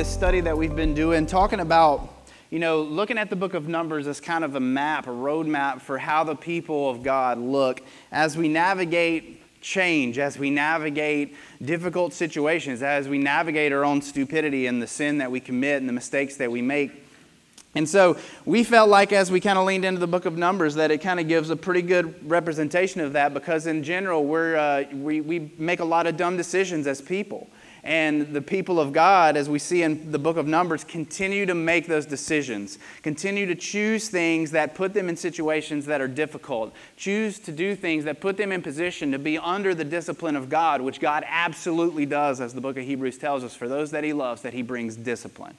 this 0.00 0.08
study 0.08 0.40
that 0.40 0.56
we've 0.56 0.74
been 0.74 0.94
doing, 0.94 1.26
talking 1.26 1.60
about, 1.60 2.08
you 2.48 2.58
know, 2.58 2.80
looking 2.80 3.18
at 3.18 3.28
the 3.28 3.36
book 3.36 3.52
of 3.52 3.68
Numbers 3.68 4.06
as 4.06 4.18
kind 4.18 4.44
of 4.44 4.54
a 4.54 4.60
map, 4.60 5.06
a 5.06 5.10
roadmap 5.10 5.82
for 5.82 5.98
how 5.98 6.24
the 6.24 6.34
people 6.34 6.88
of 6.88 7.02
God 7.02 7.36
look 7.36 7.82
as 8.10 8.34
we 8.34 8.48
navigate 8.48 9.42
change, 9.60 10.18
as 10.18 10.38
we 10.38 10.48
navigate 10.48 11.36
difficult 11.60 12.14
situations, 12.14 12.82
as 12.82 13.10
we 13.10 13.18
navigate 13.18 13.74
our 13.74 13.84
own 13.84 14.00
stupidity 14.00 14.64
and 14.64 14.80
the 14.80 14.86
sin 14.86 15.18
that 15.18 15.30
we 15.30 15.38
commit 15.38 15.80
and 15.80 15.86
the 15.86 15.92
mistakes 15.92 16.36
that 16.36 16.50
we 16.50 16.62
make. 16.62 16.92
And 17.74 17.86
so 17.86 18.16
we 18.46 18.64
felt 18.64 18.88
like 18.88 19.12
as 19.12 19.30
we 19.30 19.38
kind 19.38 19.58
of 19.58 19.66
leaned 19.66 19.84
into 19.84 20.00
the 20.00 20.06
book 20.06 20.24
of 20.24 20.38
Numbers 20.38 20.76
that 20.76 20.90
it 20.90 21.02
kind 21.02 21.20
of 21.20 21.28
gives 21.28 21.50
a 21.50 21.56
pretty 21.56 21.82
good 21.82 22.26
representation 22.26 23.02
of 23.02 23.12
that 23.12 23.34
because 23.34 23.66
in 23.66 23.82
general 23.82 24.24
we're, 24.24 24.56
uh, 24.56 24.84
we, 24.94 25.20
we 25.20 25.52
make 25.58 25.80
a 25.80 25.84
lot 25.84 26.06
of 26.06 26.16
dumb 26.16 26.38
decisions 26.38 26.86
as 26.86 27.02
people. 27.02 27.50
And 27.82 28.34
the 28.34 28.42
people 28.42 28.78
of 28.78 28.92
God, 28.92 29.36
as 29.36 29.48
we 29.48 29.58
see 29.58 29.82
in 29.82 30.12
the 30.12 30.18
book 30.18 30.36
of 30.36 30.46
Numbers, 30.46 30.84
continue 30.84 31.46
to 31.46 31.54
make 31.54 31.86
those 31.86 32.04
decisions, 32.04 32.78
continue 33.02 33.46
to 33.46 33.54
choose 33.54 34.08
things 34.08 34.50
that 34.50 34.74
put 34.74 34.92
them 34.92 35.08
in 35.08 35.16
situations 35.16 35.86
that 35.86 36.00
are 36.00 36.08
difficult, 36.08 36.74
choose 36.96 37.38
to 37.38 37.52
do 37.52 37.74
things 37.74 38.04
that 38.04 38.20
put 38.20 38.36
them 38.36 38.52
in 38.52 38.60
position 38.60 39.12
to 39.12 39.18
be 39.18 39.38
under 39.38 39.74
the 39.74 39.84
discipline 39.84 40.36
of 40.36 40.48
God, 40.50 40.82
which 40.82 41.00
God 41.00 41.24
absolutely 41.26 42.04
does, 42.04 42.40
as 42.40 42.52
the 42.52 42.60
book 42.60 42.76
of 42.76 42.84
Hebrews 42.84 43.16
tells 43.16 43.44
us, 43.44 43.54
for 43.54 43.68
those 43.68 43.90
that 43.92 44.04
He 44.04 44.12
loves, 44.12 44.42
that 44.42 44.52
He 44.52 44.62
brings 44.62 44.96
discipline. 44.96 45.56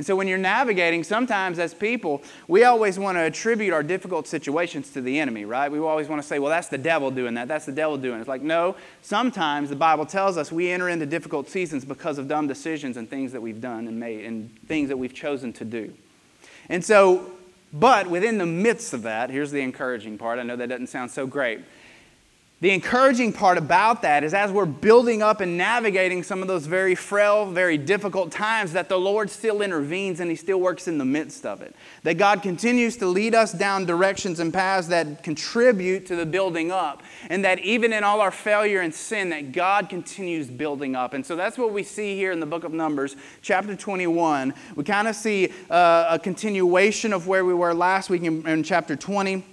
And 0.00 0.06
so 0.06 0.16
when 0.16 0.28
you're 0.28 0.38
navigating, 0.38 1.04
sometimes 1.04 1.58
as 1.58 1.74
people, 1.74 2.22
we 2.48 2.64
always 2.64 2.98
want 2.98 3.18
to 3.18 3.20
attribute 3.20 3.74
our 3.74 3.82
difficult 3.82 4.26
situations 4.26 4.88
to 4.92 5.02
the 5.02 5.20
enemy, 5.20 5.44
right? 5.44 5.70
We 5.70 5.78
always 5.78 6.08
want 6.08 6.22
to 6.22 6.26
say, 6.26 6.38
well, 6.38 6.48
that's 6.48 6.68
the 6.68 6.78
devil 6.78 7.10
doing 7.10 7.34
that. 7.34 7.48
That's 7.48 7.66
the 7.66 7.72
devil 7.72 7.98
doing 7.98 8.16
it. 8.16 8.20
It's 8.20 8.28
like, 8.28 8.40
no, 8.40 8.76
sometimes 9.02 9.68
the 9.68 9.76
Bible 9.76 10.06
tells 10.06 10.38
us 10.38 10.50
we 10.50 10.70
enter 10.70 10.88
into 10.88 11.04
difficult 11.04 11.50
seasons 11.50 11.84
because 11.84 12.16
of 12.16 12.28
dumb 12.28 12.46
decisions 12.46 12.96
and 12.96 13.10
things 13.10 13.30
that 13.32 13.42
we've 13.42 13.60
done 13.60 13.88
and 13.88 14.00
made 14.00 14.24
and 14.24 14.58
things 14.66 14.88
that 14.88 14.96
we've 14.96 15.12
chosen 15.12 15.52
to 15.52 15.66
do. 15.66 15.92
And 16.70 16.82
so, 16.82 17.32
but 17.70 18.06
within 18.06 18.38
the 18.38 18.46
midst 18.46 18.94
of 18.94 19.02
that, 19.02 19.28
here's 19.28 19.50
the 19.50 19.60
encouraging 19.60 20.16
part. 20.16 20.38
I 20.38 20.44
know 20.44 20.56
that 20.56 20.70
doesn't 20.70 20.86
sound 20.86 21.10
so 21.10 21.26
great. 21.26 21.60
The 22.60 22.72
encouraging 22.72 23.32
part 23.32 23.56
about 23.56 24.02
that 24.02 24.22
is 24.22 24.34
as 24.34 24.52
we're 24.52 24.66
building 24.66 25.22
up 25.22 25.40
and 25.40 25.56
navigating 25.56 26.22
some 26.22 26.42
of 26.42 26.48
those 26.48 26.66
very 26.66 26.94
frail, 26.94 27.50
very 27.50 27.78
difficult 27.78 28.30
times, 28.30 28.74
that 28.74 28.90
the 28.90 28.98
Lord 28.98 29.30
still 29.30 29.62
intervenes 29.62 30.20
and 30.20 30.28
He 30.28 30.36
still 30.36 30.60
works 30.60 30.86
in 30.86 30.98
the 30.98 31.04
midst 31.06 31.46
of 31.46 31.62
it. 31.62 31.74
That 32.02 32.18
God 32.18 32.42
continues 32.42 32.98
to 32.98 33.06
lead 33.06 33.34
us 33.34 33.52
down 33.52 33.86
directions 33.86 34.40
and 34.40 34.52
paths 34.52 34.88
that 34.88 35.22
contribute 35.22 36.04
to 36.08 36.16
the 36.16 36.26
building 36.26 36.70
up. 36.70 37.02
And 37.30 37.42
that 37.46 37.60
even 37.60 37.94
in 37.94 38.04
all 38.04 38.20
our 38.20 38.30
failure 38.30 38.82
and 38.82 38.94
sin, 38.94 39.30
that 39.30 39.52
God 39.52 39.88
continues 39.88 40.48
building 40.48 40.94
up. 40.94 41.14
And 41.14 41.24
so 41.24 41.36
that's 41.36 41.56
what 41.56 41.72
we 41.72 41.82
see 41.82 42.14
here 42.14 42.30
in 42.30 42.40
the 42.40 42.46
book 42.46 42.64
of 42.64 42.74
Numbers, 42.74 43.16
chapter 43.40 43.74
21. 43.74 44.52
We 44.76 44.84
kind 44.84 45.08
of 45.08 45.16
see 45.16 45.50
uh, 45.70 46.08
a 46.10 46.18
continuation 46.18 47.14
of 47.14 47.26
where 47.26 47.46
we 47.46 47.54
were 47.54 47.72
last 47.72 48.10
week 48.10 48.24
in, 48.24 48.46
in 48.46 48.62
chapter 48.64 48.96
20. 48.96 49.44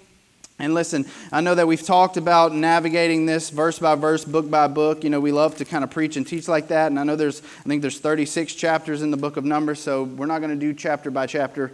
And 0.59 0.73
listen, 0.73 1.05
I 1.31 1.41
know 1.41 1.53
that 1.53 1.67
we've 1.67 1.83
talked 1.83 2.17
about 2.17 2.51
navigating 2.51 3.27
this 3.27 3.51
verse 3.51 3.77
by 3.77 3.93
verse, 3.93 4.25
book 4.25 4.49
by 4.49 4.67
book. 4.67 5.03
You 5.03 5.11
know, 5.11 5.19
we 5.19 5.31
love 5.31 5.55
to 5.57 5.65
kind 5.65 5.83
of 5.83 5.91
preach 5.91 6.17
and 6.17 6.25
teach 6.25 6.47
like 6.47 6.69
that. 6.69 6.87
And 6.87 6.99
I 6.99 7.03
know 7.03 7.15
there's, 7.15 7.43
I 7.59 7.69
think 7.69 7.83
there's 7.83 7.99
36 7.99 8.55
chapters 8.55 9.03
in 9.03 9.11
the 9.11 9.17
book 9.17 9.37
of 9.37 9.45
Numbers, 9.45 9.79
so 9.79 10.03
we're 10.03 10.25
not 10.25 10.39
going 10.39 10.49
to 10.49 10.55
do 10.59 10.73
chapter 10.73 11.11
by 11.11 11.27
chapter 11.27 11.71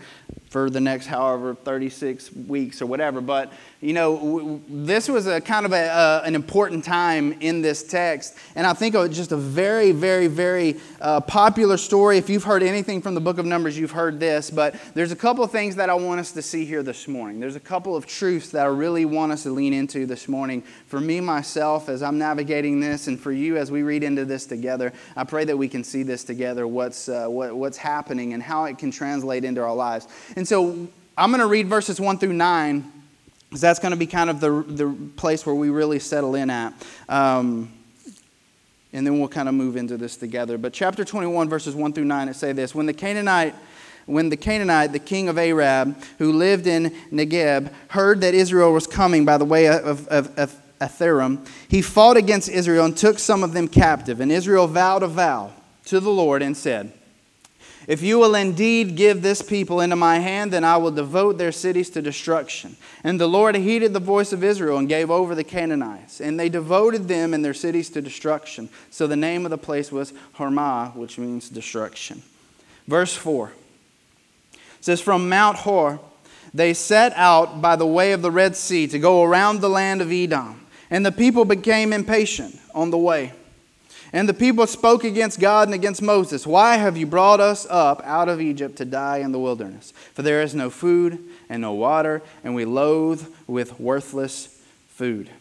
for 0.50 0.70
the 0.70 0.82
next 0.82 1.06
however 1.06 1.56
36 1.56 2.34
weeks 2.34 2.82
or 2.82 2.86
whatever. 2.86 3.22
But, 3.22 3.54
you 3.84 3.92
know, 3.92 4.62
this 4.70 5.10
was 5.10 5.28
a 5.28 5.42
kind 5.42 5.66
of 5.66 5.74
a, 5.74 6.22
an 6.24 6.36
important 6.36 6.86
time 6.86 7.34
in 7.42 7.62
this 7.62 7.84
text. 7.84 8.38
And 8.56 8.66
I 8.66 8.72
think 8.72 8.96
just 9.12 9.34
a 9.34 9.38
very, 9.38 9.92
very, 9.92 10.28
very 10.28 10.80
uh, 11.02 11.20
popular 11.20 11.76
story. 11.76 12.18
If 12.18 12.30
you've 12.30 12.46
heard 12.46 12.64
anything 12.64 13.02
from 13.02 13.14
the 13.14 13.20
book 13.20 13.40
of 13.40 13.46
Numbers, 13.46 13.78
you've 13.78 13.92
heard 13.92 14.22
this. 14.22 14.50
But 14.50 14.76
there's 14.94 15.12
a 15.12 15.18
couple 15.18 15.44
of 15.44 15.52
things 15.52 15.76
that 15.76 15.90
I 15.90 15.96
want 15.96 16.22
us 16.22 16.32
to 16.32 16.42
see 16.42 16.64
here 16.64 16.82
this 16.82 17.10
morning. 17.10 17.42
There's 17.42 17.58
a 17.58 17.60
couple 17.60 17.94
of 17.94 18.06
truths 18.06 18.52
that 18.52 18.64
I 18.64 18.70
really 18.70 19.04
want 19.04 19.34
us 19.34 19.44
to 19.44 19.50
lean 19.50 19.74
into 19.74 20.06
this 20.06 20.30
morning. 20.30 20.62
For 20.88 21.02
me, 21.02 21.20
myself, 21.20 21.90
as 21.90 22.02
I'm 22.02 22.18
navigating 22.18 22.80
this, 22.80 23.08
and 23.08 23.20
for 23.20 23.34
you 23.34 23.58
as 23.58 23.70
we 23.70 23.84
read 23.84 24.04
into 24.04 24.24
this 24.24 24.46
together, 24.46 24.94
I 25.18 25.26
pray 25.26 25.44
that 25.44 25.58
we 25.58 25.68
can 25.68 25.84
see 25.84 26.04
this 26.04 26.24
together, 26.24 26.66
what's, 26.66 27.10
uh, 27.10 27.28
what, 27.28 27.54
what's 27.54 27.78
happening 27.78 28.32
and 28.32 28.42
how 28.42 28.64
it 28.64 28.78
can 28.78 28.92
translate 28.92 29.44
into 29.44 29.62
our 29.62 29.76
lives. 29.76 30.08
And 30.38 30.48
so 30.48 30.88
I'm 31.18 31.32
going 31.32 31.42
to 31.42 31.48
read 31.48 31.68
verses 31.68 32.00
1 32.00 32.18
through 32.20 32.34
9, 32.34 33.03
because 33.54 33.62
that's 33.62 33.78
going 33.78 33.92
to 33.92 33.98
be 33.98 34.08
kind 34.08 34.32
of 34.32 34.40
the, 34.40 34.66
the 34.68 34.92
place 35.16 35.46
where 35.46 35.54
we 35.54 35.70
really 35.70 36.00
settle 36.00 36.34
in 36.34 36.50
at. 36.50 36.74
Um, 37.08 37.72
and 38.92 39.06
then 39.06 39.20
we'll 39.20 39.28
kind 39.28 39.48
of 39.48 39.54
move 39.54 39.78
into 39.78 39.96
this 39.96 40.18
together. 40.18 40.58
But 40.58 40.74
chapter 40.74 41.06
21, 41.06 41.50
verses 41.50 41.76
1 41.76 41.94
through 41.94 42.06
9, 42.06 42.30
it 42.30 42.36
say 42.36 42.52
this 42.52 42.74
When 42.74 42.88
the 42.88 42.94
Canaanite 42.94 43.54
when 44.08 44.30
the 44.30 44.38
Canaanite, 44.38 44.92
the 44.92 44.98
king 44.98 45.30
of 45.30 45.38
Arad, 45.38 45.96
who 46.18 46.34
lived 46.34 46.66
in 46.66 46.90
Negeb, 47.12 47.72
heard 47.90 48.22
that 48.22 48.34
Israel 48.34 48.74
was 48.74 48.88
coming 48.88 49.24
by 49.24 49.38
the 49.38 49.46
way 49.46 49.68
of, 49.68 50.08
of, 50.08 50.38
of 50.40 50.60
he 51.70 51.82
fought 51.84 52.18
against 52.18 52.50
Israel 52.50 52.86
and 52.86 52.98
took 52.98 53.20
some 53.20 53.44
of 53.44 53.54
them 53.54 53.68
captive. 53.68 54.20
And 54.20 54.32
Israel 54.32 54.68
vowed 54.68 55.04
a 55.04 55.08
vow 55.08 55.54
to 55.86 56.00
the 56.00 56.10
Lord 56.10 56.42
and 56.42 56.58
said, 56.58 56.92
if 57.88 58.02
you 58.02 58.18
will 58.18 58.36
indeed 58.36 58.96
give 58.96 59.22
this 59.22 59.42
people 59.42 59.82
into 59.82 59.96
my 59.96 60.20
hand, 60.20 60.52
then 60.52 60.64
I 60.64 60.78
will 60.78 60.92
devote 60.92 61.38
their 61.38 61.52
cities 61.52 61.90
to 61.92 62.02
destruction. 62.02 62.78
And 63.04 63.20
the 63.20 63.28
Lord 63.28 63.56
heeded 63.56 63.94
the 63.94 64.00
voice 64.00 64.32
of 64.32 64.44
Israel 64.44 64.78
and 64.78 64.88
gave 64.88 65.12
over 65.12 65.36
the 65.36 65.44
Canaanites. 65.44 66.22
And 66.22 66.40
they 66.40 66.50
devoted 66.50 67.08
them 67.08 67.34
and 67.34 67.44
their 67.44 67.54
cities 67.54 67.90
to 67.92 68.02
destruction. 68.02 68.70
So 68.90 69.08
the 69.08 69.16
name 69.16 69.46
of 69.46 69.52
the 69.52 69.58
place 69.58 69.92
was 69.92 70.14
Hormah, 70.36 70.96
which 70.96 71.18
means 71.18 71.50
destruction. 71.50 72.24
Verse 72.88 73.16
4 73.16 73.52
says, 74.80 75.02
From 75.02 75.30
Mount 75.30 75.58
Hor 75.58 76.00
they 76.54 76.74
set 76.74 77.14
out 77.14 77.62
by 77.62 77.76
the 77.76 77.88
way 77.88 78.12
of 78.12 78.22
the 78.22 78.32
Red 78.32 78.56
Sea 78.56 78.88
to 78.88 79.00
go 79.00 79.24
around 79.24 79.60
the 79.60 79.70
land 79.70 80.02
of 80.02 80.12
Edom. 80.12 80.66
And 80.90 81.06
the 81.06 81.12
people 81.12 81.46
became 81.46 81.92
impatient 81.92 82.60
on 82.76 82.92
the 82.92 82.98
way. 82.98 83.34
And 84.14 84.30
the 84.30 84.34
people 84.34 84.68
spoke 84.68 85.04
against 85.04 85.40
God 85.40 85.68
and 85.68 85.74
against 85.74 86.00
Moses. 86.00 86.46
Why 86.46 86.78
have 86.78 86.96
you 86.96 87.08
brought 87.08 87.40
us 87.40 87.66
up 87.68 88.00
out 88.06 88.30
of 88.30 88.40
Egypt 88.40 88.76
to 88.76 88.86
die 88.86 89.18
in 89.18 89.32
the 89.32 89.40
wilderness? 89.40 89.92
For 90.14 90.22
there 90.22 90.44
is 90.44 90.54
no 90.54 90.70
food 90.70 91.18
and 91.50 91.64
no 91.64 91.74
water, 91.74 92.22
and 92.44 92.54
we 92.54 92.64
loathe 92.64 93.28
with 93.48 93.80
worthless 93.80 94.62
food. 94.88 95.32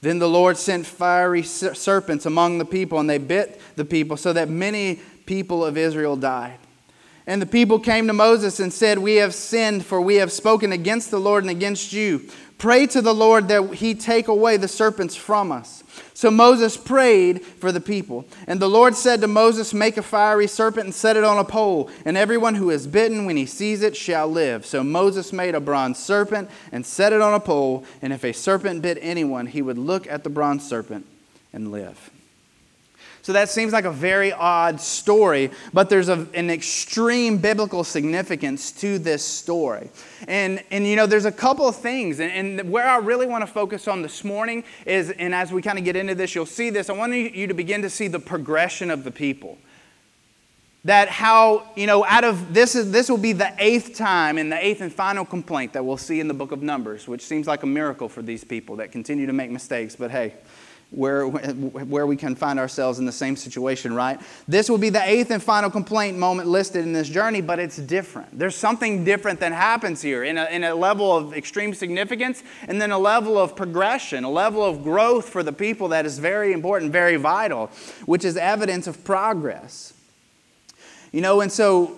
Then 0.00 0.18
the 0.18 0.28
Lord 0.28 0.56
sent 0.56 0.86
fiery 0.86 1.42
serpents 1.42 2.24
among 2.24 2.56
the 2.56 2.64
people, 2.64 2.98
and 2.98 3.08
they 3.08 3.18
bit 3.18 3.60
the 3.76 3.84
people, 3.84 4.16
so 4.16 4.32
that 4.32 4.48
many 4.48 5.00
people 5.26 5.62
of 5.62 5.76
Israel 5.76 6.16
died. 6.16 6.58
And 7.26 7.42
the 7.42 7.46
people 7.46 7.78
came 7.78 8.06
to 8.06 8.12
Moses 8.14 8.60
and 8.60 8.72
said, 8.72 8.98
We 8.98 9.16
have 9.16 9.34
sinned, 9.34 9.84
for 9.84 10.00
we 10.00 10.16
have 10.16 10.32
spoken 10.32 10.72
against 10.72 11.10
the 11.10 11.20
Lord 11.20 11.44
and 11.44 11.50
against 11.50 11.92
you. 11.92 12.30
Pray 12.56 12.86
to 12.86 13.02
the 13.02 13.14
Lord 13.14 13.48
that 13.48 13.74
he 13.74 13.94
take 13.94 14.28
away 14.28 14.56
the 14.56 14.68
serpents 14.68 15.16
from 15.16 15.52
us. 15.52 15.82
So 16.14 16.30
Moses 16.30 16.76
prayed 16.76 17.44
for 17.44 17.72
the 17.72 17.80
people. 17.80 18.24
And 18.46 18.60
the 18.60 18.68
Lord 18.68 18.94
said 18.94 19.20
to 19.20 19.28
Moses, 19.28 19.74
Make 19.74 19.96
a 19.96 20.02
fiery 20.02 20.46
serpent 20.46 20.86
and 20.86 20.94
set 20.94 21.16
it 21.16 21.24
on 21.24 21.38
a 21.38 21.44
pole, 21.44 21.90
and 22.04 22.16
everyone 22.16 22.54
who 22.54 22.70
is 22.70 22.86
bitten 22.86 23.26
when 23.26 23.36
he 23.36 23.46
sees 23.46 23.82
it 23.82 23.96
shall 23.96 24.28
live. 24.28 24.64
So 24.66 24.82
Moses 24.82 25.32
made 25.32 25.54
a 25.54 25.60
bronze 25.60 25.98
serpent 25.98 26.50
and 26.72 26.84
set 26.84 27.12
it 27.12 27.20
on 27.20 27.34
a 27.34 27.40
pole, 27.40 27.84
and 28.02 28.12
if 28.12 28.24
a 28.24 28.32
serpent 28.32 28.82
bit 28.82 28.98
anyone, 29.00 29.46
he 29.46 29.62
would 29.62 29.78
look 29.78 30.06
at 30.06 30.24
the 30.24 30.30
bronze 30.30 30.66
serpent 30.66 31.06
and 31.52 31.70
live. 31.70 32.10
So 33.26 33.32
that 33.32 33.48
seems 33.48 33.72
like 33.72 33.86
a 33.86 33.90
very 33.90 34.32
odd 34.32 34.80
story, 34.80 35.50
but 35.72 35.90
there's 35.90 36.08
a, 36.08 36.28
an 36.32 36.48
extreme 36.48 37.38
biblical 37.38 37.82
significance 37.82 38.70
to 38.70 39.00
this 39.00 39.24
story. 39.24 39.90
And, 40.28 40.62
and 40.70 40.86
you 40.86 40.94
know, 40.94 41.06
there's 41.06 41.24
a 41.24 41.32
couple 41.32 41.66
of 41.66 41.74
things, 41.74 42.20
and, 42.20 42.30
and 42.30 42.70
where 42.70 42.88
I 42.88 42.98
really 42.98 43.26
want 43.26 43.42
to 43.42 43.48
focus 43.48 43.88
on 43.88 44.00
this 44.00 44.22
morning 44.22 44.62
is, 44.84 45.10
and 45.10 45.34
as 45.34 45.50
we 45.50 45.60
kind 45.60 45.76
of 45.76 45.84
get 45.84 45.96
into 45.96 46.14
this, 46.14 46.36
you'll 46.36 46.46
see 46.46 46.70
this, 46.70 46.88
I 46.88 46.92
want 46.92 47.14
you 47.14 47.48
to 47.48 47.54
begin 47.54 47.82
to 47.82 47.90
see 47.90 48.06
the 48.06 48.20
progression 48.20 48.92
of 48.92 49.02
the 49.02 49.10
people 49.10 49.58
that 50.84 51.08
how 51.08 51.68
you 51.74 51.88
know 51.88 52.04
out 52.04 52.22
of 52.22 52.54
this 52.54 52.76
is 52.76 52.92
this 52.92 53.10
will 53.10 53.18
be 53.18 53.32
the 53.32 53.52
eighth 53.58 53.96
time 53.96 54.38
and 54.38 54.52
the 54.52 54.64
eighth 54.64 54.80
and 54.80 54.92
final 54.92 55.24
complaint 55.24 55.72
that 55.72 55.84
we'll 55.84 55.96
see 55.96 56.20
in 56.20 56.28
the 56.28 56.34
book 56.34 56.52
of 56.52 56.62
numbers 56.62 57.08
which 57.08 57.22
seems 57.22 57.48
like 57.48 57.64
a 57.64 57.66
miracle 57.66 58.08
for 58.08 58.22
these 58.22 58.44
people 58.44 58.76
that 58.76 58.92
continue 58.92 59.26
to 59.26 59.32
make 59.32 59.50
mistakes 59.50 59.96
but 59.96 60.12
hey 60.12 60.32
where, 60.90 61.26
where 61.26 62.06
we 62.06 62.16
can 62.16 62.36
find 62.36 62.58
ourselves 62.58 62.98
in 62.98 63.06
the 63.06 63.12
same 63.12 63.34
situation, 63.34 63.92
right? 63.92 64.20
This 64.46 64.70
will 64.70 64.78
be 64.78 64.88
the 64.88 65.02
eighth 65.02 65.30
and 65.30 65.42
final 65.42 65.68
complaint 65.68 66.16
moment 66.16 66.48
listed 66.48 66.84
in 66.84 66.92
this 66.92 67.08
journey, 67.08 67.40
but 67.40 67.58
it's 67.58 67.76
different. 67.76 68.38
There's 68.38 68.54
something 68.54 69.04
different 69.04 69.40
that 69.40 69.52
happens 69.52 70.00
here 70.00 70.22
in 70.22 70.38
a, 70.38 70.44
in 70.46 70.62
a 70.62 70.74
level 70.74 71.14
of 71.14 71.34
extreme 71.34 71.74
significance 71.74 72.44
and 72.68 72.80
then 72.80 72.92
a 72.92 72.98
level 72.98 73.36
of 73.36 73.56
progression, 73.56 74.22
a 74.22 74.30
level 74.30 74.64
of 74.64 74.84
growth 74.84 75.28
for 75.28 75.42
the 75.42 75.52
people 75.52 75.88
that 75.88 76.06
is 76.06 76.18
very 76.18 76.52
important, 76.52 76.92
very 76.92 77.16
vital, 77.16 77.66
which 78.06 78.24
is 78.24 78.36
evidence 78.36 78.86
of 78.86 79.02
progress. 79.02 79.92
You 81.10 81.20
know, 81.20 81.40
and 81.40 81.50
so 81.50 81.96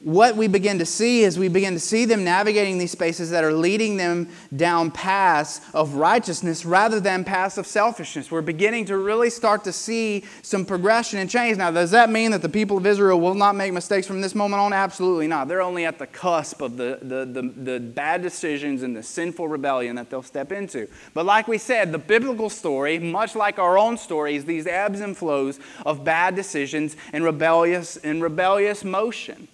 what 0.00 0.36
we 0.36 0.46
begin 0.46 0.78
to 0.78 0.86
see 0.86 1.22
is 1.22 1.38
we 1.38 1.48
begin 1.48 1.74
to 1.74 1.80
see 1.80 2.04
them 2.04 2.22
navigating 2.22 2.78
these 2.78 2.92
spaces 2.92 3.30
that 3.30 3.42
are 3.42 3.52
leading 3.52 3.96
them 3.96 4.28
down 4.54 4.92
paths 4.92 5.60
of 5.74 5.94
righteousness 5.94 6.64
rather 6.64 7.00
than 7.00 7.24
paths 7.24 7.58
of 7.58 7.66
selfishness. 7.66 8.30
We're 8.30 8.42
beginning 8.42 8.84
to 8.86 8.96
really 8.96 9.28
start 9.28 9.64
to 9.64 9.72
see 9.72 10.24
some 10.42 10.64
progression 10.64 11.18
and 11.18 11.28
change. 11.28 11.58
Now, 11.58 11.72
does 11.72 11.90
that 11.90 12.10
mean 12.10 12.30
that 12.30 12.42
the 12.42 12.48
people 12.48 12.76
of 12.76 12.86
Israel 12.86 13.20
will 13.20 13.34
not 13.34 13.56
make 13.56 13.72
mistakes 13.72 14.06
from 14.06 14.20
this 14.20 14.36
moment 14.36 14.60
on? 14.60 14.72
Absolutely 14.72 15.26
not. 15.26 15.48
They're 15.48 15.62
only 15.62 15.84
at 15.84 15.98
the 15.98 16.06
cusp 16.06 16.60
of 16.62 16.76
the, 16.76 17.00
the, 17.02 17.24
the, 17.24 17.48
the 17.48 17.80
bad 17.80 18.22
decisions 18.22 18.84
and 18.84 18.94
the 18.94 19.02
sinful 19.02 19.48
rebellion 19.48 19.96
that 19.96 20.10
they'll 20.10 20.22
step 20.22 20.52
into. 20.52 20.88
But 21.12 21.26
like 21.26 21.48
we 21.48 21.58
said, 21.58 21.90
the 21.90 21.98
biblical 21.98 22.50
story, 22.50 23.00
much 23.00 23.34
like 23.34 23.58
our 23.58 23.76
own 23.76 23.98
story, 23.98 24.36
is 24.36 24.44
these 24.44 24.68
ebbs 24.68 25.00
and 25.00 25.16
flows 25.16 25.58
of 25.84 26.04
bad 26.04 26.36
decisions 26.36 26.96
and 27.12 27.24
rebellious 27.24 27.96
and 27.96 28.22
rebellious 28.22 28.84
motion. 28.84 29.48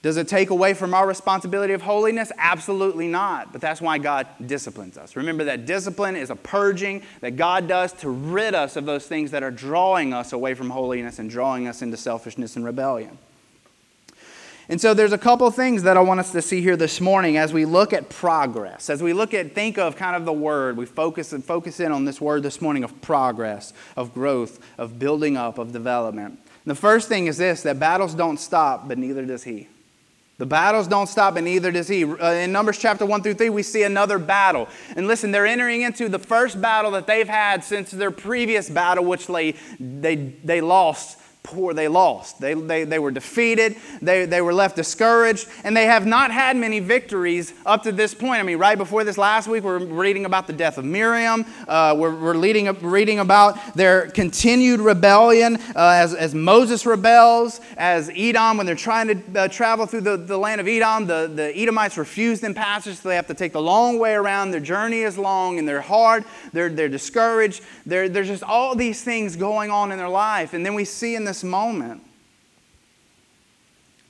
Does 0.00 0.16
it 0.16 0.28
take 0.28 0.50
away 0.50 0.74
from 0.74 0.94
our 0.94 1.08
responsibility 1.08 1.72
of 1.72 1.82
holiness? 1.82 2.30
Absolutely 2.38 3.08
not. 3.08 3.50
But 3.50 3.60
that's 3.60 3.80
why 3.80 3.98
God 3.98 4.28
disciplines 4.46 4.96
us. 4.96 5.16
Remember 5.16 5.44
that 5.44 5.66
discipline 5.66 6.14
is 6.14 6.30
a 6.30 6.36
purging 6.36 7.02
that 7.20 7.36
God 7.36 7.66
does 7.66 7.92
to 7.94 8.08
rid 8.08 8.54
us 8.54 8.76
of 8.76 8.86
those 8.86 9.06
things 9.06 9.32
that 9.32 9.42
are 9.42 9.50
drawing 9.50 10.14
us 10.14 10.32
away 10.32 10.54
from 10.54 10.70
holiness 10.70 11.18
and 11.18 11.28
drawing 11.28 11.66
us 11.66 11.82
into 11.82 11.96
selfishness 11.96 12.54
and 12.54 12.64
rebellion. 12.64 13.18
And 14.70 14.80
so 14.80 14.94
there's 14.94 15.12
a 15.12 15.18
couple 15.18 15.50
things 15.50 15.82
that 15.84 15.96
I 15.96 16.00
want 16.00 16.20
us 16.20 16.30
to 16.32 16.42
see 16.42 16.60
here 16.60 16.76
this 16.76 17.00
morning 17.00 17.36
as 17.36 17.52
we 17.52 17.64
look 17.64 17.92
at 17.92 18.08
progress. 18.08 18.90
As 18.90 19.02
we 19.02 19.14
look 19.14 19.32
at 19.34 19.54
think 19.54 19.78
of 19.78 19.96
kind 19.96 20.14
of 20.14 20.26
the 20.26 20.32
word, 20.32 20.76
we 20.76 20.84
focus 20.86 21.32
and 21.32 21.42
focus 21.42 21.80
in 21.80 21.90
on 21.90 22.04
this 22.04 22.20
word 22.20 22.42
this 22.42 22.60
morning 22.60 22.84
of 22.84 23.00
progress, 23.00 23.72
of 23.96 24.12
growth, 24.14 24.60
of 24.76 24.98
building 24.98 25.36
up, 25.36 25.58
of 25.58 25.72
development. 25.72 26.38
And 26.64 26.70
the 26.70 26.76
first 26.76 27.08
thing 27.08 27.26
is 27.26 27.38
this 27.38 27.62
that 27.62 27.80
battles 27.80 28.14
don't 28.14 28.38
stop, 28.38 28.86
but 28.86 28.98
neither 28.98 29.24
does 29.24 29.42
he. 29.42 29.68
The 30.38 30.46
battles 30.46 30.86
don't 30.86 31.08
stop, 31.08 31.34
and 31.34 31.44
neither 31.44 31.72
does 31.72 31.88
he. 31.88 32.04
Uh, 32.04 32.30
in 32.30 32.52
Numbers 32.52 32.78
chapter 32.78 33.04
1 33.04 33.22
through 33.24 33.34
3, 33.34 33.50
we 33.50 33.64
see 33.64 33.82
another 33.82 34.20
battle. 34.20 34.68
And 34.94 35.08
listen, 35.08 35.32
they're 35.32 35.46
entering 35.46 35.82
into 35.82 36.08
the 36.08 36.20
first 36.20 36.60
battle 36.60 36.92
that 36.92 37.08
they've 37.08 37.28
had 37.28 37.64
since 37.64 37.90
their 37.90 38.12
previous 38.12 38.70
battle, 38.70 39.04
which 39.04 39.26
they, 39.26 39.56
they, 39.80 40.14
they 40.44 40.60
lost 40.60 41.17
poor. 41.48 41.74
They 41.74 41.88
lost. 41.88 42.40
They, 42.40 42.54
they, 42.54 42.84
they 42.84 42.98
were 42.98 43.10
defeated. 43.10 43.76
They, 44.02 44.26
they 44.26 44.42
were 44.42 44.52
left 44.52 44.76
discouraged. 44.76 45.48
And 45.64 45.76
they 45.76 45.86
have 45.86 46.06
not 46.06 46.30
had 46.30 46.56
many 46.56 46.80
victories 46.80 47.54
up 47.64 47.82
to 47.84 47.92
this 47.92 48.14
point. 48.14 48.40
I 48.40 48.42
mean, 48.42 48.58
right 48.58 48.76
before 48.76 49.02
this 49.02 49.16
last 49.16 49.48
week, 49.48 49.64
we're 49.64 49.78
reading 49.78 50.24
about 50.26 50.46
the 50.46 50.52
death 50.52 50.78
of 50.78 50.84
Miriam. 50.84 51.46
Uh, 51.66 51.96
we're 51.98 52.18
we're 52.18 52.34
leading, 52.34 52.66
reading 52.80 53.20
about 53.20 53.74
their 53.74 54.10
continued 54.10 54.80
rebellion 54.80 55.56
uh, 55.76 56.02
as, 56.04 56.14
as 56.14 56.34
Moses 56.34 56.84
rebels, 56.84 57.60
as 57.76 58.10
Edom, 58.14 58.58
when 58.58 58.66
they're 58.66 58.74
trying 58.74 59.08
to 59.08 59.40
uh, 59.40 59.48
travel 59.48 59.86
through 59.86 60.02
the, 60.02 60.16
the 60.16 60.36
land 60.36 60.60
of 60.60 60.68
Edom, 60.68 61.06
the, 61.06 61.30
the 61.32 61.56
Edomites 61.56 61.96
refuse 61.96 62.40
them 62.40 62.54
passage, 62.54 62.96
so 62.96 63.08
they 63.08 63.16
have 63.16 63.26
to 63.28 63.34
take 63.34 63.52
the 63.52 63.62
long 63.62 63.98
way 63.98 64.14
around. 64.14 64.50
Their 64.50 64.60
journey 64.60 65.00
is 65.00 65.16
long 65.16 65.58
and 65.58 65.66
they're 65.66 65.80
hard. 65.80 66.24
They're, 66.52 66.68
they're 66.68 66.88
discouraged. 66.88 67.62
They're, 67.86 68.08
there's 68.08 68.28
just 68.28 68.42
all 68.42 68.74
these 68.74 69.02
things 69.02 69.36
going 69.36 69.70
on 69.70 69.92
in 69.92 69.98
their 69.98 70.08
life. 70.08 70.52
And 70.54 70.66
then 70.66 70.74
we 70.74 70.84
see 70.84 71.14
in 71.14 71.24
this 71.24 71.37
moment, 71.44 72.02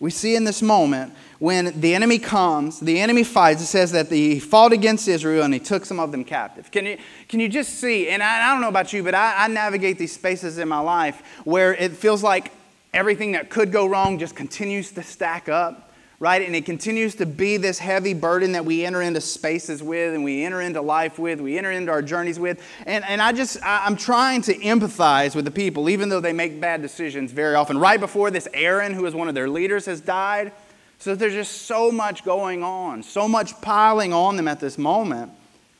we 0.00 0.10
see 0.10 0.36
in 0.36 0.44
this 0.44 0.62
moment 0.62 1.12
when 1.40 1.80
the 1.80 1.94
enemy 1.94 2.18
comes, 2.18 2.78
the 2.78 3.00
enemy 3.00 3.24
fights, 3.24 3.62
it 3.62 3.66
says 3.66 3.92
that 3.92 4.08
he 4.08 4.38
fought 4.38 4.72
against 4.72 5.08
Israel 5.08 5.44
and 5.44 5.52
he 5.52 5.60
took 5.60 5.84
some 5.84 5.98
of 5.98 6.12
them 6.12 6.24
captive. 6.24 6.70
Can 6.70 6.86
you, 6.86 6.98
can 7.28 7.40
you 7.40 7.48
just 7.48 7.74
see, 7.74 8.08
and 8.08 8.22
I, 8.22 8.48
I 8.48 8.52
don't 8.52 8.60
know 8.60 8.68
about 8.68 8.92
you, 8.92 9.02
but 9.02 9.14
I, 9.14 9.44
I 9.44 9.48
navigate 9.48 9.98
these 9.98 10.12
spaces 10.12 10.58
in 10.58 10.68
my 10.68 10.78
life 10.78 11.22
where 11.44 11.74
it 11.74 11.92
feels 11.92 12.22
like 12.22 12.52
everything 12.94 13.32
that 13.32 13.50
could 13.50 13.72
go 13.72 13.86
wrong 13.86 14.18
just 14.18 14.36
continues 14.36 14.92
to 14.92 15.02
stack 15.02 15.48
up 15.48 15.87
right? 16.20 16.42
And 16.42 16.56
it 16.56 16.64
continues 16.64 17.14
to 17.16 17.26
be 17.26 17.56
this 17.56 17.78
heavy 17.78 18.12
burden 18.12 18.52
that 18.52 18.64
we 18.64 18.84
enter 18.84 19.02
into 19.02 19.20
spaces 19.20 19.82
with 19.82 20.14
and 20.14 20.24
we 20.24 20.44
enter 20.44 20.60
into 20.60 20.80
life 20.80 21.18
with, 21.18 21.40
we 21.40 21.56
enter 21.56 21.70
into 21.70 21.92
our 21.92 22.02
journeys 22.02 22.40
with. 22.40 22.60
And, 22.86 23.04
and 23.04 23.22
I 23.22 23.32
just, 23.32 23.62
I, 23.62 23.86
I'm 23.86 23.96
trying 23.96 24.42
to 24.42 24.54
empathize 24.54 25.36
with 25.36 25.44
the 25.44 25.50
people, 25.50 25.88
even 25.88 26.08
though 26.08 26.20
they 26.20 26.32
make 26.32 26.60
bad 26.60 26.82
decisions 26.82 27.30
very 27.30 27.54
often. 27.54 27.78
Right 27.78 28.00
before 28.00 28.30
this, 28.30 28.48
Aaron, 28.52 28.94
who 28.94 29.06
is 29.06 29.14
one 29.14 29.28
of 29.28 29.34
their 29.34 29.48
leaders, 29.48 29.86
has 29.86 30.00
died. 30.00 30.52
So 30.98 31.14
there's 31.14 31.34
just 31.34 31.62
so 31.62 31.92
much 31.92 32.24
going 32.24 32.64
on, 32.64 33.04
so 33.04 33.28
much 33.28 33.60
piling 33.60 34.12
on 34.12 34.36
them 34.36 34.48
at 34.48 34.58
this 34.58 34.76
moment. 34.76 35.30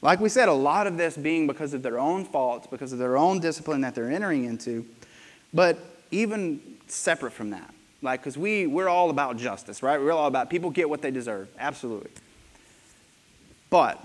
Like 0.01 0.21
we 0.21 0.29
said, 0.29 0.49
a 0.49 0.53
lot 0.53 0.87
of 0.87 0.97
this 0.97 1.17
being 1.17 1.49
because 1.49 1.75
of 1.75 1.83
their 1.83 1.99
own 1.99 2.25
faults, 2.25 2.69
because 2.69 2.93
of 2.93 3.01
their 3.01 3.17
own 3.17 3.41
discipline 3.41 3.81
that 3.81 3.97
they're 3.97 4.11
entering 4.11 4.45
into. 4.45 4.87
But 5.53 5.79
even 6.13 6.61
separate 6.87 7.33
from 7.33 7.51
that, 7.51 7.75
like, 8.03 8.21
because 8.21 8.39
we, 8.39 8.67
we're 8.67 8.89
all 8.89 9.11
about 9.11 9.37
justice, 9.37 9.83
right? 9.83 10.01
We're 10.01 10.13
all 10.13 10.27
about 10.27 10.51
people 10.51 10.71
get 10.71 10.89
what 10.89 11.03
they 11.03 11.11
deserve. 11.11 11.49
Absolutely. 11.59 12.11
But 13.71 14.05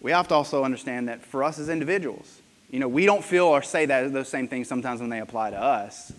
we 0.00 0.10
have 0.10 0.28
to 0.28 0.34
also 0.34 0.64
understand 0.64 1.08
that 1.08 1.22
for 1.22 1.42
us 1.44 1.58
as 1.58 1.68
individuals, 1.68 2.40
you 2.70 2.78
know, 2.78 2.88
we 2.88 3.06
don't 3.06 3.24
feel 3.24 3.46
or 3.46 3.62
say 3.62 3.86
that 3.86 4.12
those 4.12 4.28
same 4.28 4.46
things 4.46 4.68
sometimes 4.68 5.00
when 5.00 5.10
they 5.10 5.20
apply 5.20 5.50
to 5.50 5.60
us, 5.60 6.12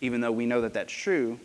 even 0.00 0.22
though 0.22 0.32
we 0.32 0.46
know 0.46 0.62
that 0.62 0.72
that's 0.72 0.92
true. 0.92 1.38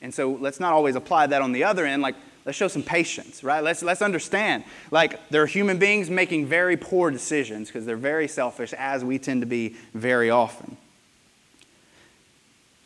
And 0.00 0.14
so 0.14 0.32
let's 0.40 0.60
not 0.60 0.72
always 0.72 0.96
apply 0.96 1.26
that 1.26 1.42
on 1.42 1.52
the 1.52 1.64
other 1.64 1.84
end. 1.84 2.00
Like, 2.00 2.14
let's 2.46 2.56
show 2.56 2.68
some 2.68 2.82
patience, 2.82 3.44
right? 3.44 3.62
Let's, 3.62 3.82
let's 3.82 4.00
understand. 4.00 4.64
Like, 4.90 5.28
they're 5.28 5.44
human 5.44 5.78
beings 5.78 6.08
making 6.08 6.46
very 6.46 6.78
poor 6.78 7.10
decisions 7.10 7.68
because 7.68 7.84
they're 7.84 7.96
very 7.96 8.28
selfish, 8.28 8.72
as 8.72 9.04
we 9.04 9.18
tend 9.18 9.42
to 9.42 9.46
be 9.46 9.76
very 9.92 10.30
often. 10.30 10.77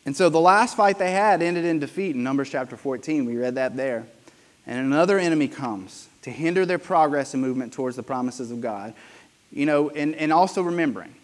And 0.05 0.15
so 0.15 0.29
the 0.29 0.39
last 0.39 0.75
fight 0.75 0.99
they 0.99 1.11
had 1.11 1.41
ended 1.41 1.65
in 1.65 1.79
defeat 1.79 2.15
in 2.15 2.23
Numbers 2.23 2.49
chapter 2.49 2.75
14. 2.75 3.25
We 3.25 3.37
read 3.37 3.55
that 3.55 3.75
there. 3.75 4.05
And 4.65 4.79
another 4.79 5.17
enemy 5.17 5.47
comes 5.47 6.07
to 6.23 6.31
hinder 6.31 6.65
their 6.65 6.79
progress 6.79 7.33
and 7.33 7.41
movement 7.41 7.73
towards 7.73 7.95
the 7.95 8.03
promises 8.03 8.51
of 8.51 8.61
God. 8.61 8.93
You 9.51 9.65
know, 9.65 9.89
and, 9.89 10.15
and 10.15 10.33
also 10.33 10.61
remembering 10.61 11.15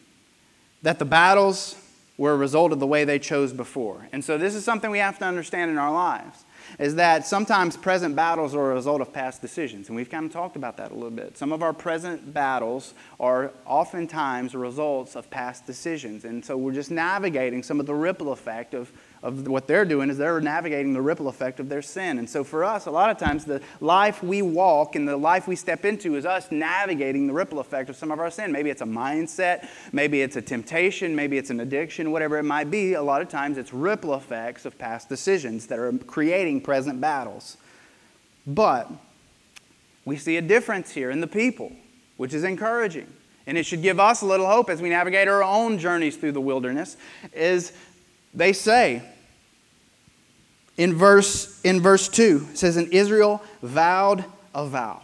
that 0.81 0.99
the 0.99 1.05
battles 1.05 1.75
were 2.17 2.33
a 2.33 2.37
result 2.37 2.71
of 2.71 2.79
the 2.79 2.87
way 2.87 3.05
they 3.05 3.19
chose 3.19 3.53
before. 3.53 4.07
And 4.11 4.23
so 4.23 4.37
this 4.37 4.55
is 4.55 4.63
something 4.63 4.91
we 4.91 4.99
have 4.99 5.17
to 5.19 5.25
understand 5.25 5.71
in 5.71 5.77
our 5.77 5.91
lives 5.91 6.43
is 6.77 6.95
that 6.95 7.25
sometimes 7.25 7.75
present 7.75 8.15
battles 8.15 8.53
are 8.53 8.71
a 8.71 8.75
result 8.75 9.01
of 9.01 9.11
past 9.11 9.41
decisions. 9.41 9.87
And 9.87 9.95
we've 9.95 10.09
kind 10.09 10.25
of 10.25 10.31
talked 10.31 10.55
about 10.55 10.77
that 10.77 10.91
a 10.91 10.93
little 10.93 11.09
bit. 11.09 11.37
Some 11.37 11.51
of 11.51 11.63
our 11.63 11.73
present 11.73 12.33
battles 12.33 12.93
are 13.19 13.51
oftentimes 13.65 14.53
results 14.53 15.15
of 15.15 15.29
past 15.29 15.65
decisions. 15.65 16.25
And 16.25 16.43
so 16.43 16.57
we're 16.57 16.73
just 16.73 16.91
navigating 16.91 17.63
some 17.63 17.79
of 17.79 17.85
the 17.85 17.95
ripple 17.95 18.31
effect 18.31 18.73
of 18.73 18.91
of 19.21 19.47
what 19.47 19.67
they're 19.67 19.85
doing 19.85 20.09
is 20.09 20.17
they're 20.17 20.39
navigating 20.39 20.93
the 20.93 21.01
ripple 21.01 21.27
effect 21.27 21.59
of 21.59 21.67
their 21.67 21.81
sin. 21.81 22.19
And 22.19 22.29
so 22.29 22.43
for 22.43 22.63
us, 22.63 22.85
a 22.85 22.91
lot 22.91 23.09
of 23.09 23.17
times 23.17 23.43
the 23.43 23.61
life 23.81 24.23
we 24.23 24.41
walk 24.41 24.95
and 24.95 25.07
the 25.07 25.17
life 25.17 25.47
we 25.47 25.55
step 25.57 25.83
into 25.83 26.15
is 26.15 26.25
us 26.25 26.51
navigating 26.51 27.27
the 27.27 27.33
ripple 27.33 27.59
effect 27.59 27.89
of 27.89 27.97
some 27.97 28.11
of 28.11 28.19
our 28.19 28.31
sin. 28.31 28.51
Maybe 28.51 28.69
it's 28.69 28.81
a 28.81 28.85
mindset, 28.85 29.67
maybe 29.91 30.21
it's 30.21 30.37
a 30.37 30.41
temptation, 30.41 31.15
maybe 31.15 31.37
it's 31.37 31.49
an 31.49 31.59
addiction, 31.59 32.11
whatever 32.11 32.37
it 32.37 32.43
might 32.43 32.71
be. 32.71 32.93
A 32.93 33.03
lot 33.03 33.21
of 33.21 33.27
times 33.27 33.57
it's 33.57 33.73
ripple 33.73 34.15
effects 34.15 34.65
of 34.65 34.77
past 34.77 35.09
decisions 35.09 35.67
that 35.67 35.79
are 35.79 35.91
creating 35.91 36.61
present 36.61 37.01
battles. 37.01 37.57
But 38.47 38.89
we 40.05 40.15
see 40.15 40.37
a 40.37 40.41
difference 40.41 40.91
here 40.91 41.11
in 41.11 41.19
the 41.19 41.27
people, 41.27 41.73
which 42.15 42.33
is 42.33 42.43
encouraging. 42.43 43.07
And 43.45 43.57
it 43.57 43.65
should 43.65 43.81
give 43.81 43.99
us 43.99 44.21
a 44.21 44.27
little 44.27 44.45
hope 44.45 44.69
as 44.69 44.79
we 44.79 44.89
navigate 44.89 45.27
our 45.27 45.43
own 45.43 45.79
journeys 45.79 46.15
through 46.15 46.33
the 46.33 46.41
wilderness 46.41 46.97
is 47.33 47.73
they 48.33 48.53
say 48.53 49.03
in 50.77 50.93
verse, 50.93 51.59
in 51.63 51.81
verse 51.81 52.07
2, 52.07 52.47
it 52.51 52.57
says, 52.57 52.77
And 52.77 52.93
Israel 52.93 53.43
vowed 53.61 54.23
a 54.55 54.65
vow. 54.65 55.01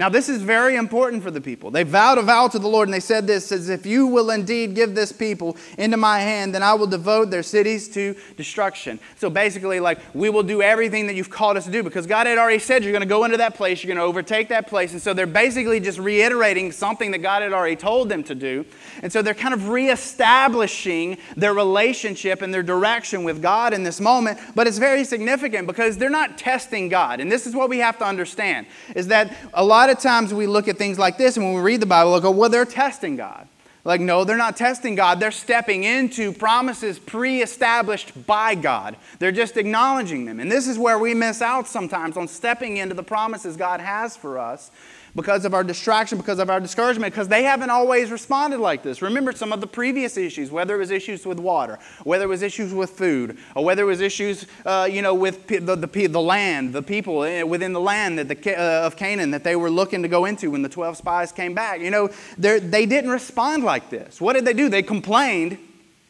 Now, 0.00 0.08
this 0.08 0.30
is 0.30 0.40
very 0.40 0.76
important 0.76 1.22
for 1.22 1.30
the 1.30 1.42
people. 1.42 1.70
They 1.70 1.82
vowed 1.82 2.16
a 2.16 2.22
vow 2.22 2.48
to 2.48 2.58
the 2.58 2.66
Lord, 2.66 2.88
and 2.88 2.94
they 2.94 3.00
said 3.00 3.26
this 3.26 3.52
as 3.52 3.68
if 3.68 3.84
you 3.84 4.06
will 4.06 4.30
indeed 4.30 4.74
give 4.74 4.94
this 4.94 5.12
people 5.12 5.58
into 5.76 5.98
my 5.98 6.20
hand, 6.20 6.54
then 6.54 6.62
I 6.62 6.72
will 6.72 6.86
devote 6.86 7.30
their 7.30 7.42
cities 7.42 7.86
to 7.90 8.16
destruction. 8.38 8.98
So 9.16 9.28
basically, 9.28 9.78
like, 9.78 9.98
we 10.14 10.30
will 10.30 10.42
do 10.42 10.62
everything 10.62 11.06
that 11.08 11.16
you've 11.16 11.28
called 11.28 11.58
us 11.58 11.66
to 11.66 11.70
do 11.70 11.82
because 11.82 12.06
God 12.06 12.26
had 12.26 12.38
already 12.38 12.60
said 12.60 12.82
you're 12.82 12.94
going 12.94 13.02
to 13.02 13.06
go 13.06 13.24
into 13.24 13.36
that 13.36 13.56
place, 13.56 13.84
you're 13.84 13.94
going 13.94 14.02
to 14.02 14.08
overtake 14.08 14.48
that 14.48 14.68
place. 14.68 14.92
And 14.92 15.02
so 15.02 15.12
they're 15.12 15.26
basically 15.26 15.80
just 15.80 15.98
reiterating 15.98 16.72
something 16.72 17.10
that 17.10 17.18
God 17.18 17.42
had 17.42 17.52
already 17.52 17.76
told 17.76 18.08
them 18.08 18.24
to 18.24 18.34
do. 18.34 18.64
And 19.02 19.12
so 19.12 19.20
they're 19.20 19.34
kind 19.34 19.52
of 19.52 19.68
reestablishing 19.68 21.18
their 21.36 21.52
relationship 21.52 22.40
and 22.40 22.54
their 22.54 22.62
direction 22.62 23.22
with 23.22 23.42
God 23.42 23.74
in 23.74 23.82
this 23.82 24.00
moment. 24.00 24.38
But 24.54 24.66
it's 24.66 24.78
very 24.78 25.04
significant 25.04 25.66
because 25.66 25.98
they're 25.98 26.08
not 26.08 26.38
testing 26.38 26.88
God. 26.88 27.20
And 27.20 27.30
this 27.30 27.46
is 27.46 27.54
what 27.54 27.68
we 27.68 27.80
have 27.80 27.98
to 27.98 28.06
understand 28.06 28.66
is 28.96 29.08
that 29.08 29.36
a 29.52 29.62
lot 29.62 29.89
of 29.90 29.98
times 29.98 30.32
we 30.32 30.46
look 30.46 30.68
at 30.68 30.78
things 30.78 30.98
like 30.98 31.18
this 31.18 31.36
and 31.36 31.44
when 31.44 31.54
we 31.54 31.60
read 31.60 31.80
the 31.80 31.86
Bible, 31.86 32.14
we 32.14 32.20
go, 32.20 32.30
well, 32.30 32.50
they're 32.50 32.64
testing 32.64 33.16
God. 33.16 33.48
Like, 33.82 34.00
no, 34.00 34.24
they're 34.24 34.36
not 34.36 34.56
testing 34.56 34.94
God. 34.94 35.20
They're 35.20 35.30
stepping 35.30 35.84
into 35.84 36.32
promises 36.32 36.98
pre 36.98 37.40
established 37.40 38.26
by 38.26 38.54
God. 38.54 38.96
They're 39.18 39.32
just 39.32 39.56
acknowledging 39.56 40.26
them. 40.26 40.38
And 40.38 40.52
this 40.52 40.68
is 40.68 40.78
where 40.78 40.98
we 40.98 41.14
miss 41.14 41.40
out 41.40 41.66
sometimes 41.66 42.16
on 42.18 42.28
stepping 42.28 42.76
into 42.76 42.94
the 42.94 43.02
promises 43.02 43.56
God 43.56 43.80
has 43.80 44.16
for 44.16 44.38
us 44.38 44.70
because 45.14 45.44
of 45.44 45.54
our 45.54 45.64
distraction, 45.64 46.18
because 46.18 46.38
of 46.38 46.50
our 46.50 46.60
discouragement, 46.60 47.12
because 47.12 47.28
they 47.28 47.42
haven't 47.42 47.70
always 47.70 48.10
responded 48.10 48.58
like 48.58 48.82
this. 48.82 49.02
Remember 49.02 49.32
some 49.32 49.52
of 49.52 49.60
the 49.60 49.66
previous 49.66 50.16
issues, 50.16 50.50
whether 50.50 50.74
it 50.74 50.78
was 50.78 50.90
issues 50.90 51.26
with 51.26 51.38
water, 51.38 51.78
whether 52.04 52.24
it 52.24 52.28
was 52.28 52.42
issues 52.42 52.72
with 52.72 52.90
food, 52.90 53.38
or 53.54 53.64
whether 53.64 53.82
it 53.82 53.86
was 53.86 54.00
issues, 54.00 54.46
uh, 54.64 54.88
you 54.90 55.02
know, 55.02 55.14
with 55.14 55.46
the, 55.46 55.58
the, 55.58 56.06
the, 56.06 56.20
land, 56.20 56.72
the 56.72 56.82
people 56.82 57.24
eh, 57.24 57.42
within 57.42 57.72
the 57.72 57.80
land 57.80 58.18
that 58.18 58.28
the, 58.28 58.58
uh, 58.58 58.86
of 58.86 58.96
Canaan 58.96 59.30
that 59.32 59.44
they 59.44 59.56
were 59.56 59.70
looking 59.70 60.02
to 60.02 60.08
go 60.08 60.24
into 60.24 60.50
when 60.50 60.62
the 60.62 60.68
12 60.68 60.96
spies 60.96 61.32
came 61.32 61.54
back. 61.54 61.80
You 61.80 61.90
know, 61.90 62.10
they 62.38 62.86
didn't 62.86 63.10
respond 63.10 63.64
like 63.64 63.90
this. 63.90 64.20
What 64.20 64.34
did 64.34 64.44
they 64.44 64.54
do? 64.54 64.68
They 64.68 64.82
complained, 64.82 65.58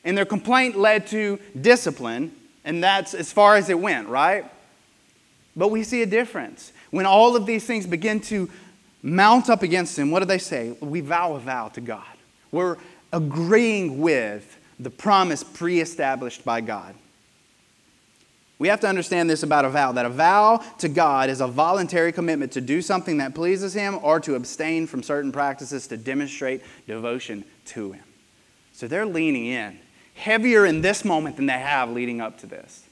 and 0.05 0.17
their 0.17 0.27
complaint 0.27 0.79
led 0.79 1.07
to 1.09 1.39
discipline, 1.61 2.33
and 2.65 2.83
that's 2.83 3.15
as 3.15 3.33
far 3.33 3.57
as 3.57 3.71
it 3.71 3.79
went, 3.79 4.09
right? 4.09 4.45
But 5.57 5.69
we 5.69 5.83
see 5.83 6.03
a 6.03 6.07
difference. 6.07 6.73
When 6.91 7.07
all 7.07 7.37
of 7.37 7.47
these 7.47 7.65
things 7.65 7.87
begin 7.87 8.21
to 8.23 8.51
mount 9.03 9.51
up 9.51 9.63
against 9.63 9.99
him, 9.99 10.11
what 10.11 10.21
do 10.21 10.27
they 10.27 10.39
say? 10.39 10.77
We 10.81 11.01
vow 11.01 11.35
a 11.35 11.39
vow 11.39 11.69
to 11.69 11.81
God. 11.81 12.05
We're 12.53 12.77
agreeing 13.13 14.01
with 14.01 14.59
the 14.79 14.91
promise 14.91 15.45
pre 15.45 15.81
established 15.81 16.45
by 16.45 16.61
God. 16.61 16.95
We 18.59 18.69
have 18.69 18.81
to 18.81 18.89
understand 18.89 19.31
this 19.31 19.43
about 19.43 19.65
a 19.65 19.71
vow 19.71 19.93
that 19.93 20.05
a 20.05 20.11
vow 20.11 20.63
to 20.79 20.89
God 20.89 21.31
is 21.31 21.41
a 21.41 21.47
voluntary 21.47 22.13
commitment 22.13 22.53
to 22.53 22.61
do 22.61 22.83
something 22.83 23.17
that 23.17 23.35
pleases 23.35 23.73
Him 23.73 23.99
or 24.03 24.21
to 24.21 24.35
abstain 24.35 24.87
from 24.87 25.03
certain 25.03 25.33
practices 25.33 25.87
to 25.87 25.97
demonstrate 25.97 26.63
devotion 26.87 27.45
to 27.67 27.93
Him. 27.93 28.05
So 28.75 28.87
they're 28.87 29.07
leaning 29.07 29.47
in 29.47 29.79
heavier 30.15 30.67
in 30.67 30.83
this 30.83 31.05
moment 31.05 31.37
than 31.37 31.47
they 31.47 31.59
have 31.59 31.91
leading 31.91 32.21
up 32.21 32.39
to 32.41 32.47
this. 32.47 32.85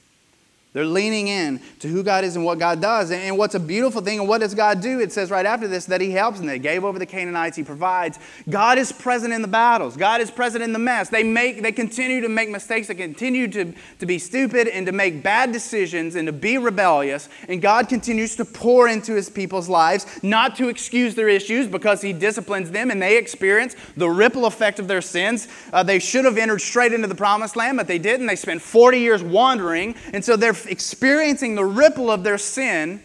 They're 0.71 0.85
leaning 0.85 1.29
in 1.29 1.61
to 1.79 1.87
who 1.87 2.03
God 2.03 2.23
is 2.23 2.35
and 2.35 2.45
what 2.45 2.59
God 2.59 2.79
does. 2.79 3.09
And 3.09 3.39
what's 3.39 3.55
a 3.55 3.59
beautiful 3.59 4.01
thing, 4.01 4.19
and 4.19 4.29
what 4.29 4.37
does 4.37 4.53
God 4.53 4.81
do? 4.81 4.99
It 4.99 5.11
says 5.11 5.31
right 5.31 5.45
after 5.45 5.67
this 5.67 5.85
that 5.85 5.99
He 5.99 6.11
helps 6.11 6.39
and 6.39 6.47
they 6.47 6.59
gave 6.59 6.85
over 6.85 6.99
the 6.99 7.07
Canaanites, 7.07 7.57
He 7.57 7.63
provides. 7.63 8.19
God 8.47 8.77
is 8.77 8.91
present 8.91 9.33
in 9.33 9.41
the 9.41 9.47
battles, 9.47 9.97
God 9.97 10.21
is 10.21 10.29
present 10.29 10.63
in 10.63 10.71
the 10.71 10.79
mess. 10.79 11.09
They 11.09 11.23
make 11.23 11.63
they 11.63 11.71
continue 11.71 12.21
to 12.21 12.29
make 12.29 12.49
mistakes, 12.49 12.87
they 12.87 12.93
continue 12.93 13.47
to, 13.47 13.73
to 13.97 14.05
be 14.05 14.19
stupid 14.19 14.67
and 14.67 14.85
to 14.85 14.91
make 14.91 15.23
bad 15.23 15.51
decisions 15.51 16.13
and 16.13 16.27
to 16.27 16.31
be 16.31 16.59
rebellious. 16.59 17.29
And 17.47 17.63
God 17.63 17.89
continues 17.89 18.35
to 18.35 18.45
pour 18.45 18.87
into 18.87 19.15
His 19.15 19.27
people's 19.27 19.69
lives, 19.69 20.05
not 20.21 20.55
to 20.57 20.69
excuse 20.69 21.15
their 21.15 21.29
issues 21.29 21.65
because 21.65 21.99
He 22.03 22.13
disciplines 22.13 22.69
them 22.69 22.91
and 22.91 23.01
they 23.01 23.17
experience 23.17 23.75
the 23.97 24.09
ripple 24.09 24.45
effect 24.45 24.77
of 24.77 24.87
their 24.87 25.01
sins. 25.01 25.47
Uh, 25.73 25.81
they 25.81 25.97
should 25.97 26.25
have 26.25 26.37
entered 26.37 26.61
straight 26.61 26.93
into 26.93 27.07
the 27.07 27.15
promised 27.15 27.55
land, 27.55 27.75
but 27.75 27.87
they 27.87 27.97
didn't. 27.97 28.27
They 28.27 28.35
spent 28.35 28.61
40 28.61 28.99
years 28.99 29.23
wandering, 29.23 29.95
and 30.13 30.23
so 30.23 30.35
they're 30.35 30.58
experiencing 30.65 31.55
the 31.55 31.65
ripple 31.65 32.11
of 32.11 32.23
their 32.23 32.37
sin, 32.37 33.01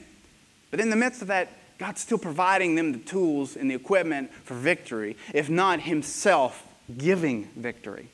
but 0.70 0.80
in 0.80 0.90
the 0.90 0.96
midst 0.96 1.22
of 1.22 1.28
that, 1.28 1.48
God's 1.78 2.00
still 2.00 2.18
providing 2.18 2.74
them 2.74 2.92
the 2.92 2.98
tools 2.98 3.56
and 3.56 3.70
the 3.70 3.74
equipment 3.74 4.32
for 4.44 4.54
victory, 4.54 5.16
if 5.32 5.50
not 5.50 5.80
Himself 5.80 6.66
giving 6.96 7.44
victory. 7.56 8.08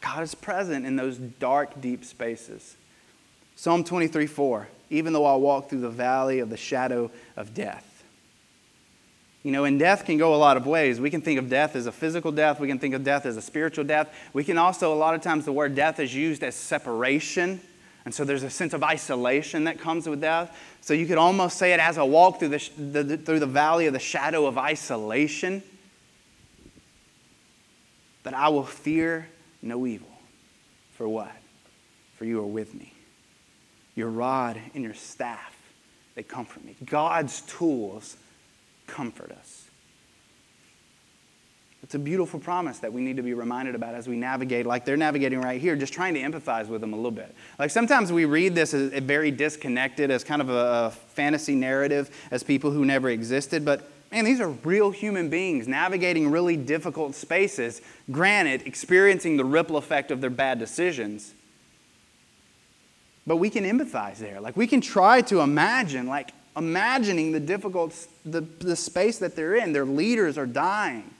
God 0.00 0.22
is 0.22 0.34
present 0.34 0.84
in 0.84 0.96
those 0.96 1.16
dark, 1.16 1.80
deep 1.80 2.04
spaces. 2.04 2.76
Psalm 3.54 3.84
23 3.84 4.26
4 4.26 4.68
Even 4.90 5.12
though 5.12 5.24
I 5.24 5.36
walk 5.36 5.68
through 5.68 5.80
the 5.80 5.90
valley 5.90 6.40
of 6.40 6.50
the 6.50 6.56
shadow 6.56 7.10
of 7.36 7.54
death. 7.54 7.91
You 9.42 9.50
know, 9.50 9.64
and 9.64 9.78
death 9.78 10.04
can 10.04 10.18
go 10.18 10.34
a 10.34 10.36
lot 10.36 10.56
of 10.56 10.66
ways. 10.66 11.00
We 11.00 11.10
can 11.10 11.20
think 11.20 11.38
of 11.38 11.48
death 11.48 11.74
as 11.74 11.86
a 11.86 11.92
physical 11.92 12.30
death. 12.30 12.60
We 12.60 12.68
can 12.68 12.78
think 12.78 12.94
of 12.94 13.02
death 13.02 13.26
as 13.26 13.36
a 13.36 13.42
spiritual 13.42 13.84
death. 13.84 14.14
We 14.32 14.44
can 14.44 14.56
also, 14.56 14.92
a 14.92 14.94
lot 14.94 15.14
of 15.14 15.20
times, 15.20 15.44
the 15.44 15.52
word 15.52 15.74
death 15.74 15.98
is 15.98 16.14
used 16.14 16.44
as 16.44 16.54
separation. 16.54 17.60
And 18.04 18.14
so 18.14 18.24
there's 18.24 18.44
a 18.44 18.50
sense 18.50 18.72
of 18.72 18.84
isolation 18.84 19.64
that 19.64 19.80
comes 19.80 20.08
with 20.08 20.20
death. 20.20 20.56
So 20.80 20.94
you 20.94 21.06
could 21.06 21.18
almost 21.18 21.58
say 21.58 21.72
it 21.72 21.80
as 21.80 21.96
a 21.96 22.04
walk 22.04 22.38
through 22.38 22.48
the, 22.48 23.02
the, 23.02 23.16
through 23.16 23.40
the 23.40 23.46
valley 23.46 23.86
of 23.86 23.92
the 23.92 23.98
shadow 23.98 24.46
of 24.46 24.58
isolation. 24.58 25.62
That 28.22 28.34
I 28.34 28.48
will 28.48 28.64
fear 28.64 29.28
no 29.60 29.86
evil. 29.86 30.08
For 30.92 31.08
what? 31.08 31.32
For 32.16 32.24
you 32.24 32.38
are 32.40 32.46
with 32.46 32.74
me. 32.74 32.92
Your 33.96 34.08
rod 34.08 34.60
and 34.74 34.84
your 34.84 34.94
staff, 34.94 35.56
they 36.14 36.22
comfort 36.22 36.64
me. 36.64 36.76
God's 36.84 37.40
tools 37.42 38.16
comfort 38.86 39.32
us. 39.32 39.66
It's 41.82 41.96
a 41.96 41.98
beautiful 41.98 42.38
promise 42.38 42.78
that 42.78 42.92
we 42.92 43.00
need 43.00 43.16
to 43.16 43.22
be 43.22 43.34
reminded 43.34 43.74
about 43.74 43.94
as 43.94 44.06
we 44.06 44.16
navigate, 44.16 44.66
like 44.66 44.84
they're 44.84 44.96
navigating 44.96 45.40
right 45.40 45.60
here, 45.60 45.74
just 45.74 45.92
trying 45.92 46.14
to 46.14 46.20
empathize 46.20 46.68
with 46.68 46.80
them 46.80 46.92
a 46.92 46.96
little 46.96 47.10
bit. 47.10 47.34
Like 47.58 47.70
sometimes 47.70 48.12
we 48.12 48.24
read 48.24 48.54
this 48.54 48.72
as 48.72 48.92
very 49.02 49.32
disconnected, 49.32 50.10
as 50.10 50.22
kind 50.22 50.40
of 50.40 50.48
a 50.48 50.90
fantasy 51.08 51.56
narrative, 51.56 52.10
as 52.30 52.42
people 52.42 52.70
who 52.70 52.84
never 52.84 53.10
existed, 53.10 53.64
but 53.64 53.90
man, 54.12 54.24
these 54.24 54.40
are 54.40 54.48
real 54.48 54.90
human 54.90 55.28
beings 55.28 55.66
navigating 55.66 56.30
really 56.30 56.56
difficult 56.56 57.16
spaces, 57.16 57.82
granted, 58.10 58.62
experiencing 58.64 59.36
the 59.36 59.44
ripple 59.44 59.76
effect 59.76 60.10
of 60.10 60.20
their 60.20 60.30
bad 60.30 60.58
decisions. 60.60 61.34
But 63.26 63.36
we 63.36 63.50
can 63.50 63.64
empathize 63.64 64.18
there. 64.18 64.40
Like 64.40 64.56
we 64.56 64.66
can 64.66 64.80
try 64.80 65.20
to 65.22 65.40
imagine, 65.40 66.06
like, 66.06 66.30
imagining 66.56 67.32
the 67.32 67.40
difficult 67.40 67.94
the, 68.24 68.40
the 68.40 68.76
space 68.76 69.18
that 69.18 69.36
they're 69.36 69.54
in. 69.56 69.72
Their 69.72 69.84
leaders 69.84 70.36
are 70.36 70.46
dying. 70.46 71.10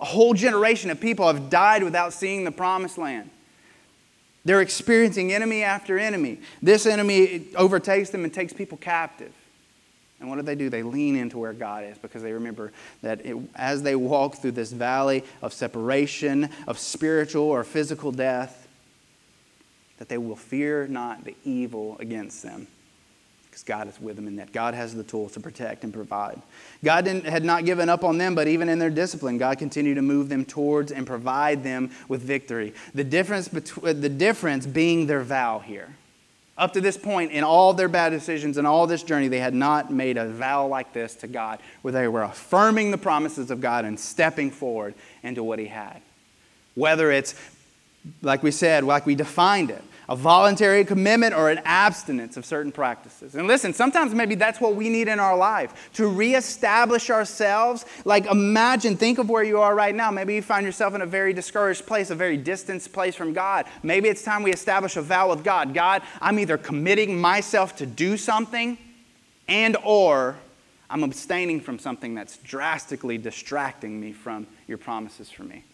A 0.00 0.04
whole 0.04 0.34
generation 0.34 0.90
of 0.90 1.00
people 1.00 1.26
have 1.26 1.50
died 1.50 1.82
without 1.82 2.12
seeing 2.12 2.44
the 2.44 2.52
promised 2.52 2.98
land. 2.98 3.30
They're 4.44 4.60
experiencing 4.60 5.32
enemy 5.32 5.62
after 5.62 5.98
enemy. 5.98 6.40
This 6.62 6.86
enemy 6.86 7.48
overtakes 7.56 8.10
them 8.10 8.24
and 8.24 8.32
takes 8.32 8.52
people 8.52 8.78
captive. 8.78 9.32
And 10.20 10.28
what 10.28 10.36
do 10.36 10.42
they 10.42 10.54
do? 10.54 10.68
They 10.68 10.82
lean 10.82 11.16
into 11.16 11.38
where 11.38 11.52
God 11.52 11.84
is 11.84 11.98
because 11.98 12.22
they 12.22 12.32
remember 12.32 12.72
that 13.02 13.24
it, 13.24 13.36
as 13.54 13.82
they 13.82 13.94
walk 13.94 14.36
through 14.36 14.52
this 14.52 14.72
valley 14.72 15.24
of 15.42 15.52
separation, 15.52 16.48
of 16.66 16.78
spiritual 16.78 17.44
or 17.44 17.62
physical 17.62 18.10
death, 18.10 18.66
that 19.98 20.08
they 20.08 20.18
will 20.18 20.36
fear 20.36 20.86
not 20.86 21.24
the 21.24 21.34
evil 21.44 21.96
against 22.00 22.42
them 22.42 22.68
because 23.58 23.66
God 23.66 23.88
is 23.88 24.00
with 24.00 24.16
them 24.16 24.26
and 24.26 24.38
that 24.38 24.52
God 24.52 24.74
has 24.74 24.94
the 24.94 25.02
tools 25.02 25.32
to 25.32 25.40
protect 25.40 25.82
and 25.84 25.92
provide. 25.92 26.40
God 26.84 27.06
had 27.06 27.44
not 27.44 27.64
given 27.64 27.88
up 27.88 28.04
on 28.04 28.18
them, 28.18 28.34
but 28.34 28.46
even 28.46 28.68
in 28.68 28.78
their 28.78 28.90
discipline, 28.90 29.38
God 29.38 29.58
continued 29.58 29.96
to 29.96 30.02
move 30.02 30.28
them 30.28 30.44
towards 30.44 30.92
and 30.92 31.06
provide 31.06 31.64
them 31.64 31.90
with 32.08 32.22
victory. 32.22 32.72
The 32.94 33.04
difference, 33.04 33.48
between, 33.48 33.88
uh, 33.88 33.92
the 33.98 34.08
difference 34.08 34.66
being 34.66 35.06
their 35.06 35.22
vow 35.22 35.58
here. 35.58 35.88
Up 36.56 36.72
to 36.72 36.80
this 36.80 36.96
point, 36.96 37.32
in 37.32 37.44
all 37.44 37.72
their 37.72 37.88
bad 37.88 38.10
decisions 38.10 38.58
and 38.58 38.66
all 38.66 38.86
this 38.86 39.02
journey, 39.02 39.28
they 39.28 39.40
had 39.40 39.54
not 39.54 39.92
made 39.92 40.16
a 40.16 40.28
vow 40.28 40.66
like 40.66 40.92
this 40.92 41.14
to 41.16 41.28
God, 41.28 41.58
where 41.82 41.92
they 41.92 42.08
were 42.08 42.22
affirming 42.22 42.90
the 42.90 42.98
promises 42.98 43.50
of 43.50 43.60
God 43.60 43.84
and 43.84 43.98
stepping 43.98 44.50
forward 44.50 44.94
into 45.22 45.42
what 45.42 45.58
He 45.58 45.66
had. 45.66 46.00
Whether 46.74 47.10
it's, 47.10 47.34
like 48.22 48.42
we 48.42 48.50
said, 48.50 48.84
like 48.84 49.06
we 49.06 49.14
defined 49.14 49.70
it, 49.70 49.82
a 50.08 50.16
voluntary 50.16 50.84
commitment 50.84 51.34
or 51.34 51.50
an 51.50 51.60
abstinence 51.64 52.38
of 52.38 52.46
certain 52.46 52.72
practices. 52.72 53.34
And 53.34 53.46
listen, 53.46 53.74
sometimes 53.74 54.14
maybe 54.14 54.34
that's 54.34 54.58
what 54.60 54.74
we 54.74 54.88
need 54.88 55.06
in 55.06 55.20
our 55.20 55.36
life 55.36 55.90
to 55.94 56.08
reestablish 56.08 57.10
ourselves. 57.10 57.84
Like, 58.06 58.26
imagine, 58.26 58.96
think 58.96 59.18
of 59.18 59.28
where 59.28 59.44
you 59.44 59.60
are 59.60 59.74
right 59.74 59.94
now. 59.94 60.10
Maybe 60.10 60.34
you 60.34 60.42
find 60.42 60.64
yourself 60.64 60.94
in 60.94 61.02
a 61.02 61.06
very 61.06 61.34
discouraged 61.34 61.86
place, 61.86 62.08
a 62.08 62.14
very 62.14 62.38
distant 62.38 62.90
place 62.90 63.14
from 63.14 63.34
God. 63.34 63.66
Maybe 63.82 64.08
it's 64.08 64.22
time 64.22 64.42
we 64.42 64.52
establish 64.52 64.96
a 64.96 65.02
vow 65.02 65.28
with 65.28 65.44
God. 65.44 65.74
God, 65.74 66.02
I'm 66.22 66.38
either 66.38 66.56
committing 66.56 67.20
myself 67.20 67.76
to 67.76 67.86
do 67.86 68.16
something 68.16 68.78
and 69.46 69.76
or 69.84 70.36
I'm 70.88 71.02
abstaining 71.02 71.60
from 71.60 71.78
something 71.78 72.14
that's 72.14 72.38
drastically 72.38 73.18
distracting 73.18 74.00
me 74.00 74.12
from 74.12 74.46
your 74.66 74.78
promises 74.78 75.30
for 75.30 75.42
me. 75.42 75.64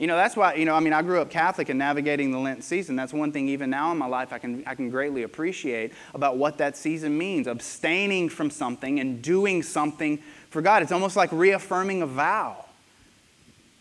You 0.00 0.06
know, 0.06 0.16
that's 0.16 0.34
why, 0.34 0.54
you 0.54 0.64
know, 0.64 0.74
I 0.74 0.80
mean, 0.80 0.94
I 0.94 1.02
grew 1.02 1.20
up 1.20 1.28
Catholic 1.28 1.68
and 1.68 1.78
navigating 1.78 2.32
the 2.32 2.38
Lent 2.38 2.64
season. 2.64 2.96
That's 2.96 3.12
one 3.12 3.32
thing, 3.32 3.50
even 3.50 3.68
now 3.68 3.92
in 3.92 3.98
my 3.98 4.06
life, 4.06 4.32
I 4.32 4.38
can, 4.38 4.64
I 4.66 4.74
can 4.74 4.88
greatly 4.88 5.24
appreciate 5.24 5.92
about 6.14 6.38
what 6.38 6.56
that 6.56 6.74
season 6.74 7.18
means 7.18 7.46
abstaining 7.46 8.30
from 8.30 8.48
something 8.48 8.98
and 8.98 9.20
doing 9.20 9.62
something 9.62 10.18
for 10.48 10.62
God. 10.62 10.82
It's 10.82 10.90
almost 10.90 11.16
like 11.16 11.30
reaffirming 11.32 12.00
a 12.00 12.06
vow 12.06 12.64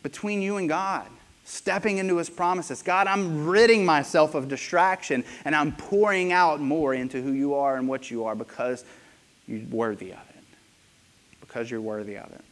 between 0.03 0.41
you 0.41 0.57
and 0.57 0.67
God, 0.67 1.07
stepping 1.45 1.99
into 1.99 2.17
His 2.17 2.29
promises. 2.29 2.81
God, 2.81 3.07
I'm 3.07 3.47
ridding 3.47 3.85
myself 3.85 4.35
of 4.35 4.49
distraction 4.49 5.23
and 5.45 5.55
I'm 5.55 5.71
pouring 5.71 6.33
out 6.33 6.59
more 6.59 6.93
into 6.93 7.21
who 7.21 7.31
you 7.31 7.53
are 7.53 7.77
and 7.77 7.87
what 7.87 8.11
you 8.11 8.25
are 8.25 8.35
because 8.35 8.83
you're 9.47 9.65
worthy 9.67 10.11
of 10.11 10.19
it. 10.35 10.43
Because 11.39 11.71
you're 11.71 11.79
worthy 11.79 12.17
of 12.17 12.29
it. 12.29 12.43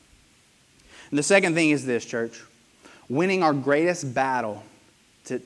And 1.09 1.19
the 1.19 1.23
second 1.23 1.53
thing 1.53 1.71
is 1.71 1.85
this, 1.85 2.05
church 2.05 2.41
winning 3.09 3.43
our 3.43 3.53
greatest 3.53 4.13
battle 4.13 4.63
to, 5.25 5.41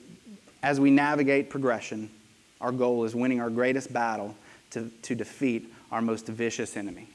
as 0.63 0.80
we 0.80 0.91
navigate 0.91 1.50
progression. 1.50 2.10
Our 2.60 2.72
goal 2.72 3.03
is 3.06 3.15
winning 3.15 3.41
our 3.41 3.50
greatest 3.50 3.91
battle 3.91 4.36
to, 4.72 4.91
to 5.03 5.15
defeat 5.15 5.72
our 5.91 6.01
most 6.01 6.27
vicious 6.27 6.77
enemy. 6.77 7.08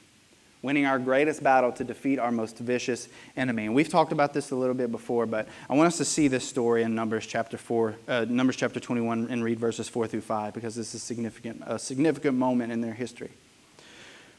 Winning 0.61 0.85
our 0.85 0.99
greatest 0.99 1.43
battle 1.43 1.71
to 1.73 1.83
defeat 1.83 2.19
our 2.19 2.31
most 2.31 2.57
vicious 2.57 3.07
enemy. 3.35 3.65
And 3.65 3.75
we've 3.75 3.89
talked 3.89 4.11
about 4.11 4.33
this 4.33 4.51
a 4.51 4.55
little 4.55 4.73
bit 4.73 4.91
before, 4.91 5.25
but 5.25 5.47
I 5.69 5.75
want 5.75 5.87
us 5.87 5.97
to 5.97 6.05
see 6.05 6.27
this 6.27 6.47
story 6.47 6.83
in 6.83 6.95
Numbers 6.95 7.25
chapter 7.25 7.57
4, 7.57 7.95
uh, 8.07 8.25
Numbers 8.27 8.55
chapter 8.55 8.79
21, 8.79 9.27
and 9.29 9.43
read 9.43 9.59
verses 9.59 9.87
4 9.87 10.07
through 10.07 10.21
5 10.21 10.53
because 10.53 10.75
this 10.75 10.95
is 10.95 11.03
significant, 11.03 11.61
a 11.65 11.77
significant 11.77 12.37
moment 12.37 12.71
in 12.71 12.81
their 12.81 12.93
history. 12.93 13.31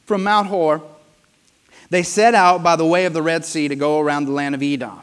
from 0.05 0.25
Mount 0.25 0.49
Hor, 0.49 0.83
they 1.91 2.03
set 2.03 2.35
out 2.35 2.63
by 2.63 2.77
the 2.77 2.85
way 2.85 3.05
of 3.05 3.13
the 3.13 3.23
Red 3.23 3.45
Sea 3.45 3.69
to 3.69 3.77
go 3.77 4.01
around 4.01 4.25
the 4.25 4.33
land 4.33 4.55
of 4.55 4.63
Edom. 4.63 5.01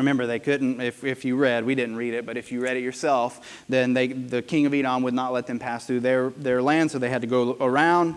Remember, 0.00 0.26
they 0.26 0.38
couldn't, 0.38 0.80
if, 0.80 1.04
if 1.04 1.24
you 1.24 1.36
read, 1.36 1.64
we 1.64 1.74
didn't 1.74 1.96
read 1.96 2.14
it, 2.14 2.26
but 2.26 2.36
if 2.36 2.50
you 2.50 2.60
read 2.60 2.76
it 2.76 2.82
yourself, 2.82 3.62
then 3.68 3.92
they, 3.92 4.08
the 4.08 4.42
king 4.42 4.66
of 4.66 4.74
Edom 4.74 5.02
would 5.02 5.14
not 5.14 5.32
let 5.32 5.46
them 5.46 5.58
pass 5.58 5.86
through 5.86 6.00
their, 6.00 6.30
their 6.30 6.62
land, 6.62 6.90
so 6.90 6.98
they 6.98 7.10
had 7.10 7.20
to 7.20 7.26
go 7.26 7.56
around. 7.60 8.16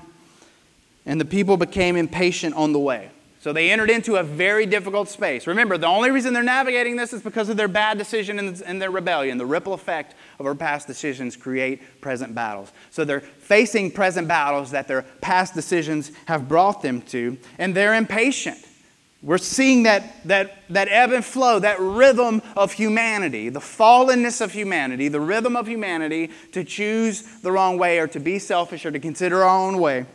And 1.05 1.19
the 1.19 1.25
people 1.25 1.57
became 1.57 1.95
impatient 1.95 2.55
on 2.55 2.71
the 2.71 2.79
way. 2.79 3.11
So 3.41 3.51
they 3.51 3.71
entered 3.71 3.89
into 3.89 4.15
a 4.15 4.23
very 4.23 4.65
difficult 4.65 5.09
space. 5.09 5.47
Remember, 5.47 5.77
the 5.77 5.87
only 5.87 6.11
reason 6.11 6.33
they're 6.33 6.43
navigating 6.43 6.95
this 6.95 7.11
is 7.11 7.21
because 7.21 7.49
of 7.49 7.57
their 7.57 7.67
bad 7.67 7.97
decision 7.97 8.39
and 8.39 8.81
their 8.81 8.89
rebellion. 8.89 9.37
The 9.37 9.45
ripple 9.45 9.73
effect 9.73 10.15
of 10.39 10.45
our 10.45 10.55
past 10.55 10.87
decisions 10.87 11.35
create 11.35 11.99
present 11.99 12.33
battles. 12.33 12.71
So 12.89 13.03
they're 13.03 13.19
facing 13.19 13.91
present 13.91 14.29
battles 14.29 14.71
that 14.71 14.87
their 14.87 15.01
past 15.19 15.53
decisions 15.53 16.13
have 16.25 16.47
brought 16.47 16.81
them 16.81 17.01
to, 17.01 17.37
and 17.57 17.75
they're 17.75 17.95
impatient. 17.95 18.65
We're 19.23 19.37
seeing 19.37 19.83
that, 19.83 20.27
that, 20.27 20.57
that 20.69 20.89
ebb 20.89 21.13
and 21.13 21.23
flow, 21.23 21.57
that 21.59 21.79
rhythm 21.79 22.41
of 22.57 22.73
humanity, 22.73 23.47
the 23.47 23.61
fallenness 23.61 24.41
of 24.41 24.51
humanity, 24.51 25.07
the 25.07 25.21
rhythm 25.21 25.55
of 25.55 25.65
humanity 25.65 26.29
to 26.51 26.65
choose 26.65 27.21
the 27.39 27.49
wrong 27.49 27.77
way 27.77 27.99
or 27.99 28.07
to 28.07 28.19
be 28.19 28.37
selfish 28.37 28.85
or 28.85 28.91
to 28.91 28.99
consider 28.99 29.43
our 29.43 29.67
own 29.67 29.79
way. 29.79 30.05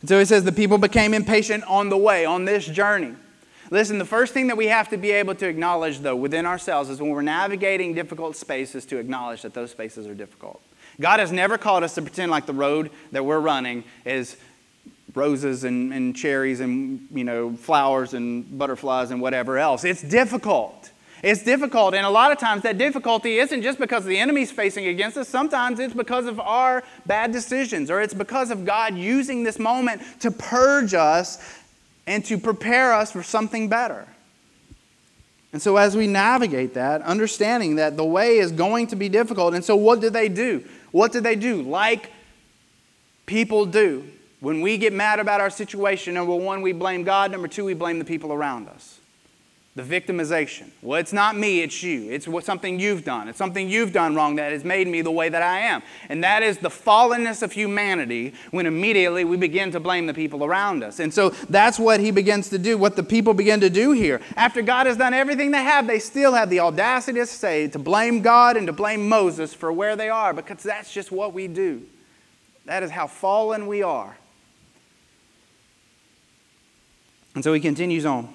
And 0.00 0.08
so 0.10 0.18
he 0.18 0.26
says 0.26 0.44
the 0.44 0.52
people 0.52 0.76
became 0.76 1.14
impatient 1.14 1.64
on 1.64 1.88
the 1.88 1.96
way, 1.96 2.26
on 2.26 2.44
this 2.44 2.66
journey. 2.66 3.14
Listen, 3.70 3.98
the 3.98 4.04
first 4.04 4.34
thing 4.34 4.48
that 4.48 4.58
we 4.58 4.66
have 4.66 4.90
to 4.90 4.98
be 4.98 5.10
able 5.12 5.34
to 5.36 5.48
acknowledge, 5.48 6.00
though, 6.00 6.14
within 6.14 6.44
ourselves 6.44 6.90
is 6.90 7.00
when 7.00 7.08
we're 7.08 7.22
navigating 7.22 7.94
difficult 7.94 8.36
spaces 8.36 8.84
to 8.86 8.98
acknowledge 8.98 9.40
that 9.40 9.54
those 9.54 9.70
spaces 9.70 10.06
are 10.06 10.14
difficult. 10.14 10.60
God 11.00 11.18
has 11.18 11.32
never 11.32 11.56
called 11.56 11.82
us 11.82 11.94
to 11.94 12.02
pretend 12.02 12.30
like 12.30 12.44
the 12.44 12.52
road 12.52 12.90
that 13.12 13.24
we're 13.24 13.40
running 13.40 13.84
is 14.04 14.36
roses 15.14 15.64
and, 15.64 15.92
and 15.92 16.16
cherries 16.16 16.60
and 16.60 17.06
you 17.12 17.24
know 17.24 17.54
flowers 17.56 18.14
and 18.14 18.58
butterflies 18.58 19.10
and 19.10 19.20
whatever 19.20 19.58
else. 19.58 19.84
It's 19.84 20.02
difficult. 20.02 20.90
It's 21.22 21.42
difficult, 21.42 21.94
and 21.94 22.04
a 22.04 22.10
lot 22.10 22.32
of 22.32 22.38
times 22.38 22.64
that 22.64 22.76
difficulty 22.76 23.38
isn't 23.38 23.62
just 23.62 23.78
because 23.78 24.04
the 24.04 24.18
enemy's 24.18 24.52
facing 24.52 24.88
against 24.88 25.16
us. 25.16 25.26
Sometimes 25.26 25.80
it's 25.80 25.94
because 25.94 26.26
of 26.26 26.38
our 26.38 26.82
bad 27.06 27.32
decisions, 27.32 27.90
or 27.90 28.02
it's 28.02 28.12
because 28.12 28.50
of 28.50 28.66
God 28.66 28.94
using 28.94 29.42
this 29.42 29.58
moment 29.58 30.02
to 30.20 30.30
purge 30.30 30.92
us 30.92 31.38
and 32.06 32.22
to 32.26 32.36
prepare 32.36 32.92
us 32.92 33.10
for 33.12 33.22
something 33.22 33.70
better. 33.70 34.06
And 35.54 35.62
so, 35.62 35.78
as 35.78 35.96
we 35.96 36.06
navigate 36.06 36.74
that, 36.74 37.00
understanding 37.02 37.76
that 37.76 37.96
the 37.96 38.04
way 38.04 38.36
is 38.36 38.52
going 38.52 38.88
to 38.88 38.96
be 38.96 39.08
difficult, 39.08 39.54
and 39.54 39.64
so 39.64 39.76
what 39.76 40.02
do 40.02 40.10
they 40.10 40.28
do? 40.28 40.62
What 40.90 41.12
do 41.12 41.20
they 41.20 41.36
do? 41.36 41.62
Like 41.62 42.10
people 43.24 43.64
do. 43.64 44.04
When 44.44 44.60
we 44.60 44.76
get 44.76 44.92
mad 44.92 45.20
about 45.20 45.40
our 45.40 45.48
situation, 45.48 46.12
number 46.12 46.34
one, 46.34 46.60
we 46.60 46.72
blame 46.72 47.02
God. 47.02 47.30
Number 47.30 47.48
two, 47.48 47.64
we 47.64 47.72
blame 47.72 47.98
the 47.98 48.04
people 48.04 48.30
around 48.30 48.68
us. 48.68 48.98
The 49.74 49.82
victimization. 49.82 50.68
Well, 50.82 51.00
it's 51.00 51.14
not 51.14 51.34
me, 51.34 51.62
it's 51.62 51.82
you. 51.82 52.10
It's 52.10 52.28
something 52.44 52.78
you've 52.78 53.06
done. 53.06 53.28
It's 53.28 53.38
something 53.38 53.70
you've 53.70 53.94
done 53.94 54.14
wrong 54.14 54.36
that 54.36 54.52
has 54.52 54.62
made 54.62 54.86
me 54.86 55.00
the 55.00 55.10
way 55.10 55.30
that 55.30 55.42
I 55.42 55.60
am. 55.60 55.82
And 56.10 56.22
that 56.22 56.42
is 56.42 56.58
the 56.58 56.68
fallenness 56.68 57.42
of 57.42 57.52
humanity 57.52 58.34
when 58.50 58.66
immediately 58.66 59.24
we 59.24 59.38
begin 59.38 59.72
to 59.72 59.80
blame 59.80 60.06
the 60.06 60.12
people 60.12 60.44
around 60.44 60.84
us. 60.84 61.00
And 61.00 61.12
so 61.12 61.30
that's 61.48 61.78
what 61.78 62.00
he 62.00 62.10
begins 62.10 62.50
to 62.50 62.58
do, 62.58 62.76
what 62.76 62.96
the 62.96 63.02
people 63.02 63.32
begin 63.32 63.60
to 63.60 63.70
do 63.70 63.92
here. 63.92 64.20
After 64.36 64.60
God 64.60 64.86
has 64.86 64.98
done 64.98 65.14
everything 65.14 65.52
they 65.52 65.62
have, 65.62 65.86
they 65.86 65.98
still 65.98 66.34
have 66.34 66.50
the 66.50 66.60
audacity 66.60 67.18
to 67.18 67.26
say, 67.26 67.66
to 67.68 67.78
blame 67.78 68.20
God 68.20 68.58
and 68.58 68.66
to 68.66 68.74
blame 68.74 69.08
Moses 69.08 69.54
for 69.54 69.72
where 69.72 69.96
they 69.96 70.10
are, 70.10 70.34
because 70.34 70.62
that's 70.62 70.92
just 70.92 71.10
what 71.10 71.32
we 71.32 71.48
do. 71.48 71.82
That 72.66 72.82
is 72.82 72.90
how 72.90 73.06
fallen 73.06 73.66
we 73.66 73.82
are. 73.82 74.18
And 77.34 77.42
so 77.42 77.52
he 77.52 77.60
continues 77.60 78.06
on. 78.06 78.32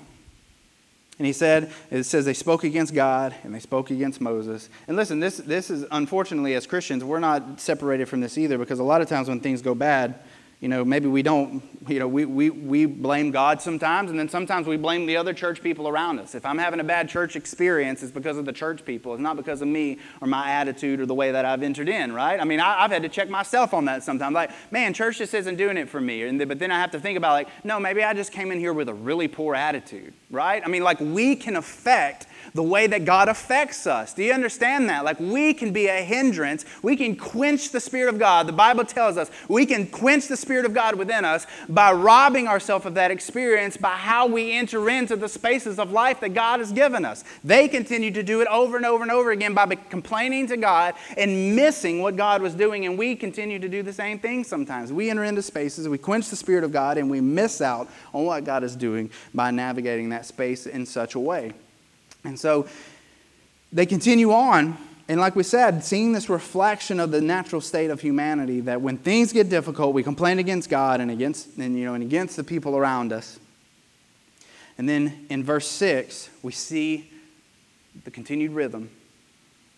And 1.17 1.25
he 1.25 1.33
said, 1.33 1.71
it 1.91 2.03
says 2.03 2.23
they 2.23 2.33
spoke 2.33 2.63
against 2.63 2.93
God 2.93 3.35
and 3.43 3.53
they 3.53 3.59
spoke 3.59 3.91
against 3.91 4.21
Moses. 4.21 4.69
And 4.87 4.95
listen, 4.95 5.19
this, 5.19 5.37
this 5.37 5.69
is 5.69 5.85
unfortunately, 5.91 6.55
as 6.55 6.65
Christians, 6.65 7.03
we're 7.03 7.19
not 7.19 7.59
separated 7.59 8.07
from 8.07 8.21
this 8.21 8.37
either 8.37 8.57
because 8.57 8.79
a 8.79 8.83
lot 8.83 9.01
of 9.01 9.09
times 9.09 9.27
when 9.27 9.41
things 9.41 9.61
go 9.61 9.75
bad, 9.75 10.15
you 10.59 10.67
know, 10.67 10.83
maybe 10.83 11.07
we 11.07 11.21
don't, 11.21 11.63
you 11.87 11.99
know, 11.99 12.07
we, 12.07 12.25
we, 12.25 12.49
we 12.49 12.85
blame 12.85 13.31
God 13.31 13.61
sometimes, 13.61 14.11
and 14.11 14.19
then 14.19 14.27
sometimes 14.27 14.67
we 14.67 14.75
blame 14.75 15.05
the 15.05 15.15
other 15.15 15.33
church 15.33 15.61
people 15.63 15.87
around 15.87 16.19
us. 16.19 16.35
If 16.35 16.45
I'm 16.45 16.57
having 16.57 16.81
a 16.81 16.83
bad 16.83 17.07
church 17.07 17.37
experience, 17.37 18.03
it's 18.03 18.11
because 18.11 18.35
of 18.35 18.43
the 18.43 18.51
church 18.51 18.83
people. 18.83 19.13
It's 19.13 19.21
not 19.21 19.37
because 19.37 19.61
of 19.61 19.69
me 19.69 19.99
or 20.19 20.27
my 20.27 20.51
attitude 20.51 20.99
or 20.99 21.05
the 21.05 21.13
way 21.15 21.31
that 21.31 21.45
I've 21.45 21.63
entered 21.63 21.87
in, 21.87 22.11
right? 22.11 22.41
I 22.41 22.43
mean, 22.43 22.59
I, 22.59 22.81
have 22.81 22.91
had 22.91 23.03
to 23.03 23.09
check 23.09 23.29
myself 23.29 23.73
on 23.73 23.85
that 23.85 24.03
sometimes. 24.03 24.33
Like, 24.33 24.51
man, 24.69 24.93
church 24.93 25.19
just 25.19 25.33
isn't 25.33 25.55
doing 25.55 25.77
it 25.77 25.87
for 25.87 26.01
me. 26.01 26.23
And, 26.23 26.45
but 26.45 26.59
then 26.59 26.71
I 26.71 26.79
have 26.81 26.91
to 26.91 26.99
think 26.99 27.17
about, 27.17 27.31
like, 27.31 27.47
no, 27.63 27.79
maybe 27.79 28.03
I 28.03 28.13
just 28.13 28.33
came 28.33 28.51
in 28.51 28.59
here 28.59 28.73
with 28.73 28.89
a 28.89 28.93
really 28.93 29.29
poor 29.29 29.55
attitude, 29.55 30.13
right? 30.29 30.61
I 30.65 30.67
mean, 30.67 30.83
like, 30.83 30.99
we 30.99 31.37
can 31.37 31.55
affect 31.55 32.27
the 32.59 32.63
way 32.63 32.87
that 32.87 33.05
God 33.05 33.29
affects 33.29 33.87
us. 33.87 34.13
Do 34.13 34.21
you 34.21 34.33
understand 34.33 34.89
that? 34.89 35.05
Like 35.05 35.17
we 35.17 35.53
can 35.53 35.71
be 35.71 35.87
a 35.87 36.03
hindrance. 36.03 36.65
We 36.83 36.97
can 36.97 37.15
quench 37.15 37.69
the 37.69 37.79
Spirit 37.79 38.13
of 38.13 38.19
God. 38.19 38.49
The 38.49 38.51
Bible 38.51 38.83
tells 38.83 39.15
us 39.15 39.31
we 39.47 39.65
can 39.65 39.87
quench 39.87 40.27
the 40.27 40.35
Spirit 40.35 40.65
of 40.65 40.73
God 40.73 40.95
within 40.95 41.23
us 41.23 41.47
by 41.69 41.93
robbing 41.93 42.49
ourselves 42.49 42.85
of 42.85 42.95
that 42.95 43.11
experience 43.11 43.77
by 43.77 43.91
how 43.95 44.27
we 44.27 44.51
enter 44.51 44.89
into 44.89 45.15
the 45.15 45.29
spaces 45.29 45.79
of 45.79 45.93
life 45.93 46.19
that 46.19 46.33
God 46.33 46.59
has 46.59 46.73
given 46.73 47.05
us. 47.05 47.23
They 47.45 47.69
continue 47.69 48.11
to 48.11 48.23
do 48.23 48.41
it 48.41 48.47
over 48.49 48.75
and 48.75 48.85
over 48.85 49.03
and 49.03 49.11
over 49.13 49.31
again 49.31 49.53
by 49.53 49.65
complaining 49.65 50.47
to 50.47 50.57
God 50.57 50.95
and 51.15 51.55
missing 51.55 52.01
what 52.01 52.17
God 52.17 52.41
was 52.41 52.55
doing. 52.55 52.85
And 52.85 52.97
we 52.97 53.15
continue 53.15 53.59
to 53.59 53.69
do 53.69 53.83
the 53.83 53.93
same 53.93 54.19
thing 54.19 54.43
sometimes. 54.43 54.91
We 54.91 55.09
enter 55.09 55.23
into 55.23 55.41
spaces, 55.41 55.87
we 55.87 55.97
quench 55.97 56.29
the 56.29 56.35
Spirit 56.35 56.65
of 56.65 56.73
God, 56.73 56.97
and 56.97 57.09
we 57.09 57.21
miss 57.21 57.61
out 57.61 57.87
on 58.13 58.25
what 58.25 58.43
God 58.43 58.65
is 58.65 58.75
doing 58.75 59.11
by 59.33 59.49
navigating 59.49 60.09
that 60.09 60.25
space 60.25 60.65
in 60.65 60.85
such 60.85 61.15
a 61.15 61.19
way. 61.21 61.53
And 62.23 62.39
so 62.39 62.67
they 63.71 63.85
continue 63.85 64.31
on. 64.31 64.77
And 65.07 65.19
like 65.19 65.35
we 65.35 65.43
said, 65.43 65.83
seeing 65.83 66.11
this 66.11 66.29
reflection 66.29 66.99
of 66.99 67.11
the 67.11 67.21
natural 67.21 67.61
state 67.61 67.89
of 67.89 68.01
humanity, 68.01 68.61
that 68.61 68.81
when 68.81 68.97
things 68.97 69.33
get 69.33 69.49
difficult, 69.49 69.93
we 69.93 70.03
complain 70.03 70.37
against 70.37 70.69
God 70.69 71.01
and 71.01 71.09
against, 71.09 71.57
and, 71.57 71.77
you 71.77 71.85
know, 71.85 71.95
and 71.95 72.03
against 72.03 72.35
the 72.35 72.43
people 72.43 72.77
around 72.77 73.11
us. 73.11 73.39
And 74.77 74.87
then 74.87 75.25
in 75.29 75.43
verse 75.43 75.67
6, 75.67 76.29
we 76.43 76.51
see 76.51 77.11
the 78.03 78.11
continued 78.11 78.51
rhythm 78.51 78.89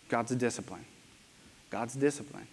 God's 0.10 0.36
discipline. 0.36 0.86
God's 1.70 1.94
discipline. 1.94 2.48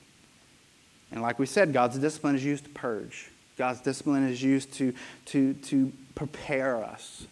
And 1.11 1.21
like 1.21 1.39
we 1.41 1.47
said, 1.47 1.73
God's 1.73 1.99
discipline 1.99 2.37
is 2.37 2.45
used 2.45 2.65
to 2.65 2.71
purge. 2.71 3.31
God's 3.57 3.81
discipline 3.81 4.29
is 4.29 4.41
used 4.41 4.73
to, 4.75 4.95
to, 5.27 5.55
to 5.55 5.93
prepare 6.15 6.85
us 6.85 7.27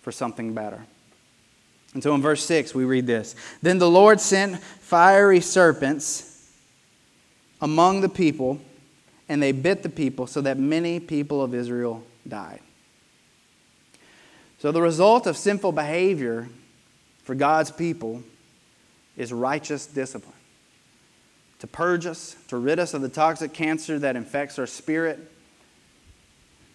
for 0.00 0.10
something 0.10 0.54
better. 0.54 0.86
And 1.96 2.02
so 2.02 2.14
in 2.14 2.20
verse 2.20 2.44
6, 2.44 2.74
we 2.74 2.84
read 2.84 3.06
this 3.06 3.34
Then 3.62 3.78
the 3.78 3.88
Lord 3.88 4.20
sent 4.20 4.58
fiery 4.60 5.40
serpents 5.40 6.46
among 7.58 8.02
the 8.02 8.08
people, 8.10 8.60
and 9.30 9.42
they 9.42 9.52
bit 9.52 9.82
the 9.82 9.88
people, 9.88 10.26
so 10.26 10.42
that 10.42 10.58
many 10.58 11.00
people 11.00 11.40
of 11.40 11.54
Israel 11.54 12.04
died. 12.28 12.60
So 14.58 14.72
the 14.72 14.82
result 14.82 15.26
of 15.26 15.38
sinful 15.38 15.72
behavior 15.72 16.50
for 17.22 17.34
God's 17.34 17.70
people 17.70 18.22
is 19.16 19.32
righteous 19.32 19.86
discipline. 19.86 20.34
To 21.60 21.66
purge 21.66 22.04
us, 22.04 22.36
to 22.48 22.58
rid 22.58 22.78
us 22.78 22.92
of 22.92 23.00
the 23.00 23.08
toxic 23.08 23.54
cancer 23.54 23.98
that 24.00 24.16
infects 24.16 24.58
our 24.58 24.66
spirit. 24.66 25.32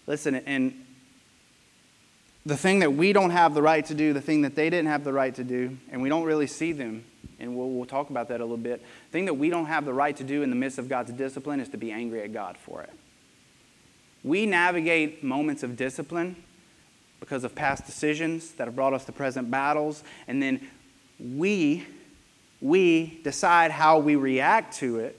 Listen, 0.08 0.34
and 0.34 0.81
the 2.46 2.58
thing 2.58 2.80
that 2.80 2.94
we 2.94 3.14
don't 3.14 3.30
have 3.30 3.54
the 3.54 3.62
right 3.62 3.86
to 3.86 3.94
do, 3.94 4.14
the 4.14 4.22
thing 4.22 4.42
that 4.42 4.56
they 4.56 4.70
didn't 4.70 4.88
have 4.88 5.04
the 5.04 5.14
right 5.14 5.34
to 5.36 5.44
do, 5.44 5.78
and 5.92 6.02
we 6.02 6.10
don't 6.10 6.24
really 6.24 6.48
see 6.48 6.72
them, 6.72 7.04
and 7.40 7.56
we'll, 7.56 7.70
we'll 7.70 7.86
talk 7.86 8.10
about 8.10 8.30
that 8.30 8.42
a 8.42 8.44
little 8.44 8.58
bit. 8.58 8.82
The 8.82 9.12
thing 9.12 9.26
that 9.26 9.36
we 9.36 9.50
don't 9.50 9.68
have 9.68 9.86
the 9.86 9.94
right 9.94 10.16
to 10.18 10.24
do 10.24 10.42
in 10.42 10.50
the 10.50 10.56
midst 10.56 10.80
of 10.80 10.90
God's 10.90 11.12
discipline 11.12 11.60
is 11.60 11.70
to 11.70 11.78
be 11.78 11.92
angry 11.92 12.24
at 12.24 12.34
God 12.34 12.58
for 12.58 12.82
it. 12.82 12.92
We 14.24 14.46
navigate 14.46 15.24
moments 15.24 15.64
of 15.64 15.76
discipline 15.76 16.36
because 17.20 17.44
of 17.44 17.54
past 17.54 17.86
decisions 17.86 18.52
that 18.54 18.68
have 18.68 18.76
brought 18.76 18.94
us 18.94 19.06
to 19.06 19.12
present 19.12 19.52
battles, 19.52 20.04
and 20.28 20.42
then 20.42 20.68
we, 21.20 21.86
we 22.60 23.20
decide 23.24 23.70
how 23.70 24.00
we 24.00 24.16
react 24.16 24.78
to 24.78 25.00
it 25.00 25.18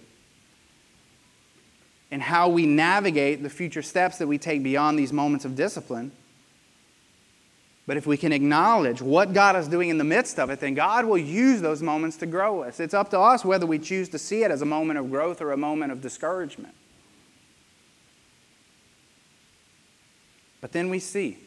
and 2.11 2.21
how 2.21 2.49
we 2.49 2.67
navigate 2.67 3.43
the 3.43 3.49
future 3.49 3.81
steps 3.81 4.19
that 4.19 4.27
we 4.27 4.39
take 4.39 4.63
beyond 4.63 4.99
these 4.99 5.13
moments 5.13 5.45
of 5.45 5.55
discipline. 5.55 6.13
But 7.87 7.97
if 7.97 8.07
we 8.07 8.17
can 8.17 8.33
acknowledge 8.33 9.03
what 9.03 9.33
God 9.33 9.57
is 9.57 9.67
doing 9.67 9.89
in 9.89 9.99
the 9.99 10.05
midst 10.05 10.39
of 10.39 10.51
it, 10.51 10.61
then 10.61 10.75
God 10.75 11.05
will 11.05 11.19
use 11.19 11.61
those 11.61 11.83
moments 11.83 12.17
to 12.19 12.27
grow 12.27 12.63
us. 12.63 12.79
It's 12.79 12.95
up 12.95 13.11
to 13.11 13.19
us 13.19 13.45
whether 13.45 13.67
we 13.67 13.79
choose 13.79 14.09
to 14.11 14.19
see 14.19 14.45
it 14.45 14.51
as 14.53 14.63
a 14.63 14.67
moment 14.67 15.01
of 15.01 15.11
growth 15.11 15.41
or 15.43 15.51
a 15.51 15.57
moment 15.57 15.91
of 15.91 16.01
discouragement. 16.01 16.75
But 20.61 20.71
then 20.71 20.91
we 20.91 21.01
see. 21.01 21.39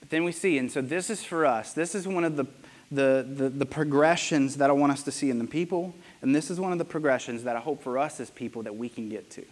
But 0.00 0.10
then 0.10 0.22
we 0.22 0.32
see. 0.32 0.58
And 0.58 0.70
so 0.70 0.82
this 0.82 1.08
is 1.08 1.24
for 1.24 1.46
us. 1.46 1.72
This 1.72 1.94
is 1.94 2.06
one 2.06 2.24
of 2.24 2.36
the, 2.36 2.44
the, 2.92 3.26
the, 3.26 3.48
the 3.48 3.66
progressions 3.66 4.58
that 4.58 4.68
I 4.68 4.74
want 4.74 4.92
us 4.92 5.02
to 5.04 5.10
see 5.10 5.30
in 5.30 5.38
the 5.38 5.46
people. 5.46 5.94
And 6.20 6.36
this 6.36 6.50
is 6.50 6.60
one 6.60 6.72
of 6.72 6.78
the 6.78 6.84
progressions 6.84 7.44
that 7.44 7.56
I 7.56 7.60
hope 7.60 7.82
for 7.82 7.96
us 7.96 8.20
as 8.20 8.28
people 8.28 8.64
that 8.64 8.76
we 8.76 8.90
can 8.90 9.08
get 9.08 9.30
to. 9.30 9.46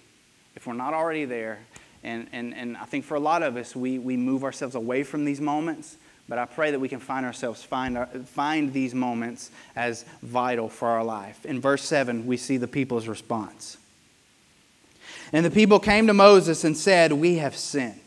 if 0.57 0.67
we're 0.67 0.75
not 0.75 0.95
already 0.95 1.25
there. 1.25 1.61
And, 2.07 2.29
and, 2.33 2.55
and 2.55 2.77
I 2.77 2.85
think 2.85 3.05
for 3.05 3.17
a 3.17 3.21
lot 3.21 3.43
of 3.43 3.57
us, 3.57 3.75
we, 3.75 3.99
we 3.99 4.17
move 4.17 4.45
ourselves 4.45 4.77
away 4.77 5.03
from 5.03 5.25
these 5.25 5.41
moments. 5.41 5.97
But 6.29 6.39
I 6.39 6.45
pray 6.45 6.71
that 6.71 6.79
we 6.79 6.89
can 6.89 7.01
find 7.01 7.27
ourselves, 7.27 7.65
find, 7.65 7.99
our, 7.99 8.07
find 8.07 8.73
these 8.73 8.95
moments 8.95 9.51
as 9.75 10.05
vital 10.23 10.69
for 10.69 10.89
our 10.89 11.05
life. 11.05 11.45
In 11.45 11.61
verse 11.61 11.83
7, 11.83 12.25
we 12.25 12.37
see 12.37 12.59
the 12.59 12.69
people's 12.69 13.09
response. 13.09 13.77
And 15.33 15.45
the 15.45 15.51
people 15.51 15.81
came 15.81 16.07
to 16.07 16.15
Moses 16.15 16.63
and 16.63 16.77
said, 16.77 17.13
We 17.13 17.37
have 17.37 17.57
sinned. 17.57 18.01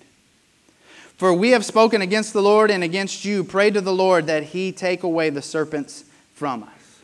For 1.18 1.34
we 1.34 1.50
have 1.50 1.66
spoken 1.66 2.02
against 2.02 2.32
the 2.32 2.42
Lord 2.42 2.72
and 2.72 2.86
against 2.86 3.26
you. 3.26 3.44
Pray 3.44 3.70
to 3.70 3.82
the 3.82 3.94
Lord 3.94 4.28
that 4.28 4.44
he 4.44 4.72
take 4.72 5.04
away 5.04 5.30
the 5.30 5.42
serpents 5.42 6.06
from 6.34 6.64
us. 6.64 7.02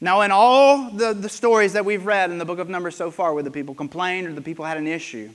Now, 0.00 0.22
in 0.22 0.32
all 0.32 0.90
the, 0.90 1.12
the 1.12 1.28
stories 1.28 1.74
that 1.74 1.84
we've 1.84 2.04
read 2.04 2.32
in 2.32 2.38
the 2.38 2.44
book 2.44 2.58
of 2.58 2.68
Numbers 2.68 2.96
so 2.96 3.12
far, 3.12 3.32
where 3.32 3.44
the 3.44 3.52
people 3.52 3.76
complained 3.76 4.26
or 4.26 4.32
the 4.32 4.42
people 4.42 4.64
had 4.64 4.76
an 4.76 4.88
issue, 4.88 5.30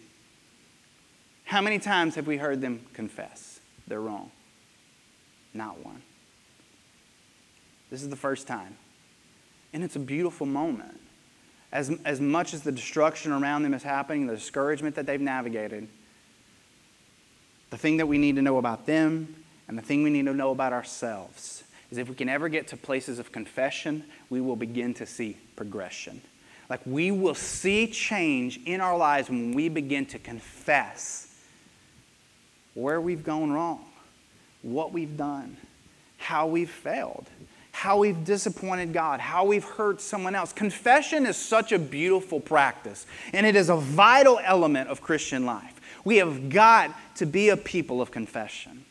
how 1.47 1.61
many 1.61 1.79
times 1.79 2.15
have 2.15 2.27
we 2.27 2.35
heard 2.35 2.59
them 2.59 2.85
confess 2.93 3.61
they're 3.87 4.01
wrong? 4.01 4.31
Not 5.53 5.83
one. 5.83 6.01
This 7.89 8.03
is 8.03 8.09
the 8.09 8.17
first 8.17 8.47
time. 8.47 8.75
And 9.71 9.81
it's 9.81 9.95
a 9.95 9.99
beautiful 9.99 10.45
moment. 10.45 10.99
As, 11.71 11.89
as 12.03 12.19
much 12.19 12.53
as 12.53 12.63
the 12.63 12.71
destruction 12.71 13.31
around 13.31 13.63
them 13.63 13.73
is 13.73 13.81
happening, 13.81 14.27
the 14.27 14.35
discouragement 14.35 14.95
that 14.95 15.05
they've 15.05 15.21
navigated, 15.21 15.87
the 17.69 17.77
thing 17.77 17.95
that 17.97 18.07
we 18.07 18.17
need 18.17 18.35
to 18.35 18.41
know 18.41 18.57
about 18.57 18.85
them 18.85 19.33
and 19.69 19.77
the 19.77 19.81
thing 19.81 20.03
we 20.03 20.09
need 20.09 20.25
to 20.25 20.33
know 20.33 20.51
about 20.51 20.73
ourselves 20.73 21.63
is 21.91 21.97
if 21.97 22.09
we 22.09 22.15
can 22.15 22.27
ever 22.27 22.49
get 22.49 22.67
to 22.67 22.77
places 22.77 23.19
of 23.19 23.31
confession, 23.31 24.03
we 24.29 24.41
will 24.41 24.57
begin 24.57 24.93
to 24.95 25.05
see 25.05 25.37
progression. 25.55 26.21
Like 26.69 26.81
we 26.85 27.11
will 27.11 27.35
see 27.35 27.87
change 27.87 28.59
in 28.65 28.81
our 28.81 28.97
lives 28.97 29.29
when 29.29 29.53
we 29.53 29.69
begin 29.69 30.05
to 30.07 30.19
confess 30.19 31.26
where 32.77 33.01
we've 33.01 33.23
gone 33.23 33.51
wrong, 33.51 33.83
what 34.61 34.93
we've 34.93 35.17
done, 35.17 35.57
how 36.17 36.45
we've 36.45 36.69
failed, 36.69 37.25
how 37.71 37.97
we've 37.97 38.23
disappointed 38.23 38.93
God, 38.93 39.19
how 39.19 39.45
we've 39.45 39.63
hurt 39.63 39.99
someone 39.99 40.35
else. 40.35 40.53
Confession 40.53 41.25
is 41.25 41.37
such 41.37 41.71
a 41.71 41.79
beautiful 41.79 42.39
practice, 42.39 43.07
and 43.33 43.47
it 43.47 43.55
is 43.55 43.69
a 43.69 43.77
vital 43.77 44.39
element 44.43 44.89
of 44.89 45.01
Christian 45.01 45.43
life. 45.43 45.81
We 46.05 46.17
have 46.17 46.49
got 46.49 46.91
to 47.15 47.25
be 47.25 47.49
a 47.49 47.57
people 47.57 47.99
of 47.99 48.11
confession. 48.11 48.85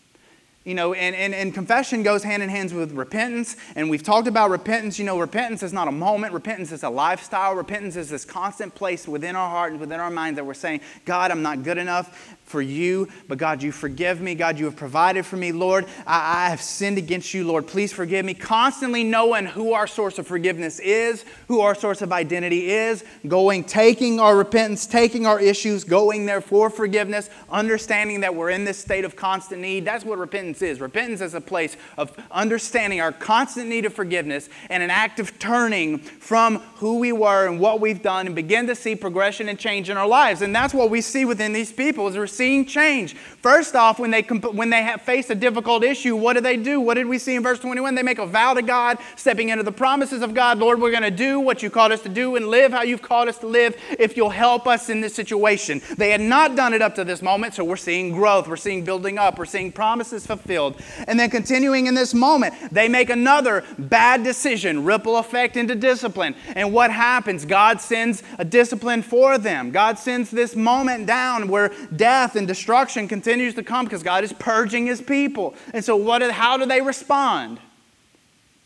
You 0.64 0.74
know, 0.74 0.94
and, 0.94 1.14
and, 1.14 1.32
and 1.32 1.54
confession 1.54 2.02
goes 2.02 2.24
hand 2.24 2.42
in 2.42 2.48
hand 2.48 2.72
with 2.72 2.90
repentance. 2.90 3.54
And 3.76 3.88
we've 3.88 4.02
talked 4.02 4.26
about 4.26 4.50
repentance. 4.50 4.98
You 4.98 5.04
know, 5.04 5.16
repentance 5.16 5.62
is 5.62 5.72
not 5.72 5.86
a 5.86 5.92
moment, 5.92 6.32
repentance 6.32 6.72
is 6.72 6.82
a 6.82 6.90
lifestyle. 6.90 7.54
Repentance 7.54 7.94
is 7.94 8.10
this 8.10 8.24
constant 8.24 8.74
place 8.74 9.06
within 9.06 9.36
our 9.36 9.48
heart 9.48 9.70
and 9.70 9.80
within 9.80 10.00
our 10.00 10.10
mind 10.10 10.36
that 10.38 10.44
we're 10.44 10.54
saying, 10.54 10.80
God, 11.04 11.30
I'm 11.30 11.40
not 11.40 11.62
good 11.62 11.78
enough 11.78 12.35
for 12.46 12.62
you, 12.62 13.08
but 13.26 13.38
God, 13.38 13.60
you 13.60 13.72
forgive 13.72 14.20
me. 14.20 14.36
God, 14.36 14.56
you 14.56 14.66
have 14.66 14.76
provided 14.76 15.26
for 15.26 15.36
me. 15.36 15.50
Lord, 15.50 15.84
I, 16.06 16.44
I, 16.46 16.50
have 16.50 16.62
sinned 16.62 16.96
against 16.96 17.34
you. 17.34 17.44
Lord, 17.44 17.66
please 17.66 17.92
forgive 17.92 18.24
me. 18.24 18.34
Constantly 18.34 19.02
knowing 19.02 19.46
who 19.46 19.72
our 19.72 19.88
source 19.88 20.18
of 20.20 20.28
forgiveness 20.28 20.78
is, 20.78 21.24
who 21.48 21.60
our 21.60 21.74
source 21.74 22.02
of 22.02 22.12
identity 22.12 22.70
is, 22.70 23.04
going, 23.26 23.64
taking 23.64 24.20
our 24.20 24.36
repentance, 24.36 24.86
taking 24.86 25.26
our 25.26 25.40
issues, 25.40 25.82
going 25.82 26.24
there 26.24 26.40
for 26.40 26.70
forgiveness, 26.70 27.30
understanding 27.50 28.20
that 28.20 28.32
we're 28.32 28.50
in 28.50 28.64
this 28.64 28.78
state 28.78 29.04
of 29.04 29.16
constant 29.16 29.60
need. 29.60 29.84
That's 29.84 30.04
what 30.04 30.16
repentance 30.16 30.62
is. 30.62 30.80
Repentance 30.80 31.20
is 31.20 31.34
a 31.34 31.40
place 31.40 31.76
of 31.98 32.16
understanding 32.30 33.00
our 33.00 33.10
constant 33.10 33.68
need 33.68 33.84
of 33.86 33.92
forgiveness 33.92 34.48
and 34.70 34.84
an 34.84 34.90
act 34.90 35.18
of 35.18 35.36
turning 35.40 35.98
from 35.98 36.60
who 36.76 36.98
we 36.98 37.10
were 37.10 37.48
and 37.48 37.58
what 37.58 37.80
we've 37.80 38.02
done 38.02 38.26
and 38.26 38.36
begin 38.36 38.68
to 38.68 38.76
see 38.76 38.94
progression 38.94 39.48
and 39.48 39.58
change 39.58 39.90
in 39.90 39.96
our 39.96 40.06
lives. 40.06 40.42
And 40.42 40.54
that's 40.54 40.72
what 40.72 40.90
we 40.90 41.00
see 41.00 41.24
within 41.24 41.52
these 41.52 41.72
people 41.72 42.06
is 42.06 42.16
seeing 42.36 42.66
change. 42.66 43.14
First 43.14 43.74
off, 43.74 43.98
when 43.98 44.10
they, 44.10 44.22
comp- 44.22 44.54
when 44.54 44.70
they 44.70 44.82
have 44.82 45.02
faced 45.02 45.30
a 45.30 45.34
difficult 45.34 45.84
issue, 45.84 46.16
what 46.16 46.34
do 46.34 46.40
they 46.40 46.56
do? 46.56 46.80
What 46.80 46.94
did 46.94 47.06
we 47.06 47.18
see 47.18 47.34
in 47.34 47.42
verse 47.42 47.58
21? 47.58 47.94
They 47.94 48.02
make 48.02 48.18
a 48.18 48.26
vow 48.26 48.54
to 48.54 48.62
God, 48.62 48.98
stepping 49.16 49.48
into 49.50 49.62
the 49.62 49.72
promises 49.72 50.22
of 50.22 50.34
God. 50.34 50.58
Lord, 50.58 50.80
we're 50.80 50.90
going 50.90 51.02
to 51.02 51.10
do 51.10 51.40
what 51.40 51.62
you 51.62 51.70
called 51.70 51.92
us 51.92 52.02
to 52.02 52.08
do 52.08 52.36
and 52.36 52.48
live 52.48 52.72
how 52.72 52.82
you've 52.82 53.02
called 53.02 53.28
us 53.28 53.38
to 53.38 53.46
live 53.46 53.76
if 53.98 54.16
you'll 54.16 54.30
help 54.30 54.66
us 54.66 54.88
in 54.88 55.00
this 55.00 55.14
situation. 55.14 55.80
They 55.96 56.10
had 56.10 56.20
not 56.20 56.56
done 56.56 56.74
it 56.74 56.82
up 56.82 56.94
to 56.96 57.04
this 57.04 57.22
moment, 57.22 57.54
so 57.54 57.64
we're 57.64 57.76
seeing 57.76 58.12
growth. 58.12 58.48
We're 58.48 58.56
seeing 58.56 58.84
building 58.84 59.18
up. 59.18 59.38
We're 59.38 59.44
seeing 59.44 59.72
promises 59.72 60.26
fulfilled. 60.26 60.80
And 61.06 61.18
then 61.18 61.30
continuing 61.30 61.86
in 61.86 61.94
this 61.94 62.14
moment, 62.14 62.54
they 62.72 62.88
make 62.88 63.10
another 63.10 63.64
bad 63.78 64.24
decision, 64.24 64.84
ripple 64.84 65.16
effect 65.18 65.56
into 65.56 65.74
discipline. 65.74 66.34
And 66.54 66.72
what 66.72 66.90
happens? 66.90 67.44
God 67.44 67.80
sends 67.80 68.22
a 68.38 68.44
discipline 68.44 69.02
for 69.02 69.38
them. 69.38 69.70
God 69.70 69.98
sends 69.98 70.30
this 70.30 70.56
moment 70.56 71.06
down 71.06 71.48
where 71.48 71.70
death 71.94 72.25
death 72.26 72.34
and 72.34 72.48
destruction 72.48 73.06
continues 73.06 73.54
to 73.54 73.62
come 73.62 73.84
because 73.84 74.02
God 74.02 74.24
is 74.24 74.32
purging 74.32 74.86
his 74.86 75.00
people. 75.00 75.54
And 75.72 75.84
so, 75.84 75.94
what, 75.94 76.22
how 76.32 76.56
do 76.56 76.66
they 76.66 76.80
respond? 76.80 77.60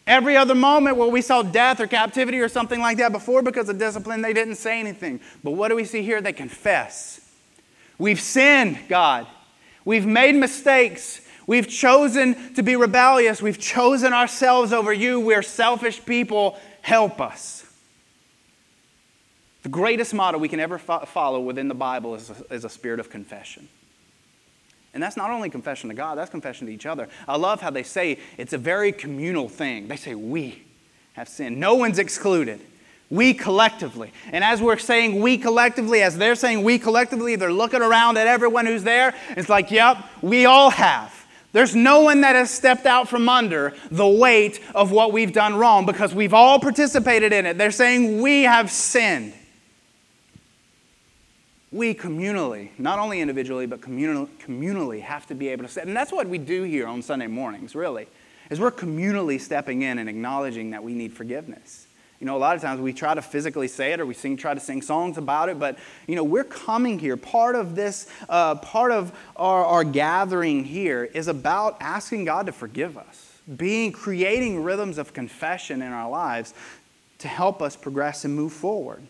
Every 0.06 0.34
other 0.34 0.54
moment 0.54 0.96
where 0.96 1.08
we 1.08 1.20
saw 1.20 1.42
death 1.42 1.78
or 1.78 1.86
captivity 1.86 2.40
or 2.40 2.48
something 2.48 2.80
like 2.80 2.96
that 2.96 3.12
before, 3.12 3.42
because 3.42 3.68
of 3.68 3.78
discipline, 3.78 4.22
they 4.22 4.32
didn't 4.32 4.54
say 4.54 4.80
anything. 4.80 5.20
But 5.44 5.52
what 5.52 5.68
do 5.68 5.76
we 5.76 5.84
see 5.84 6.02
here? 6.02 6.22
They 6.22 6.32
confess. 6.32 7.20
We've 7.98 8.20
sinned, 8.20 8.78
God. 8.88 9.26
We've 9.84 10.06
made 10.06 10.34
mistakes. 10.36 11.20
We've 11.46 11.68
chosen 11.68 12.54
to 12.54 12.62
be 12.62 12.76
rebellious. 12.76 13.42
We've 13.42 13.58
chosen 13.58 14.14
ourselves 14.14 14.72
over 14.72 14.90
you. 14.90 15.20
We're 15.20 15.42
selfish 15.42 16.02
people. 16.06 16.58
Help 16.80 17.20
us. 17.20 17.59
The 19.62 19.68
greatest 19.68 20.14
model 20.14 20.40
we 20.40 20.48
can 20.48 20.60
ever 20.60 20.78
fo- 20.78 21.04
follow 21.04 21.40
within 21.40 21.68
the 21.68 21.74
Bible 21.74 22.14
is 22.14 22.30
a, 22.30 22.54
is 22.54 22.64
a 22.64 22.70
spirit 22.70 23.00
of 23.00 23.10
confession. 23.10 23.68
And 24.92 25.02
that's 25.02 25.16
not 25.16 25.30
only 25.30 25.50
confession 25.50 25.88
to 25.90 25.94
God, 25.94 26.16
that's 26.16 26.30
confession 26.30 26.66
to 26.66 26.72
each 26.72 26.86
other. 26.86 27.08
I 27.28 27.36
love 27.36 27.60
how 27.60 27.70
they 27.70 27.82
say 27.82 28.18
it's 28.38 28.52
a 28.52 28.58
very 28.58 28.90
communal 28.90 29.48
thing. 29.48 29.86
They 29.86 29.96
say, 29.96 30.14
We 30.14 30.62
have 31.12 31.28
sinned. 31.28 31.60
No 31.60 31.74
one's 31.74 31.98
excluded. 31.98 32.60
We 33.08 33.34
collectively. 33.34 34.12
And 34.32 34.42
as 34.44 34.62
we're 34.62 34.78
saying 34.78 35.20
we 35.20 35.36
collectively, 35.36 36.00
as 36.02 36.16
they're 36.16 36.36
saying 36.36 36.62
we 36.62 36.78
collectively, 36.78 37.36
they're 37.36 37.52
looking 37.52 37.82
around 37.82 38.18
at 38.18 38.26
everyone 38.26 38.66
who's 38.66 38.82
there. 38.82 39.14
It's 39.30 39.48
like, 39.48 39.70
Yep, 39.70 39.98
we 40.22 40.46
all 40.46 40.70
have. 40.70 41.14
There's 41.52 41.74
no 41.74 42.00
one 42.02 42.20
that 42.20 42.36
has 42.36 42.50
stepped 42.50 42.86
out 42.86 43.08
from 43.08 43.28
under 43.28 43.74
the 43.90 44.06
weight 44.06 44.60
of 44.74 44.92
what 44.92 45.12
we've 45.12 45.32
done 45.32 45.56
wrong 45.56 45.84
because 45.84 46.14
we've 46.14 46.34
all 46.34 46.60
participated 46.60 47.32
in 47.32 47.44
it. 47.44 47.58
They're 47.58 47.72
saying 47.72 48.22
we 48.22 48.44
have 48.44 48.70
sinned 48.70 49.34
we 51.72 51.94
communally, 51.94 52.70
not 52.78 52.98
only 52.98 53.20
individually, 53.20 53.66
but 53.66 53.80
communal, 53.80 54.28
communally 54.44 55.00
have 55.00 55.26
to 55.28 55.34
be 55.34 55.48
able 55.48 55.64
to 55.64 55.68
step. 55.68 55.86
And 55.86 55.96
that's 55.96 56.12
what 56.12 56.26
we 56.26 56.38
do 56.38 56.64
here 56.64 56.86
on 56.86 57.00
Sunday 57.00 57.28
mornings, 57.28 57.74
really, 57.74 58.08
is 58.50 58.58
we're 58.58 58.72
communally 58.72 59.40
stepping 59.40 59.82
in 59.82 59.98
and 59.98 60.08
acknowledging 60.08 60.70
that 60.70 60.82
we 60.82 60.94
need 60.94 61.12
forgiveness. 61.12 61.86
You 62.18 62.26
know, 62.26 62.36
a 62.36 62.38
lot 62.38 62.54
of 62.56 62.60
times 62.60 62.80
we 62.80 62.92
try 62.92 63.14
to 63.14 63.22
physically 63.22 63.68
say 63.68 63.92
it 63.92 64.00
or 64.00 64.04
we 64.04 64.12
sing, 64.14 64.36
try 64.36 64.52
to 64.52 64.60
sing 64.60 64.82
songs 64.82 65.16
about 65.16 65.48
it, 65.48 65.58
but, 65.58 65.78
you 66.06 66.16
know, 66.16 66.24
we're 66.24 66.44
coming 66.44 66.98
here. 66.98 67.16
Part 67.16 67.54
of 67.54 67.76
this, 67.76 68.10
uh, 68.28 68.56
part 68.56 68.92
of 68.92 69.16
our, 69.36 69.64
our 69.64 69.84
gathering 69.84 70.64
here 70.64 71.04
is 71.04 71.28
about 71.28 71.78
asking 71.80 72.26
God 72.26 72.46
to 72.46 72.52
forgive 72.52 72.98
us, 72.98 73.38
being, 73.56 73.92
creating 73.92 74.62
rhythms 74.62 74.98
of 74.98 75.14
confession 75.14 75.80
in 75.80 75.92
our 75.92 76.10
lives 76.10 76.52
to 77.20 77.28
help 77.28 77.62
us 77.62 77.76
progress 77.76 78.24
and 78.24 78.34
move 78.34 78.52
forward. 78.52 79.02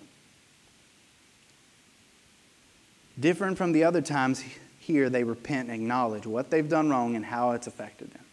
Different 3.20 3.59
from 3.59 3.72
the 3.72 3.85
other 3.85 4.00
times 4.00 4.42
here, 4.78 5.11
they 5.11 5.24
repent 5.24 5.68
and 5.68 5.83
acknowledge 5.83 6.26
what 6.26 6.50
they've 6.50 6.68
done 6.68 6.88
wrong 6.88 7.16
and 7.16 7.24
how 7.24 7.50
it's 7.52 7.66
affected 7.66 8.11
them. 8.12 8.24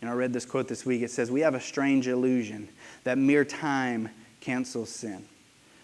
And 0.00 0.08
I 0.08 0.14
read 0.14 0.32
this 0.32 0.46
quote 0.46 0.66
this 0.66 0.86
week. 0.86 1.02
It 1.02 1.10
says, 1.10 1.30
We 1.30 1.42
have 1.42 1.54
a 1.54 1.60
strange 1.60 2.08
illusion 2.08 2.68
that 3.04 3.18
mere 3.18 3.44
time 3.44 4.08
cancels 4.40 4.88
sin. 4.88 5.26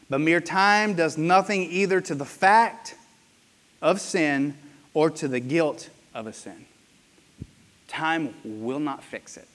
But 0.08 0.20
mere 0.20 0.40
time 0.40 0.94
does 0.94 1.18
nothing 1.18 1.62
either 1.64 2.00
to 2.00 2.14
the 2.14 2.24
fact 2.24 2.94
of 3.82 4.00
sin 4.00 4.56
or 4.94 5.10
to 5.10 5.28
the 5.28 5.40
guilt 5.40 5.90
of 6.14 6.26
a 6.26 6.32
sin. 6.32 6.64
Time 7.88 8.34
will 8.42 8.80
not 8.80 9.04
fix 9.04 9.36
it. 9.36 9.48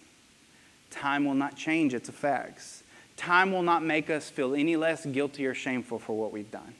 Time 0.92 1.26
will 1.26 1.34
not 1.34 1.56
change 1.56 1.94
its 1.96 2.08
effects. 2.08 2.84
Time 3.18 3.52
will 3.52 3.64
not 3.64 3.84
make 3.84 4.10
us 4.10 4.30
feel 4.30 4.54
any 4.54 4.76
less 4.76 5.06
guilty 5.06 5.46
or 5.46 5.56
shameful 5.56 5.98
for 5.98 6.16
what 6.16 6.32
we've 6.32 6.52
done 6.52 6.76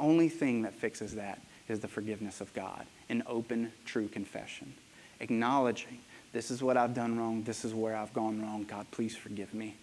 only 0.00 0.28
thing 0.28 0.62
that 0.62 0.74
fixes 0.74 1.14
that 1.14 1.40
is 1.68 1.80
the 1.80 1.88
forgiveness 1.88 2.40
of 2.40 2.52
God, 2.54 2.86
an 3.08 3.22
open, 3.26 3.72
true 3.84 4.08
confession. 4.08 4.74
Acknowledging, 5.20 5.98
this 6.32 6.50
is 6.50 6.62
what 6.62 6.76
I've 6.76 6.94
done 6.94 7.18
wrong, 7.18 7.42
this 7.42 7.64
is 7.64 7.74
where 7.74 7.96
I've 7.96 8.12
gone 8.12 8.42
wrong. 8.42 8.64
God, 8.64 8.86
please 8.90 9.16
forgive 9.16 9.54
me. 9.54 9.76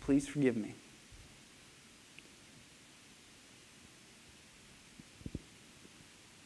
Please 0.00 0.26
forgive 0.26 0.56
me. 0.56 0.74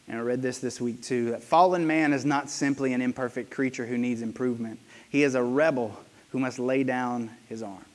And 0.08 0.18
I 0.18 0.20
read 0.20 0.42
this 0.42 0.58
this 0.58 0.80
week 0.80 1.02
too 1.02 1.30
that 1.30 1.42
fallen 1.42 1.86
man 1.86 2.12
is 2.12 2.24
not 2.24 2.50
simply 2.50 2.92
an 2.92 3.00
imperfect 3.00 3.50
creature 3.50 3.86
who 3.86 3.96
needs 3.96 4.20
improvement, 4.20 4.78
he 5.08 5.22
is 5.22 5.34
a 5.34 5.42
rebel 5.42 5.98
who 6.30 6.38
must 6.38 6.58
lay 6.58 6.84
down 6.84 7.30
his 7.48 7.62
arms. 7.62 7.86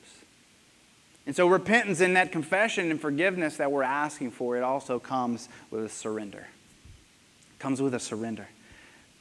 And 1.28 1.36
so, 1.36 1.46
repentance 1.46 2.00
in 2.00 2.14
that 2.14 2.32
confession 2.32 2.90
and 2.90 2.98
forgiveness 2.98 3.58
that 3.58 3.70
we're 3.70 3.82
asking 3.82 4.30
for, 4.30 4.56
it 4.56 4.62
also 4.62 4.98
comes 4.98 5.50
with 5.70 5.84
a 5.84 5.88
surrender. 5.90 6.38
It 6.38 7.58
comes 7.58 7.82
with 7.82 7.92
a 7.92 8.00
surrender. 8.00 8.48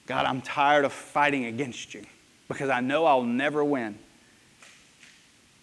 God, 0.06 0.26
I'm 0.26 0.40
tired 0.40 0.86
of 0.86 0.94
fighting 0.94 1.44
against 1.44 1.94
you 1.94 2.06
because 2.48 2.70
I 2.70 2.80
know 2.80 3.06
I'll 3.06 3.24
never 3.24 3.62
win. 3.62 4.00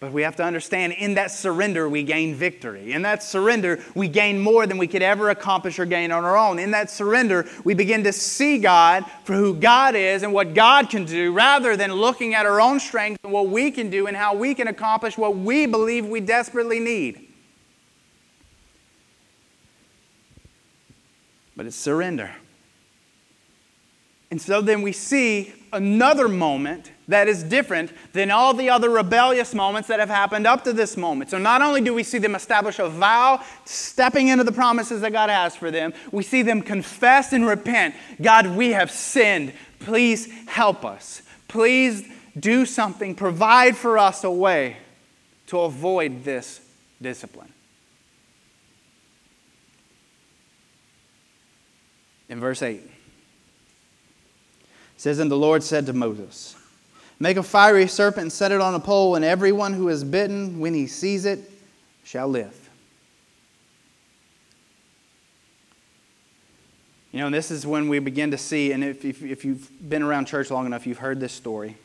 But 0.05 0.13
we 0.13 0.21
have 0.21 0.35
to 0.35 0.43
understand 0.43 0.93
in 0.93 1.15
that 1.15 1.31
surrender, 1.31 1.89
we 1.89 2.03
gain 2.03 2.35
victory. 2.35 2.91
In 2.91 3.01
that 3.01 3.23
surrender, 3.23 3.83
we 3.95 4.07
gain 4.07 4.39
more 4.39 4.67
than 4.67 4.77
we 4.77 4.85
could 4.85 5.01
ever 5.01 5.31
accomplish 5.31 5.79
or 5.79 5.85
gain 5.87 6.11
on 6.11 6.23
our 6.23 6.37
own. 6.37 6.59
In 6.59 6.69
that 6.71 6.91
surrender, 6.91 7.47
we 7.63 7.73
begin 7.73 8.03
to 8.03 8.13
see 8.13 8.59
God 8.59 9.03
for 9.23 9.33
who 9.33 9.55
God 9.55 9.95
is 9.95 10.21
and 10.21 10.31
what 10.31 10.53
God 10.53 10.91
can 10.91 11.05
do 11.05 11.33
rather 11.33 11.75
than 11.75 11.91
looking 11.91 12.35
at 12.35 12.45
our 12.45 12.61
own 12.61 12.79
strength 12.79 13.19
and 13.23 13.33
what 13.33 13.49
we 13.49 13.71
can 13.71 13.89
do 13.89 14.05
and 14.05 14.15
how 14.15 14.35
we 14.35 14.53
can 14.53 14.67
accomplish 14.67 15.17
what 15.17 15.37
we 15.37 15.65
believe 15.65 16.05
we 16.05 16.19
desperately 16.19 16.79
need. 16.79 17.27
But 21.55 21.65
it's 21.65 21.75
surrender. 21.75 22.31
And 24.29 24.39
so 24.39 24.61
then 24.61 24.83
we 24.83 24.91
see 24.91 25.55
another 25.73 26.27
moment 26.27 26.91
that 27.07 27.27
is 27.27 27.43
different 27.43 27.91
than 28.13 28.31
all 28.31 28.53
the 28.53 28.69
other 28.69 28.89
rebellious 28.89 29.53
moments 29.53 29.87
that 29.89 29.99
have 29.99 30.09
happened 30.09 30.47
up 30.47 30.63
to 30.63 30.73
this 30.73 30.97
moment. 30.97 31.29
So 31.29 31.37
not 31.37 31.61
only 31.61 31.81
do 31.81 31.93
we 31.93 32.03
see 32.03 32.17
them 32.17 32.35
establish 32.35 32.79
a 32.79 32.89
vow, 32.89 33.43
stepping 33.65 34.29
into 34.29 34.43
the 34.43 34.51
promises 34.51 35.01
that 35.01 35.11
God 35.11 35.29
has 35.29 35.55
for 35.55 35.69
them, 35.69 35.93
we 36.11 36.23
see 36.23 36.41
them 36.41 36.61
confess 36.61 37.33
and 37.33 37.45
repent 37.45 37.95
God, 38.21 38.47
we 38.47 38.69
have 38.71 38.89
sinned. 38.89 39.53
Please 39.79 40.31
help 40.47 40.83
us. 40.83 41.21
Please 41.47 42.03
do 42.37 42.65
something. 42.65 43.15
Provide 43.15 43.77
for 43.77 43.97
us 43.97 44.23
a 44.23 44.31
way 44.31 44.77
to 45.47 45.59
avoid 45.59 46.23
this 46.23 46.61
discipline. 47.01 47.51
In 52.27 52.39
verse 52.39 52.63
8, 52.63 52.77
it 52.77 52.89
says, 54.97 55.19
And 55.19 55.29
the 55.29 55.37
Lord 55.37 55.61
said 55.61 55.85
to 55.85 55.93
Moses, 55.93 56.55
Make 57.19 57.37
a 57.37 57.43
fiery 57.43 57.87
serpent 57.87 58.23
and 58.23 58.31
set 58.31 58.51
it 58.51 58.59
on 58.59 58.75
a 58.75 58.79
pole, 58.79 59.15
and 59.15 59.23
everyone 59.23 59.73
who 59.73 59.89
is 59.89 60.03
bitten, 60.03 60.59
when 60.59 60.73
he 60.73 60.87
sees 60.87 61.25
it, 61.25 61.39
shall 62.03 62.27
live. 62.27 62.65
You 67.11 67.21
know, 67.21 67.29
this 67.29 67.49
is 67.49 67.65
when 67.65 67.87
we 67.87 67.99
begin 67.99 68.31
to 68.31 68.37
see, 68.37 68.73
and 68.73 68.83
if, 68.83 69.05
if, 69.05 69.23
if, 69.23 69.45
you've 69.45 69.69
been 69.89 70.03
around 70.03 70.25
church 70.25 70.51
long 70.51 70.65
enough, 70.65 70.85
you've 70.85 70.97
heard 70.97 71.21
this 71.21 71.31
story. 71.31 71.77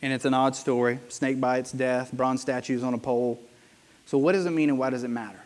And 0.00 0.10
it's 0.10 0.24
an 0.24 0.32
odd 0.32 0.56
story 0.56 0.98
snake 1.08 1.38
bites, 1.38 1.70
death, 1.70 2.10
bronze 2.12 2.40
statues 2.40 2.82
on 2.82 2.94
a 2.94 2.98
pole. 2.98 3.38
So, 4.06 4.16
what 4.16 4.32
does 4.32 4.46
it 4.46 4.50
mean 4.50 4.70
and 4.70 4.78
why 4.78 4.88
does 4.88 5.04
it 5.04 5.08
matter? 5.08 5.38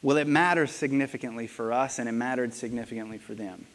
Well, 0.00 0.16
it 0.16 0.28
matters 0.28 0.70
significantly 0.70 1.48
for 1.48 1.72
us, 1.72 1.98
and 1.98 2.08
it 2.08 2.12
mattered 2.12 2.54
significantly 2.54 3.18
for 3.18 3.34
them. 3.34 3.66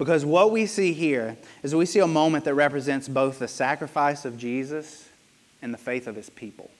Because 0.00 0.24
what 0.24 0.50
we 0.50 0.64
see 0.64 0.94
here 0.94 1.36
is 1.62 1.74
we 1.74 1.84
see 1.84 1.98
a 1.98 2.06
moment 2.06 2.46
that 2.46 2.54
represents 2.54 3.06
both 3.06 3.38
the 3.38 3.46
sacrifice 3.46 4.24
of 4.24 4.38
Jesus 4.38 5.06
and 5.60 5.74
the 5.74 5.78
faith 5.78 6.06
of 6.06 6.16
his 6.16 6.30
people. 6.30 6.70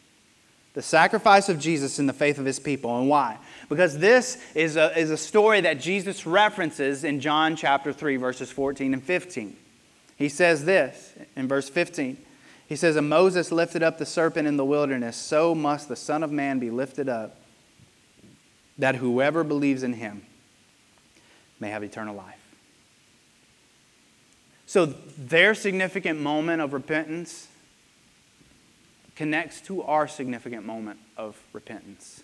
The 0.72 0.80
sacrifice 0.80 1.50
of 1.50 1.59
Jesus 1.59 1.98
and 1.98 2.09
the 2.09 2.14
faith 2.14 2.38
of 2.38 2.46
his 2.46 2.59
people. 2.59 2.98
And 2.98 3.11
why? 3.11 3.37
Because 3.68 3.98
this 3.98 4.42
is 4.54 4.76
a, 4.76 4.98
is 4.98 5.11
a 5.11 5.18
story 5.18 5.61
that 5.61 5.80
Jesus 5.80 6.24
references 6.24 7.04
in 7.04 7.20
John 7.20 7.56
chapter 7.56 7.92
3, 7.92 8.16
verses 8.16 8.50
14 8.50 8.94
and 8.94 9.04
15. 9.04 9.54
He 10.16 10.30
says 10.30 10.64
this 10.64 11.12
in 11.37 11.46
verse 11.46 11.68
15. 11.68 12.16
He 12.70 12.76
says, 12.76 12.96
And 12.96 13.11
Moses 13.11 13.52
lifted 13.52 13.83
up 13.83 13.98
the 13.98 14.06
serpent 14.06 14.48
in 14.48 14.56
the 14.56 14.64
wilderness, 14.64 15.18
so 15.18 15.54
must 15.54 15.90
the 15.90 15.96
Son 15.96 16.22
of 16.22 16.33
Man 16.33 16.59
be 16.59 16.70
lifted 16.70 17.11
up, 17.11 17.37
that 18.78 18.94
whoever 18.94 19.44
believes 19.44 19.83
in 19.83 19.92
him 19.92 20.22
may 21.59 21.68
have 21.68 21.83
eternal 21.83 22.16
life. 22.16 22.39
So 24.70 24.87
their 24.87 25.56
significant 25.56 26.20
moment 26.20 26.62
of 26.62 26.72
repentance 26.72 27.48
connects 29.16 29.61
to 29.62 29.83
our 29.83 30.06
significant 30.06 30.64
moment 30.64 31.00
of 31.16 31.37
repentance 31.52 32.22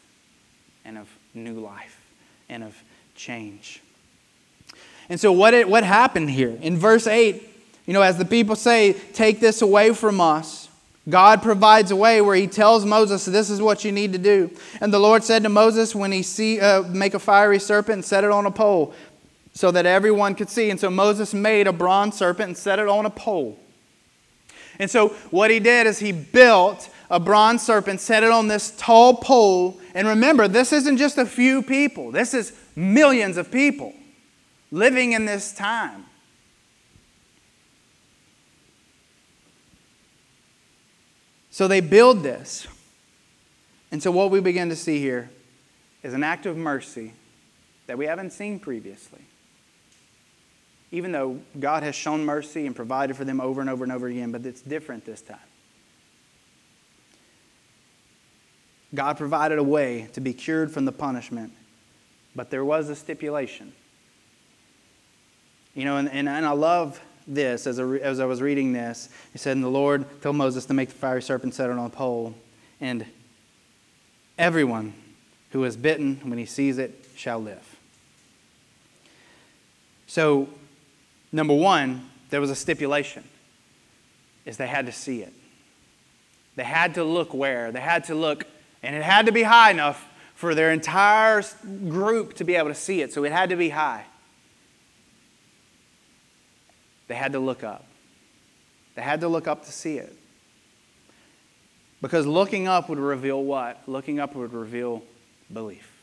and 0.85 0.97
of 0.97 1.09
new 1.35 1.59
life 1.59 2.01
and 2.49 2.63
of 2.63 2.77
change. 3.17 3.83
And 5.09 5.19
so, 5.19 5.33
what, 5.33 5.55
it, 5.55 5.69
what 5.69 5.83
happened 5.83 6.31
here? 6.31 6.57
In 6.61 6.79
verse 6.79 7.09
8, 7.09 7.43
you 7.85 7.93
know, 7.93 8.03
as 8.03 8.17
the 8.17 8.25
people 8.25 8.55
say, 8.55 8.93
Take 8.93 9.41
this 9.41 9.61
away 9.61 9.93
from 9.93 10.21
us, 10.21 10.69
God 11.09 11.43
provides 11.43 11.91
a 11.91 11.97
way 11.97 12.21
where 12.21 12.37
He 12.37 12.47
tells 12.47 12.85
Moses, 12.85 13.25
This 13.25 13.51
is 13.51 13.61
what 13.61 13.85
you 13.85 13.91
need 13.91 14.13
to 14.13 14.21
do. 14.21 14.53
And 14.81 14.93
the 14.93 15.01
Lord 15.01 15.25
said 15.25 15.43
to 15.43 15.49
Moses, 15.49 15.97
When 15.97 16.13
He 16.13 16.23
see, 16.23 16.61
uh, 16.61 16.83
make 16.83 17.15
a 17.15 17.19
fiery 17.19 17.59
serpent 17.59 17.95
and 17.95 18.05
set 18.05 18.23
it 18.23 18.31
on 18.31 18.47
a 18.47 18.53
pole, 18.53 18.95
so 19.57 19.71
that 19.71 19.87
everyone 19.87 20.35
could 20.35 20.51
see. 20.51 20.69
And 20.69 20.79
so 20.79 20.91
Moses 20.91 21.33
made 21.33 21.67
a 21.67 21.73
bronze 21.73 22.15
serpent 22.15 22.49
and 22.49 22.57
set 22.59 22.79
it 22.79 22.89
on 22.89 23.07
a 23.07 23.11
pole. 23.11 23.59
And 24.79 24.91
so 24.91 25.09
what 25.31 25.51
he 25.51 25.61
did 25.61 25.87
is 25.87 25.99
he 25.99 26.13
built 26.13 26.91
a 27.11 27.19
bronze 27.19 27.63
serpent, 27.63 28.03
set 28.03 28.23
it 28.23 28.31
on 28.31 28.49
this 28.49 28.75
tall 28.77 29.15
pole. 29.15 29.81
And 29.95 30.07
remember, 30.07 30.47
this 30.47 30.75
isn't 30.75 30.99
just 30.99 31.17
a 31.17 31.25
few 31.25 31.63
people, 31.63 32.11
this 32.11 32.35
is 32.35 32.53
millions 32.77 33.39
of 33.39 33.51
people 33.51 33.95
living 34.71 35.13
in 35.13 35.25
this 35.25 35.55
time. 35.55 36.05
So 41.51 41.67
they 41.67 41.81
build 41.81 42.23
this. 42.23 42.67
And 43.91 44.03
so 44.03 44.11
what 44.11 44.31
we 44.31 44.41
begin 44.41 44.69
to 44.69 44.77
see 44.77 45.01
here 45.01 45.31
is 46.03 46.13
an 46.13 46.23
act 46.23 46.45
of 46.45 46.59
mercy 46.59 47.15
that 47.87 47.97
we 47.97 48.05
haven't 48.05 48.33
seen 48.33 48.61
previously 48.61 49.26
even 50.91 51.13
though 51.13 51.41
God 51.59 51.83
has 51.83 51.95
shown 51.95 52.25
mercy 52.25 52.67
and 52.67 52.75
provided 52.75 53.17
for 53.17 53.25
them 53.25 53.41
over 53.41 53.61
and 53.61 53.69
over 53.69 53.85
and 53.85 53.93
over 53.93 54.07
again, 54.07 54.33
but 54.33 54.47
it's 54.47 54.61
different 54.61 55.05
this 55.05 55.21
time. 55.21 55.39
God 58.95 59.17
provided 59.19 59.59
a 59.59 59.63
way 59.63 60.09
to 60.13 60.21
be 60.21 60.33
cured 60.33 60.71
from 60.71 60.85
the 60.85 60.93
punishment, 60.93 61.53
but 62.35 62.51
there 62.51 62.65
was 62.65 62.89
a 62.89 62.97
stipulation. 62.97 63.73
You 65.75 65.85
know, 65.85 65.97
and, 65.97 66.09
and, 66.09 66.29
and 66.29 66.47
I 66.47 66.53
love 66.53 67.01
this 67.27 67.67
as, 67.67 67.79
a, 67.79 67.85
as 68.03 68.21
I 68.21 68.25
was 68.25 68.41
reading 68.41 68.73
this. 68.73 69.09
He 69.33 69.39
said, 69.39 69.57
And 69.57 69.65
the 69.65 69.69
Lord 69.69 70.23
told 70.23 70.37
Moses 70.37 70.65
to 70.67 70.75
make 70.75 70.89
the 70.89 70.95
fiery 70.95 71.21
serpent 71.21 71.55
set 71.55 71.69
on 71.69 71.79
a 71.79 71.91
pole, 71.91 72.35
and 72.81 73.05
everyone 74.39 74.95
who 75.51 75.65
is 75.65 75.77
bitten, 75.77 76.21
when 76.23 76.39
he 76.39 76.47
sees 76.47 76.79
it, 76.79 77.05
shall 77.17 77.41
live. 77.41 77.77
So 80.07 80.49
Number 81.37 81.53
one, 81.53 82.09
there 82.31 82.41
was 82.41 82.49
a 82.49 82.55
stipulation, 82.55 83.23
is 84.47 84.57
they 84.57 84.67
had 84.67 84.87
to 84.87 84.93
see 84.93 85.21
it. 85.21 85.35
They 86.55 86.65
had 86.65 86.95
to 86.95 87.05
look 87.05 87.35
where? 87.35 87.71
They 87.71 87.81
had 87.81 88.05
to 88.05 88.15
look, 88.15 88.47
and 88.83 88.97
it 88.97 89.03
had 89.03 89.27
to 89.27 89.33
be 89.33 89.43
high 89.43 89.71
enough 89.71 90.03
for 90.35 90.55
their 90.55 90.73
entire 90.73 91.43
group 91.91 92.33
to 92.37 92.45
be 92.45 92.55
able 92.55 92.69
to 92.69 92.75
see 92.75 93.03
it. 93.03 93.13
So 93.13 93.23
it 93.25 93.33
had 93.33 93.51
to 93.51 93.57
be 93.57 93.69
high. 93.69 94.07
They 97.07 97.15
had 97.15 97.33
to 97.33 97.39
look 97.39 97.63
up. 97.63 97.85
They 98.95 99.03
had 99.03 99.21
to 99.21 99.29
look 99.29 99.47
up 99.47 99.67
to 99.67 99.73
see 99.73 99.99
it. 99.99 100.17
Because 102.01 102.27
looking 102.27 102.67
up 102.67 102.89
would 102.89 102.99
reveal 102.99 103.45
what? 103.45 103.83
Looking 103.87 104.21
up 104.21 104.35
would 104.35 104.55
reveal 104.55 105.03
belief. 105.53 105.96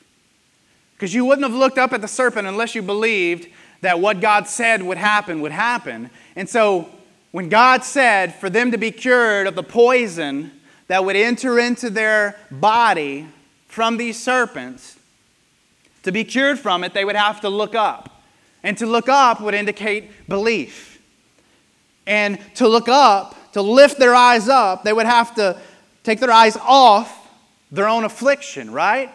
Because 0.93 1.13
you 1.13 1.25
wouldn't 1.25 1.45
have 1.45 1.55
looked 1.57 1.77
up 1.77 1.93
at 1.93 2.01
the 2.01 2.07
serpent 2.07 2.47
unless 2.47 2.75
you 2.75 2.81
believed 2.81 3.47
that 3.81 3.99
what 3.99 4.21
God 4.21 4.47
said 4.47 4.81
would 4.81 4.97
happen 4.97 5.41
would 5.41 5.51
happen. 5.51 6.09
And 6.35 6.49
so 6.49 6.89
when 7.31 7.49
God 7.49 7.83
said 7.83 8.35
for 8.35 8.49
them 8.49 8.71
to 8.71 8.77
be 8.77 8.91
cured 8.91 9.47
of 9.47 9.55
the 9.55 9.63
poison 9.63 10.51
that 10.87 11.03
would 11.03 11.15
enter 11.15 11.59
into 11.59 11.89
their 11.89 12.37
body 12.49 13.27
from 13.67 13.97
these 13.97 14.21
serpents, 14.21 14.97
to 16.03 16.11
be 16.11 16.23
cured 16.23 16.59
from 16.59 16.83
it, 16.83 16.93
they 16.93 17.05
would 17.05 17.15
have 17.15 17.41
to 17.41 17.49
look 17.49 17.75
up. 17.75 18.21
And 18.61 18.77
to 18.77 18.85
look 18.85 19.09
up 19.09 19.41
would 19.41 19.53
indicate 19.53 20.27
belief. 20.29 21.01
And 22.05 22.39
to 22.55 22.67
look 22.67 22.87
up, 22.87 23.35
to 23.53 23.61
lift 23.61 23.99
their 23.99 24.15
eyes 24.15 24.47
up, 24.47 24.83
they 24.83 24.93
would 24.93 25.05
have 25.05 25.35
to 25.35 25.59
take 26.03 26.19
their 26.19 26.31
eyes 26.31 26.57
off 26.57 27.29
their 27.71 27.87
own 27.87 28.03
affliction, 28.03 28.71
right? 28.71 29.09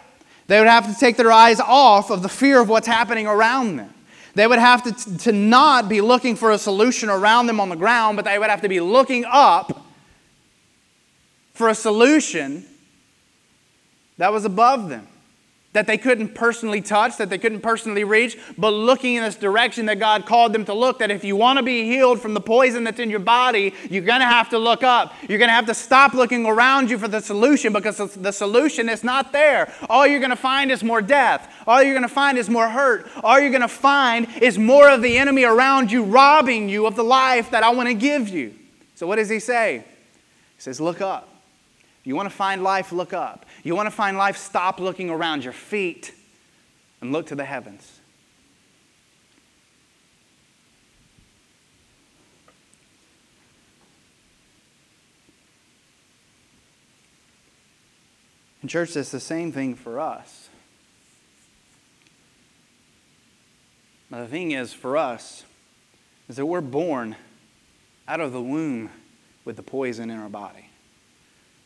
They 0.48 0.58
would 0.58 0.68
have 0.68 0.92
to 0.92 0.98
take 0.98 1.16
their 1.16 1.30
eyes 1.30 1.60
off 1.60 2.10
of 2.10 2.22
the 2.22 2.28
fear 2.28 2.60
of 2.60 2.68
what's 2.68 2.86
happening 2.86 3.26
around 3.26 3.76
them. 3.76 3.94
They 4.34 4.46
would 4.46 4.58
have 4.58 4.82
to, 4.84 5.18
to 5.18 5.32
not 5.32 5.88
be 5.88 6.00
looking 6.00 6.36
for 6.36 6.50
a 6.50 6.58
solution 6.58 7.08
around 7.10 7.46
them 7.46 7.60
on 7.60 7.68
the 7.68 7.76
ground, 7.76 8.16
but 8.16 8.24
they 8.24 8.38
would 8.38 8.50
have 8.50 8.62
to 8.62 8.68
be 8.68 8.80
looking 8.80 9.24
up 9.26 9.84
for 11.52 11.68
a 11.68 11.74
solution 11.74 12.64
that 14.16 14.32
was 14.32 14.44
above 14.44 14.88
them. 14.88 15.06
That 15.74 15.86
they 15.86 15.98
couldn't 15.98 16.34
personally 16.34 16.80
touch, 16.80 17.18
that 17.18 17.28
they 17.28 17.36
couldn't 17.36 17.60
personally 17.60 18.02
reach, 18.02 18.38
but 18.56 18.70
looking 18.70 19.16
in 19.16 19.22
this 19.22 19.36
direction 19.36 19.84
that 19.86 19.98
God 19.98 20.24
called 20.24 20.54
them 20.54 20.64
to 20.64 20.72
look. 20.72 20.98
That 21.00 21.10
if 21.10 21.24
you 21.24 21.36
want 21.36 21.58
to 21.58 21.62
be 21.62 21.84
healed 21.84 22.20
from 22.20 22.32
the 22.32 22.40
poison 22.40 22.84
that's 22.84 22.98
in 22.98 23.10
your 23.10 23.20
body, 23.20 23.74
you're 23.90 24.04
going 24.04 24.20
to 24.20 24.26
have 24.26 24.48
to 24.50 24.58
look 24.58 24.82
up. 24.82 25.12
You're 25.28 25.38
going 25.38 25.50
to 25.50 25.54
have 25.54 25.66
to 25.66 25.74
stop 25.74 26.14
looking 26.14 26.46
around 26.46 26.90
you 26.90 26.98
for 26.98 27.06
the 27.06 27.20
solution 27.20 27.72
because 27.74 27.98
the 28.14 28.32
solution 28.32 28.88
is 28.88 29.04
not 29.04 29.30
there. 29.30 29.72
All 29.90 30.06
you're 30.06 30.20
going 30.20 30.30
to 30.30 30.36
find 30.36 30.70
is 30.72 30.82
more 30.82 31.02
death. 31.02 31.54
All 31.66 31.82
you're 31.82 31.94
going 31.94 32.02
to 32.02 32.08
find 32.08 32.38
is 32.38 32.48
more 32.48 32.68
hurt. 32.68 33.06
All 33.22 33.38
you're 33.38 33.50
going 33.50 33.60
to 33.60 33.68
find 33.68 34.26
is 34.40 34.58
more 34.58 34.88
of 34.88 35.02
the 35.02 35.18
enemy 35.18 35.44
around 35.44 35.92
you, 35.92 36.02
robbing 36.02 36.70
you 36.70 36.86
of 36.86 36.96
the 36.96 37.04
life 37.04 37.50
that 37.50 37.62
I 37.62 37.70
want 37.70 37.88
to 37.88 37.94
give 37.94 38.30
you. 38.30 38.54
So, 38.94 39.06
what 39.06 39.16
does 39.16 39.28
he 39.28 39.38
say? 39.38 39.84
He 40.56 40.62
says, 40.62 40.80
Look 40.80 41.02
up. 41.02 41.28
If 42.00 42.06
You 42.06 42.16
want 42.16 42.30
to 42.30 42.34
find 42.34 42.62
life, 42.62 42.90
look 42.90 43.12
up. 43.12 43.44
You 43.68 43.76
want 43.76 43.86
to 43.86 43.94
find 43.94 44.16
life, 44.16 44.38
stop 44.38 44.80
looking 44.80 45.10
around 45.10 45.44
your 45.44 45.52
feet 45.52 46.14
and 47.02 47.12
look 47.12 47.26
to 47.26 47.34
the 47.34 47.44
heavens. 47.44 48.00
And, 58.62 58.70
church, 58.70 58.96
it's 58.96 59.10
the 59.10 59.20
same 59.20 59.52
thing 59.52 59.74
for 59.74 60.00
us. 60.00 60.48
But 64.10 64.20
the 64.22 64.28
thing 64.28 64.52
is, 64.52 64.72
for 64.72 64.96
us, 64.96 65.44
is 66.26 66.36
that 66.36 66.46
we're 66.46 66.62
born 66.62 67.16
out 68.08 68.20
of 68.20 68.32
the 68.32 68.40
womb 68.40 68.88
with 69.44 69.56
the 69.56 69.62
poison 69.62 70.08
in 70.08 70.18
our 70.18 70.30
body 70.30 70.70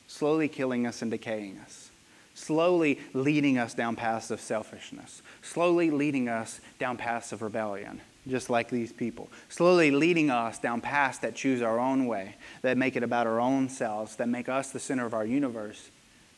slowly 0.08 0.48
killing 0.48 0.84
us 0.84 1.00
and 1.00 1.12
decaying 1.12 1.58
us, 1.58 1.91
slowly 2.34 2.98
leading 3.12 3.58
us 3.58 3.74
down 3.74 3.96
paths 3.96 4.30
of 4.30 4.40
selfishness, 4.40 5.22
slowly 5.42 5.90
leading 5.90 6.28
us 6.28 6.60
down 6.78 6.96
paths 6.96 7.32
of 7.32 7.42
rebellion, 7.42 8.00
just 8.26 8.48
like 8.48 8.70
these 8.70 8.92
people, 8.92 9.28
slowly 9.48 9.90
leading 9.90 10.30
us 10.30 10.58
down 10.58 10.80
paths 10.80 11.18
that 11.18 11.34
choose 11.34 11.62
our 11.62 11.78
own 11.78 12.06
way, 12.06 12.36
that 12.62 12.76
make 12.76 12.96
it 12.96 13.02
about 13.02 13.26
our 13.26 13.40
own 13.40 13.68
selves, 13.68 14.16
that 14.16 14.28
make 14.28 14.48
us 14.48 14.70
the 14.70 14.80
center 14.80 15.04
of 15.04 15.14
our 15.14 15.26
universe. 15.26 15.90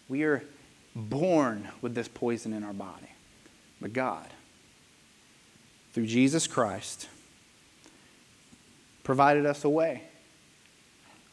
We 0.09 0.24
are 0.24 0.42
born 0.94 1.68
with 1.80 1.94
this 1.94 2.09
poison 2.09 2.52
in 2.52 2.64
our 2.64 2.72
body. 2.72 3.09
But 3.80 3.92
God, 3.92 4.26
through 5.92 6.07
Jesus 6.07 6.46
Christ, 6.46 7.09
provided 9.02 9.46
us 9.46 9.64
a 9.64 9.68
way 9.68 10.02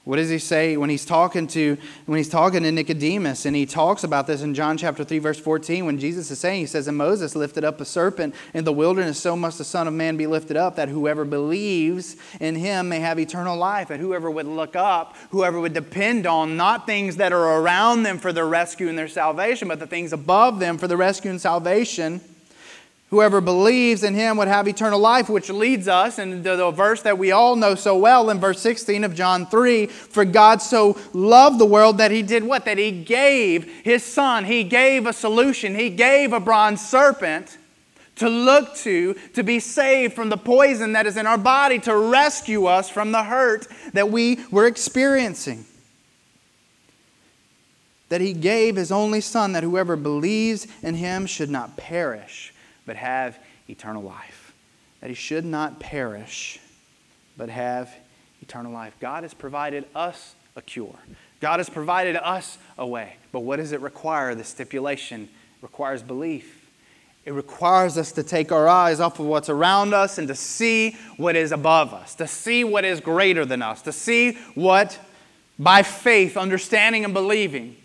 what 0.04 0.16
does 0.16 0.30
he 0.30 0.40
say 0.40 0.78
when 0.78 0.90
he's 0.90 1.06
talking 1.06 1.46
to 1.48 1.78
when 2.08 2.18
he's 2.18 2.28
talking 2.28 2.64
to 2.64 2.72
Nicodemus? 2.72 3.46
And 3.46 3.56
he 3.56 3.68
talks 3.68 4.04
about 4.04 4.26
this 4.26 4.42
in 4.42 4.56
John 4.56 4.76
chapter 4.76 5.04
3 5.04 5.20
verse 5.20 5.40
14 5.40 5.86
when 5.86 6.00
Jesus 6.00 6.32
is 6.32 6.40
saying 6.40 6.62
he 6.62 6.66
says 6.66 6.88
and 6.88 6.98
Moses 6.98 7.36
lifted 7.36 7.64
up 7.64 7.80
a 7.80 7.86
serpent 7.86 8.34
in 8.56 8.64
the 8.64 8.74
wilderness 8.74 9.20
so 9.20 9.36
must 9.36 9.60
the 9.60 9.64
son 9.64 9.88
of 9.88 9.94
man 9.94 10.18
be 10.18 10.26
lifted 10.26 10.58
up 10.58 10.76
that 10.78 10.90
whoever 10.90 11.24
believes 11.24 12.16
in 12.40 12.56
him 12.56 12.90
may 12.90 13.00
have 13.00 13.20
eternal 13.20 13.56
life 13.56 13.90
that 13.90 14.00
whoever 14.00 14.32
would 14.32 14.48
look 14.48 14.76
up 14.76 15.16
whoever 15.30 15.60
would 15.60 15.74
depend 15.74 16.26
on 16.26 16.58
not 16.58 16.88
things 16.88 17.18
that 17.18 17.32
are 17.32 17.62
around 17.62 18.02
them 18.02 18.18
for 18.18 18.34
their 18.34 18.48
rescue 18.48 18.90
and 18.90 18.98
their 18.98 19.08
salvation 19.08 19.68
but 19.68 19.80
the 19.80 19.86
things 19.86 20.14
above 20.14 20.60
them 20.60 20.80
for 20.80 20.88
the 20.88 20.98
rescue 20.98 21.30
and 21.30 21.40
salvation 21.40 22.20
Whoever 23.12 23.42
believes 23.42 24.04
in 24.04 24.14
him 24.14 24.38
would 24.38 24.48
have 24.48 24.70
eternal 24.70 24.98
life, 24.98 25.28
which 25.28 25.50
leads 25.50 25.90
us 25.90 26.18
into 26.18 26.56
the 26.56 26.72
verse 26.72 27.02
that 27.02 27.18
we 27.18 27.32
all 27.32 27.58
know 27.58 27.76
so 27.76 27.98
well 27.98 28.30
in 28.30 28.40
verse 28.40 28.62
16 28.62 29.04
of 29.04 29.14
John 29.14 29.46
3 29.46 29.88
For 29.88 30.24
God 30.24 30.62
so 30.62 30.98
loved 31.12 31.60
the 31.60 31.66
world 31.66 31.98
that 31.98 32.12
he 32.12 32.22
did 32.22 32.46
what? 32.46 32.64
That 32.64 32.78
he 32.78 32.90
gave 33.04 33.66
his 33.84 34.02
son. 34.02 34.46
He 34.46 34.64
gave 34.64 35.08
a 35.08 35.12
solution. 35.12 35.76
He 35.76 35.90
gave 35.90 36.32
a 36.32 36.40
bronze 36.40 36.88
serpent 36.88 37.58
to 38.16 38.30
look 38.30 38.76
to, 38.78 39.16
to 39.34 39.44
be 39.44 39.60
saved 39.60 40.14
from 40.14 40.30
the 40.30 40.38
poison 40.38 40.94
that 40.94 41.06
is 41.06 41.18
in 41.18 41.28
our 41.28 41.38
body, 41.38 41.80
to 41.80 41.98
rescue 41.98 42.66
us 42.66 42.90
from 42.90 43.12
the 43.12 43.24
hurt 43.24 43.68
that 43.92 44.10
we 44.10 44.40
were 44.52 44.68
experiencing. 44.68 45.66
That 48.08 48.22
he 48.22 48.32
gave 48.32 48.78
his 48.78 48.90
only 48.90 49.20
son, 49.20 49.52
that 49.52 49.64
whoever 49.64 49.98
believes 49.98 50.66
in 50.82 50.96
him 50.96 51.26
should 51.26 51.50
not 51.50 51.76
perish 51.76 52.51
but 52.92 52.98
have 52.98 53.40
eternal 53.70 54.04
life. 54.04 54.54
That 55.00 55.10
he 55.10 55.14
should 55.14 55.46
not 55.46 55.80
perish, 55.80 56.60
but 57.38 57.48
have 57.48 57.90
eternal 58.42 58.74
life. 58.74 58.94
God 59.00 59.24
has 59.24 59.34
provided 59.34 59.86
us 59.96 60.36
a 60.58 60.62
cure. 60.62 61.00
God 61.40 61.62
has 61.62 61.70
provided 61.70 62.18
us 62.18 62.58
a 62.78 62.86
way. 62.86 63.16
But 63.32 63.40
what 63.44 63.60
does 63.60 63.72
it 63.72 63.80
require? 63.80 64.36
The 64.36 64.44
stipulation 64.44 65.30
requires 65.62 66.04
belief. 66.04 66.70
It 67.24 67.32
requires 67.32 67.98
us 67.98 68.12
to 68.12 68.24
take 68.24 68.52
our 68.52 68.68
eyes 68.68 69.00
off 69.00 69.22
of 69.22 69.26
what's 69.26 69.48
around 69.48 69.94
us 69.94 70.18
and 70.18 70.28
to 70.28 70.36
see 70.36 70.98
what 71.16 71.38
is 71.38 71.54
above 71.54 71.94
us, 71.94 72.14
to 72.16 72.28
see 72.28 72.66
what 72.66 72.84
is 72.84 73.00
greater 73.00 73.46
than 73.46 73.62
us, 73.62 73.82
to 73.84 73.94
see 73.94 74.34
what, 74.54 75.00
by 75.58 75.82
faith, 75.82 76.36
understanding, 76.36 77.06
and 77.06 77.14
believing, 77.14 77.78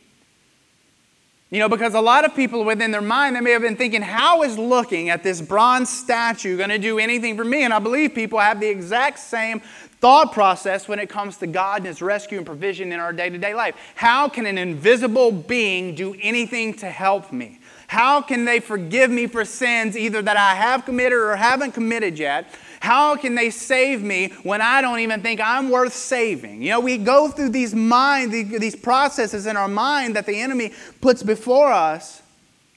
you 1.50 1.60
know, 1.60 1.68
because 1.68 1.94
a 1.94 2.00
lot 2.00 2.24
of 2.24 2.34
people 2.34 2.64
within 2.64 2.90
their 2.90 3.00
mind, 3.00 3.36
they 3.36 3.40
may 3.40 3.52
have 3.52 3.62
been 3.62 3.76
thinking, 3.76 4.02
how 4.02 4.42
is 4.42 4.58
looking 4.58 5.10
at 5.10 5.22
this 5.22 5.40
bronze 5.40 5.88
statue 5.88 6.56
going 6.56 6.70
to 6.70 6.78
do 6.78 6.98
anything 6.98 7.36
for 7.36 7.44
me? 7.44 7.62
And 7.62 7.72
I 7.72 7.78
believe 7.78 8.14
people 8.14 8.40
have 8.40 8.58
the 8.58 8.66
exact 8.66 9.20
same 9.20 9.60
thought 10.00 10.32
process 10.32 10.88
when 10.88 10.98
it 10.98 11.08
comes 11.08 11.36
to 11.38 11.46
God 11.46 11.78
and 11.78 11.86
His 11.86 12.02
rescue 12.02 12.38
and 12.38 12.46
provision 12.46 12.92
in 12.92 12.98
our 12.98 13.12
day 13.12 13.30
to 13.30 13.38
day 13.38 13.54
life. 13.54 13.76
How 13.94 14.28
can 14.28 14.44
an 14.46 14.58
invisible 14.58 15.30
being 15.30 15.94
do 15.94 16.16
anything 16.20 16.74
to 16.74 16.86
help 16.90 17.32
me? 17.32 17.60
How 17.86 18.20
can 18.20 18.44
they 18.44 18.58
forgive 18.58 19.10
me 19.10 19.28
for 19.28 19.44
sins 19.44 19.96
either 19.96 20.20
that 20.22 20.36
I 20.36 20.56
have 20.56 20.84
committed 20.84 21.18
or 21.18 21.36
haven't 21.36 21.72
committed 21.72 22.18
yet? 22.18 22.52
How 22.80 23.16
can 23.16 23.34
they 23.34 23.50
save 23.50 24.02
me 24.02 24.28
when 24.42 24.60
I 24.60 24.80
don't 24.80 25.00
even 25.00 25.22
think 25.22 25.40
I'm 25.40 25.70
worth 25.70 25.94
saving? 25.94 26.62
You 26.62 26.70
know, 26.70 26.80
we 26.80 26.98
go 26.98 27.28
through 27.28 27.50
these 27.50 27.74
mind, 27.74 28.32
these 28.32 28.76
processes 28.76 29.46
in 29.46 29.56
our 29.56 29.68
mind 29.68 30.16
that 30.16 30.26
the 30.26 30.40
enemy 30.40 30.72
puts 31.00 31.22
before 31.22 31.72
us. 31.72 32.22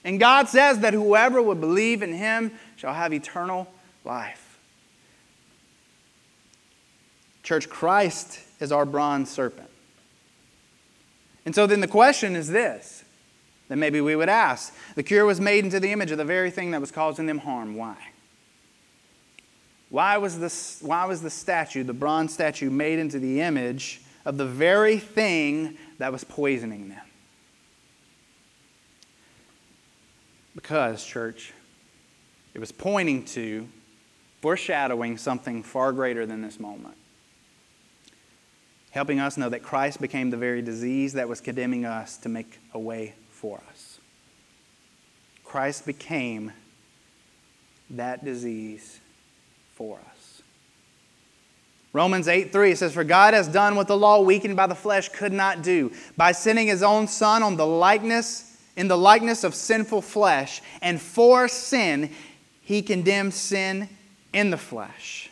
And 0.03 0.19
God 0.19 0.47
says 0.47 0.79
that 0.79 0.93
whoever 0.93 1.41
would 1.41 1.59
believe 1.59 2.01
in 2.01 2.13
him 2.13 2.51
shall 2.77 2.93
have 2.93 3.13
eternal 3.13 3.67
life. 4.05 4.59
Church, 7.43 7.67
Christ 7.67 8.39
is 8.59 8.71
our 8.71 8.85
bronze 8.85 9.29
serpent. 9.29 9.69
And 11.45 11.55
so 11.55 11.65
then 11.65 11.79
the 11.79 11.87
question 11.87 12.35
is 12.35 12.47
this 12.47 13.03
that 13.69 13.77
maybe 13.77 14.01
we 14.01 14.15
would 14.15 14.29
ask. 14.29 14.75
The 14.95 15.03
cure 15.03 15.25
was 15.25 15.39
made 15.39 15.63
into 15.63 15.79
the 15.79 15.91
image 15.91 16.11
of 16.11 16.17
the 16.17 16.25
very 16.25 16.49
thing 16.49 16.71
that 16.71 16.81
was 16.81 16.91
causing 16.91 17.27
them 17.27 17.37
harm. 17.39 17.75
Why? 17.75 17.97
Why 19.89 20.17
was, 20.17 20.39
this, 20.39 20.79
why 20.81 21.05
was 21.05 21.21
the 21.21 21.29
statue, 21.29 21.83
the 21.83 21.93
bronze 21.93 22.33
statue, 22.33 22.69
made 22.69 22.99
into 22.99 23.19
the 23.19 23.41
image 23.41 24.01
of 24.23 24.37
the 24.37 24.45
very 24.45 24.99
thing 24.99 25.77
that 25.97 26.11
was 26.11 26.23
poisoning 26.23 26.89
them? 26.89 27.01
Because, 30.53 31.03
church, 31.03 31.53
it 32.53 32.59
was 32.59 32.71
pointing 32.71 33.25
to, 33.25 33.67
foreshadowing 34.41 35.17
something 35.17 35.63
far 35.63 35.91
greater 35.91 36.25
than 36.25 36.41
this 36.41 36.59
moment. 36.59 36.95
Helping 38.91 39.19
us 39.19 39.37
know 39.37 39.49
that 39.49 39.63
Christ 39.63 40.01
became 40.01 40.29
the 40.29 40.37
very 40.37 40.61
disease 40.61 41.13
that 41.13 41.27
was 41.29 41.41
condemning 41.41 41.85
us 41.85 42.17
to 42.17 42.29
make 42.29 42.59
a 42.73 42.79
way 42.79 43.15
for 43.29 43.61
us. 43.69 43.99
Christ 45.43 45.85
became 45.85 46.51
that 47.89 48.23
disease 48.23 48.99
for 49.79 49.97
us. 50.11 50.41
Romans 51.93 52.27
8 52.27 52.51
3 52.51 52.75
says, 52.75 52.93
For 52.93 53.05
God 53.05 53.33
has 53.33 53.47
done 53.47 53.75
what 53.75 53.87
the 53.87 53.97
law, 53.97 54.21
weakened 54.21 54.57
by 54.57 54.67
the 54.67 54.75
flesh, 54.75 55.07
could 55.07 55.31
not 55.31 55.63
do, 55.63 55.91
by 56.17 56.33
sending 56.33 56.67
his 56.67 56.83
own 56.83 57.07
Son 57.07 57.41
on 57.41 57.55
the 57.55 57.65
likeness, 57.65 58.57
in 58.75 58.89
the 58.89 58.97
likeness 58.97 59.45
of 59.45 59.55
sinful 59.55 60.01
flesh, 60.01 60.61
and 60.81 61.01
for 61.01 61.47
sin, 61.47 62.11
he 62.61 62.81
condemned 62.81 63.33
sin 63.33 63.87
in 64.33 64.49
the 64.49 64.57
flesh. 64.57 65.31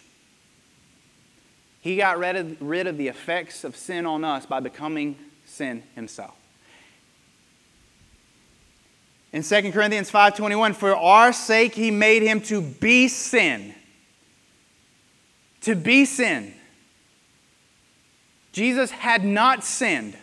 He 1.82 1.98
got 1.98 2.18
rid 2.18 2.38
of, 2.38 2.62
rid 2.62 2.88
of 2.88 2.98
the 2.98 3.10
effects 3.10 3.66
of 3.66 3.76
sin 3.76 4.06
on 4.06 4.24
us 4.24 4.46
by 4.46 4.62
becoming 4.62 5.18
sin 5.46 5.84
himself. 5.94 6.36
In 9.34 9.44
2 9.44 9.74
Corinthians 9.74 10.10
5:21, 10.10 10.74
for 10.74 10.96
our 10.96 11.34
sake 11.34 11.76
he 11.76 11.92
made 11.92 12.24
him 12.24 12.40
to 12.44 12.62
be 12.62 13.10
sin 13.10 13.76
to 15.62 15.76
be 15.76 16.06
sin. 16.06 16.54
Jesus 18.52 18.92
had 18.92 19.24
not 19.24 19.64
sinned. 19.64 20.18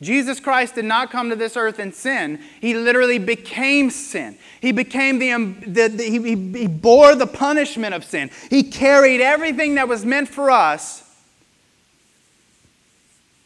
Jesus 0.00 0.40
Christ 0.40 0.74
did 0.74 0.84
not 0.84 1.10
come 1.10 1.30
to 1.30 1.36
this 1.36 1.56
earth 1.56 1.78
and 1.78 1.94
sin. 1.94 2.40
He 2.60 2.74
literally 2.74 3.18
became 3.18 3.90
sin. 3.90 4.36
He 4.60 4.72
became 4.72 5.18
the, 5.18 5.30
um, 5.30 5.60
the, 5.66 5.88
the 5.88 6.04
he, 6.04 6.18
he 6.58 6.66
bore 6.66 7.14
the 7.14 7.26
punishment 7.26 7.94
of 7.94 8.04
sin. 8.04 8.30
He 8.50 8.64
carried 8.64 9.20
everything 9.20 9.76
that 9.76 9.86
was 9.86 10.04
meant 10.04 10.28
for 10.28 10.50
us. 10.50 11.08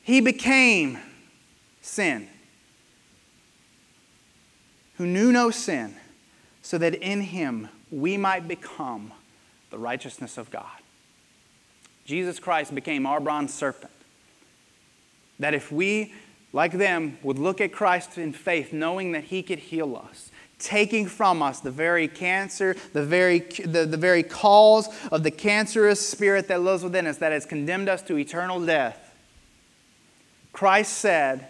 He 0.03 0.21
became 0.21 0.99
sin. 1.83 2.29
who 4.97 5.07
knew 5.07 5.31
no 5.31 5.51
sin, 5.51 5.95
so 6.63 6.79
that 6.79 6.95
in 6.95 7.21
him 7.21 7.69
we 7.91 8.17
might 8.17 8.49
become 8.49 9.13
the 9.71 9.79
righteousness 9.79 10.39
of 10.39 10.51
God. 10.51 10.76
Jesus 12.07 12.39
Christ 12.39 12.75
became 12.75 13.05
our 13.05 13.21
bronze 13.21 13.53
serpent. 13.53 13.93
That 15.39 15.53
if 15.53 15.71
we, 15.71 16.15
like 16.53 16.73
them, 16.73 17.19
would 17.23 17.39
look 17.39 17.61
at 17.61 17.73
Christ 17.73 18.17
in 18.17 18.33
faith, 18.33 18.73
knowing 18.73 19.13
that 19.13 19.25
he 19.25 19.43
could 19.43 19.59
heal 19.59 19.97
us, 19.97 20.31
taking 20.59 21.07
from 21.07 21.43
us 21.43 21.61
the 21.61 21.71
very 21.71 22.09
cancer, 22.09 22.77
the 22.93 23.05
very, 23.05 23.41
the, 23.41 23.85
the 23.85 23.97
very 23.97 24.23
cause 24.23 24.89
of 25.11 25.25
the 25.25 25.31
cancerous 25.31 26.09
spirit 26.09 26.49
that 26.49 26.63
lives 26.63 26.83
within 26.83 27.07
us, 27.07 27.19
that 27.19 27.33
has 27.33 27.45
condemned 27.45 27.89
us 27.89 28.01
to 28.03 28.17
eternal 28.17 28.65
death. 28.65 29.15
Christ 30.53 30.95
said, 30.95 31.49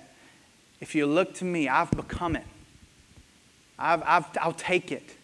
If 0.80 0.94
you 0.94 1.06
look 1.06 1.34
to 1.34 1.44
me, 1.44 1.68
I've 1.68 1.90
become 1.92 2.34
it. 2.34 2.46
I've, 3.78 4.02
I've, 4.04 4.26
I'll 4.40 4.52
take 4.52 4.90
it. 4.90 5.16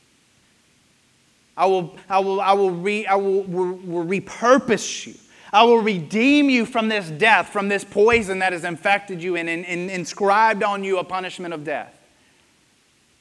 I 1.56 1.66
will, 1.66 1.96
I 2.08 2.18
will, 2.18 2.40
I 2.40 2.52
will, 2.52 2.70
re, 2.70 3.06
I 3.06 3.14
will, 3.16 3.42
will, 3.42 3.72
will 3.72 4.06
repurpose 4.06 5.06
you. 5.06 5.14
I 5.52 5.64
will 5.64 5.80
redeem 5.80 6.48
you 6.48 6.64
from 6.64 6.88
this 6.88 7.10
death, 7.10 7.50
from 7.50 7.68
this 7.68 7.84
poison 7.84 8.38
that 8.38 8.52
has 8.52 8.64
infected 8.64 9.22
you 9.22 9.36
and, 9.36 9.48
and, 9.48 9.66
and 9.66 9.90
inscribed 9.90 10.62
on 10.62 10.82
you 10.82 10.98
a 10.98 11.04
punishment 11.04 11.52
of 11.52 11.62
death. 11.62 11.94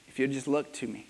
If 0.08 0.18
you 0.18 0.28
just 0.28 0.48
look 0.48 0.72
to 0.74 0.88
me, 0.88 1.08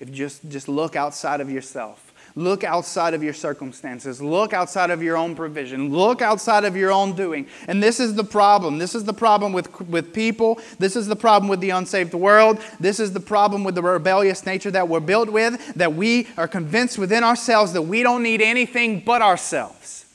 if 0.00 0.08
you 0.08 0.14
just, 0.14 0.48
just 0.48 0.68
look 0.68 0.96
outside 0.96 1.40
of 1.40 1.50
yourself, 1.50 2.07
Look 2.38 2.62
outside 2.62 3.14
of 3.14 3.22
your 3.24 3.34
circumstances. 3.34 4.22
Look 4.22 4.52
outside 4.52 4.90
of 4.90 5.02
your 5.02 5.16
own 5.16 5.34
provision. 5.34 5.90
Look 5.92 6.22
outside 6.22 6.64
of 6.64 6.76
your 6.76 6.92
own 6.92 7.16
doing. 7.16 7.48
And 7.66 7.82
this 7.82 7.98
is 7.98 8.14
the 8.14 8.22
problem. 8.22 8.78
This 8.78 8.94
is 8.94 9.02
the 9.02 9.12
problem 9.12 9.52
with, 9.52 9.80
with 9.88 10.14
people. 10.14 10.60
This 10.78 10.94
is 10.94 11.08
the 11.08 11.16
problem 11.16 11.48
with 11.48 11.58
the 11.58 11.70
unsaved 11.70 12.14
world. 12.14 12.60
This 12.78 13.00
is 13.00 13.12
the 13.12 13.18
problem 13.18 13.64
with 13.64 13.74
the 13.74 13.82
rebellious 13.82 14.46
nature 14.46 14.70
that 14.70 14.88
we're 14.88 15.00
built 15.00 15.30
with, 15.30 15.74
that 15.74 15.94
we 15.94 16.28
are 16.36 16.46
convinced 16.46 16.96
within 16.96 17.24
ourselves 17.24 17.72
that 17.72 17.82
we 17.82 18.04
don't 18.04 18.22
need 18.22 18.40
anything 18.40 19.00
but 19.00 19.20
ourselves. 19.20 20.06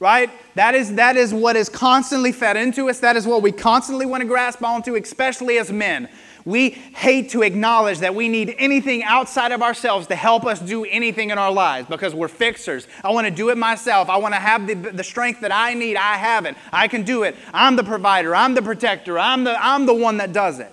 Right? 0.00 0.30
That 0.56 0.74
is, 0.74 0.96
that 0.96 1.16
is 1.16 1.32
what 1.32 1.54
is 1.54 1.68
constantly 1.68 2.32
fed 2.32 2.56
into 2.56 2.90
us. 2.90 2.98
That 2.98 3.14
is 3.14 3.24
what 3.24 3.40
we 3.40 3.52
constantly 3.52 4.04
want 4.04 4.22
to 4.22 4.26
grasp 4.26 4.64
onto, 4.64 4.96
especially 4.96 5.58
as 5.58 5.70
men. 5.70 6.08
We 6.48 6.70
hate 6.70 7.28
to 7.32 7.42
acknowledge 7.42 7.98
that 7.98 8.14
we 8.14 8.30
need 8.30 8.54
anything 8.56 9.02
outside 9.02 9.52
of 9.52 9.60
ourselves 9.60 10.06
to 10.06 10.14
help 10.14 10.46
us 10.46 10.58
do 10.58 10.86
anything 10.86 11.28
in 11.28 11.36
our 11.36 11.52
lives 11.52 11.86
because 11.90 12.14
we're 12.14 12.28
fixers. 12.28 12.88
I 13.04 13.10
want 13.10 13.26
to 13.26 13.30
do 13.30 13.50
it 13.50 13.58
myself. 13.58 14.08
I 14.08 14.16
want 14.16 14.32
to 14.32 14.40
have 14.40 14.66
the, 14.66 14.72
the 14.72 15.04
strength 15.04 15.42
that 15.42 15.52
I 15.52 15.74
need. 15.74 15.98
I 15.98 16.14
have 16.14 16.46
it. 16.46 16.56
I 16.72 16.88
can 16.88 17.02
do 17.02 17.24
it. 17.24 17.36
I'm 17.52 17.76
the 17.76 17.84
provider. 17.84 18.34
I'm 18.34 18.54
the 18.54 18.62
protector. 18.62 19.18
I'm 19.18 19.44
the, 19.44 19.62
I'm 19.62 19.84
the 19.84 19.92
one 19.92 20.16
that 20.16 20.32
does 20.32 20.58
it. 20.58 20.72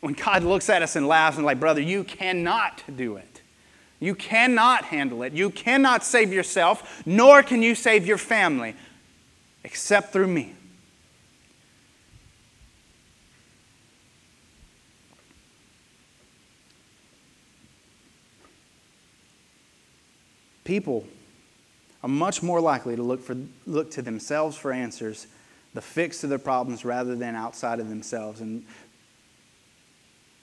When 0.00 0.14
God 0.14 0.42
looks 0.42 0.68
at 0.68 0.82
us 0.82 0.96
and 0.96 1.06
laughs 1.06 1.36
and 1.36 1.46
like, 1.46 1.60
brother, 1.60 1.80
you 1.80 2.02
cannot 2.02 2.82
do 2.96 3.14
it. 3.14 3.42
You 4.00 4.16
cannot 4.16 4.86
handle 4.86 5.22
it. 5.22 5.34
You 5.34 5.50
cannot 5.50 6.02
save 6.02 6.32
yourself, 6.32 7.06
nor 7.06 7.44
can 7.44 7.62
you 7.62 7.76
save 7.76 8.08
your 8.08 8.18
family, 8.18 8.74
except 9.62 10.12
through 10.12 10.26
me. 10.26 10.54
People 20.64 21.06
are 22.02 22.08
much 22.08 22.42
more 22.42 22.60
likely 22.60 22.96
to 22.96 23.02
look, 23.02 23.22
for, 23.22 23.36
look 23.66 23.90
to 23.92 24.02
themselves 24.02 24.56
for 24.56 24.72
answers, 24.72 25.26
the 25.74 25.80
fix 25.80 26.20
to 26.20 26.26
their 26.26 26.38
problems, 26.38 26.84
rather 26.84 27.14
than 27.14 27.34
outside 27.34 27.80
of 27.80 27.88
themselves. 27.88 28.40
And 28.40 28.64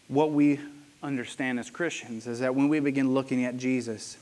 what 0.08 0.32
we 0.32 0.60
understand 1.04 1.60
as 1.60 1.70
Christians 1.70 2.28
is 2.28 2.40
that 2.40 2.56
when 2.56 2.70
we 2.70 2.80
begin 2.80 3.14
looking 3.14 3.46
at 3.46 3.58
Jesus, 3.58 4.18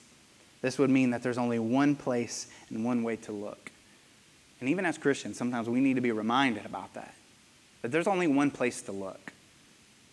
this 0.62 0.78
would 0.78 0.90
mean 0.90 1.12
that 1.12 1.24
there's 1.24 1.38
only 1.38 1.60
one 1.60 1.96
place 1.96 2.48
and 2.70 2.84
one 2.84 3.04
way 3.04 3.16
to 3.18 3.32
look. 3.32 3.72
And 4.60 4.70
even 4.70 4.86
as 4.86 4.98
Christians, 4.98 5.38
sometimes 5.38 5.70
we 5.70 5.80
need 5.80 5.96
to 5.96 6.02
be 6.02 6.12
reminded 6.12 6.66
about 6.66 6.94
that. 6.94 7.14
That 7.82 7.92
there's 7.92 8.08
only 8.08 8.28
one 8.28 8.52
place 8.52 8.82
to 8.84 8.92
look. 8.92 9.32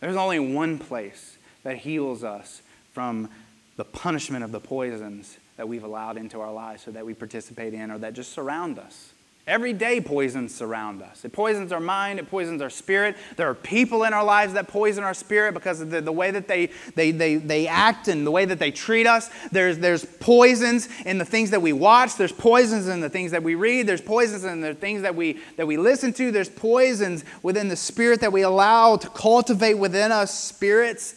There's 0.01 0.17
only 0.17 0.39
one 0.39 0.79
place 0.79 1.37
that 1.65 1.79
heals 1.79 2.23
us 2.23 2.63
from 2.93 3.29
the 3.77 3.85
punishment 3.85 4.45
of 4.45 4.53
the 4.53 4.61
poisons 4.61 5.39
that 5.57 5.69
we've 5.69 5.85
allowed 5.85 6.17
into 6.17 6.41
our 6.41 6.53
lives 6.53 6.87
or 6.87 6.93
that 6.93 7.07
we 7.07 7.15
participate 7.15 7.75
in 7.75 7.91
or 7.91 7.99
that 7.99 8.13
just 8.13 8.33
surround 8.33 8.79
us. 8.79 9.13
Every 9.47 9.73
day, 9.73 10.01
poisons 10.01 10.53
surround 10.53 11.03
us. 11.03 11.25
It 11.25 11.33
poisons 11.33 11.71
our 11.71 11.79
mind, 11.79 12.19
it 12.19 12.29
poisons 12.29 12.61
our 12.61 12.69
spirit. 12.69 13.17
There 13.37 13.49
are 13.49 13.55
people 13.55 14.03
in 14.03 14.13
our 14.13 14.25
lives 14.25 14.55
that 14.55 14.67
poison 14.67 15.05
our 15.05 15.15
spirit 15.15 15.55
because 15.55 15.81
of 15.81 15.89
the, 15.89 16.01
the 16.01 16.11
way 16.11 16.33
that 16.33 16.49
they, 16.49 16.71
they, 16.97 17.13
they, 17.13 17.37
they 17.37 17.69
act 17.69 18.09
and 18.09 18.27
the 18.27 18.33
way 18.33 18.45
that 18.45 18.59
they 18.59 18.73
treat 18.73 19.07
us. 19.07 19.31
There's, 19.53 19.79
there's 19.79 20.05
poisons 20.05 20.89
in 21.05 21.19
the 21.19 21.25
things 21.25 21.51
that 21.51 21.63
we 21.63 21.73
watch, 21.73 22.17
there's 22.17 22.33
poisons 22.33 22.89
in 22.89 23.01
the 23.01 23.09
things 23.09 23.31
that 23.31 23.45
we 23.45 23.55
read, 23.55 23.87
there's 23.87 24.01
poisons 24.01 24.43
in 24.43 24.63
the 24.63 24.75
things 24.75 25.03
that 25.03 25.15
we, 25.15 25.39
that 25.57 25.67
we 25.69 25.77
listen 25.77 26.13
to, 26.15 26.33
there's 26.33 26.51
poisons 26.51 27.25
within 27.45 27.69
the 27.69 27.77
spirit 27.77 28.21
that 28.23 28.33
we 28.33 28.43
allow 28.43 28.97
to 28.97 29.09
cultivate 29.11 29.75
within 29.75 30.11
us 30.11 30.35
spirits 30.35 31.15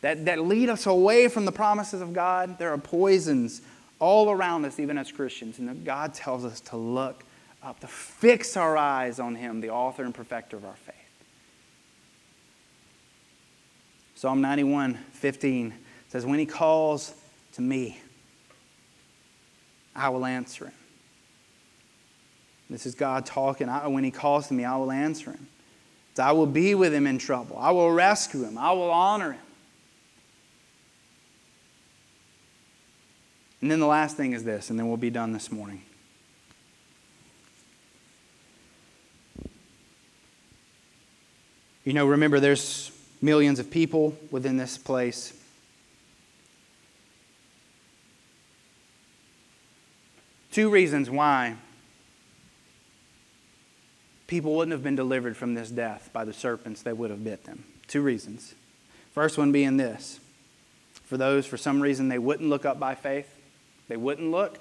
that, 0.00 0.24
that 0.26 0.40
lead 0.40 0.68
us 0.68 0.86
away 0.86 1.28
from 1.28 1.44
the 1.44 1.52
promises 1.52 2.00
of 2.00 2.12
God. 2.12 2.58
There 2.58 2.72
are 2.72 2.78
poisons 2.78 3.62
all 3.98 4.30
around 4.30 4.64
us, 4.64 4.78
even 4.78 4.96
as 4.96 5.10
Christians. 5.10 5.58
And 5.58 5.84
God 5.84 6.14
tells 6.14 6.44
us 6.44 6.60
to 6.62 6.76
look 6.76 7.24
up, 7.62 7.80
to 7.80 7.88
fix 7.88 8.56
our 8.56 8.76
eyes 8.76 9.18
on 9.18 9.34
Him, 9.34 9.60
the 9.60 9.70
author 9.70 10.04
and 10.04 10.14
perfecter 10.14 10.56
of 10.56 10.64
our 10.64 10.76
faith. 10.76 10.94
Psalm 14.14 14.40
91 14.40 14.94
15 15.12 15.74
says, 16.08 16.24
When 16.24 16.38
He 16.38 16.46
calls 16.46 17.14
to 17.52 17.60
me, 17.60 18.00
I 19.94 20.08
will 20.10 20.24
answer 20.24 20.66
Him. 20.66 20.74
This 22.70 22.86
is 22.86 22.94
God 22.94 23.26
talking. 23.26 23.68
I, 23.68 23.86
when 23.88 24.04
He 24.04 24.10
calls 24.10 24.48
to 24.48 24.54
me, 24.54 24.64
I 24.64 24.76
will 24.76 24.92
answer 24.92 25.32
Him. 25.32 25.48
I 26.20 26.32
will 26.32 26.46
be 26.46 26.74
with 26.74 26.92
Him 26.92 27.06
in 27.06 27.18
trouble. 27.18 27.56
I 27.58 27.70
will 27.70 27.92
rescue 27.92 28.42
Him. 28.42 28.58
I 28.58 28.72
will 28.72 28.90
honor 28.90 29.32
Him. 29.32 29.40
And 33.60 33.70
then 33.70 33.80
the 33.80 33.86
last 33.86 34.16
thing 34.16 34.32
is 34.32 34.44
this, 34.44 34.70
and 34.70 34.78
then 34.78 34.88
we'll 34.88 34.96
be 34.96 35.10
done 35.10 35.32
this 35.32 35.50
morning. 35.50 35.82
You 41.84 41.92
know, 41.92 42.06
remember, 42.06 42.38
there's 42.38 42.92
millions 43.20 43.58
of 43.58 43.70
people 43.70 44.16
within 44.30 44.56
this 44.58 44.78
place. 44.78 45.32
Two 50.52 50.70
reasons 50.70 51.10
why 51.10 51.56
people 54.26 54.54
wouldn't 54.54 54.72
have 54.72 54.82
been 54.84 54.96
delivered 54.96 55.36
from 55.36 55.54
this 55.54 55.70
death 55.70 56.10
by 56.12 56.24
the 56.24 56.32
serpents 56.32 56.82
that 56.82 56.96
would 56.96 57.10
have 57.10 57.24
bit 57.24 57.44
them. 57.44 57.64
Two 57.86 58.02
reasons. 58.02 58.54
First 59.14 59.38
one 59.38 59.50
being 59.50 59.78
this 59.78 60.20
for 61.04 61.16
those, 61.16 61.46
for 61.46 61.56
some 61.56 61.80
reason, 61.80 62.08
they 62.08 62.18
wouldn't 62.18 62.50
look 62.50 62.66
up 62.66 62.78
by 62.78 62.94
faith 62.94 63.37
they 63.88 63.96
wouldn't 63.96 64.30
look. 64.30 64.58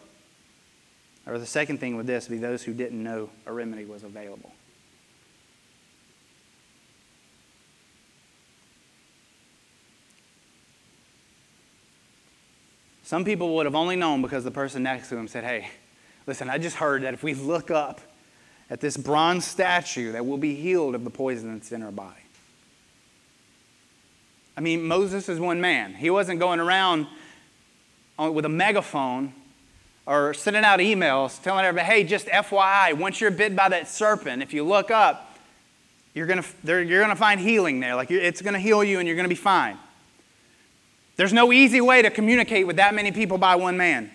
Or 1.25 1.38
the 1.38 1.45
second 1.45 1.80
thing 1.80 1.97
with 1.97 2.07
this 2.07 2.30
would 2.30 2.36
be 2.36 2.39
those 2.39 2.63
who 2.63 2.73
didn't 2.73 3.03
know 3.03 3.30
a 3.45 3.51
remedy 3.51 3.86
was 3.86 4.03
available. 4.03 4.53
Some 13.03 13.23
people 13.23 13.55
would 13.55 13.65
have 13.65 13.75
only 13.75 13.95
known 13.95 14.21
because 14.21 14.43
the 14.43 14.51
person 14.51 14.84
next 14.84 15.09
to 15.09 15.15
them 15.15 15.30
said, 15.30 15.45
Hey, 15.45 15.69
listen, 16.25 16.49
I 16.49 16.57
just 16.57 16.75
heard 16.75 17.03
that 17.03 17.13
if 17.13 17.23
we 17.23 17.34
look 17.34 17.71
up 17.71 18.01
at 18.69 18.82
this 18.82 18.97
bronze 18.97 19.45
statue, 19.45 20.11
that 20.11 20.25
we'll 20.25 20.38
be 20.38 20.55
healed 20.55 20.93
of 20.93 21.05
the 21.05 21.09
poison 21.09 21.53
that's 21.53 21.71
in 21.71 21.84
our 21.84 21.91
body. 21.91 22.19
I 24.57 24.61
mean, 24.61 24.84
Moses 24.84 25.30
is 25.30 25.39
one 25.39 25.61
man. 25.61 25.93
He 25.93 26.09
wasn't 26.09 26.39
going 26.39 26.59
around 26.59 27.07
with 28.18 28.45
a 28.45 28.49
megaphone 28.49 29.34
or 30.05 30.34
sending 30.34 30.63
out 30.63 30.80
emails 30.80 31.41
telling 31.41 31.65
everybody, 31.65 31.86
hey, 31.86 32.03
just 32.03 32.28
FYI, 32.28 32.97
once 32.97 33.20
you're 33.22 33.30
bit 33.30 33.55
by 33.55 33.70
that 33.70 33.88
serpent, 33.88 34.41
if 34.41 34.53
you 34.53 34.63
look 34.63 34.89
up, 34.89 35.38
you're 36.13 36.26
going 36.26 36.43
you're 36.63 37.07
to 37.07 37.15
find 37.15 37.39
healing 37.39 37.80
there. 37.80 37.95
Like 37.95 38.09
it's 38.09 38.41
going 38.41 38.53
to 38.53 38.59
heal 38.59 38.84
you 38.84 38.99
and 38.99 39.07
you're 39.07 39.15
going 39.15 39.26
to 39.26 39.30
be 39.30 39.36
fine. 39.36 39.78
There's 41.15 41.34
no 41.34 41.51
easy 41.51 41.82
way 41.82 42.01
to 42.01 42.09
communicate 42.09 42.65
with 42.65 42.78
that 42.78 42.95
many 42.95 43.11
people 43.11 43.38
by 43.38 43.55
one 43.55 43.78
man. 43.78 44.11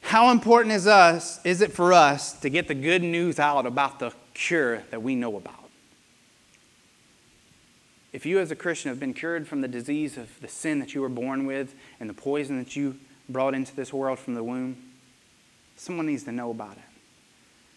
How 0.00 0.30
important 0.30 0.74
is 0.74 0.86
us 0.86 1.44
is 1.44 1.60
it 1.60 1.70
for 1.70 1.92
us 1.92 2.32
to 2.40 2.48
get 2.48 2.66
the 2.66 2.74
good 2.74 3.02
news 3.02 3.38
out 3.38 3.66
about 3.66 3.98
the 3.98 4.12
cure 4.32 4.82
that 4.90 5.02
we 5.02 5.14
know 5.14 5.36
about? 5.36 5.57
If 8.18 8.26
you, 8.26 8.40
as 8.40 8.50
a 8.50 8.56
Christian, 8.56 8.88
have 8.88 8.98
been 8.98 9.14
cured 9.14 9.46
from 9.46 9.60
the 9.60 9.68
disease 9.68 10.18
of 10.18 10.40
the 10.40 10.48
sin 10.48 10.80
that 10.80 10.92
you 10.92 11.00
were 11.00 11.08
born 11.08 11.46
with 11.46 11.76
and 12.00 12.10
the 12.10 12.14
poison 12.14 12.58
that 12.58 12.74
you 12.74 12.98
brought 13.28 13.54
into 13.54 13.76
this 13.76 13.92
world 13.92 14.18
from 14.18 14.34
the 14.34 14.42
womb, 14.42 14.76
someone 15.76 16.06
needs 16.06 16.24
to 16.24 16.32
know 16.32 16.50
about 16.50 16.72
it. 16.72 16.82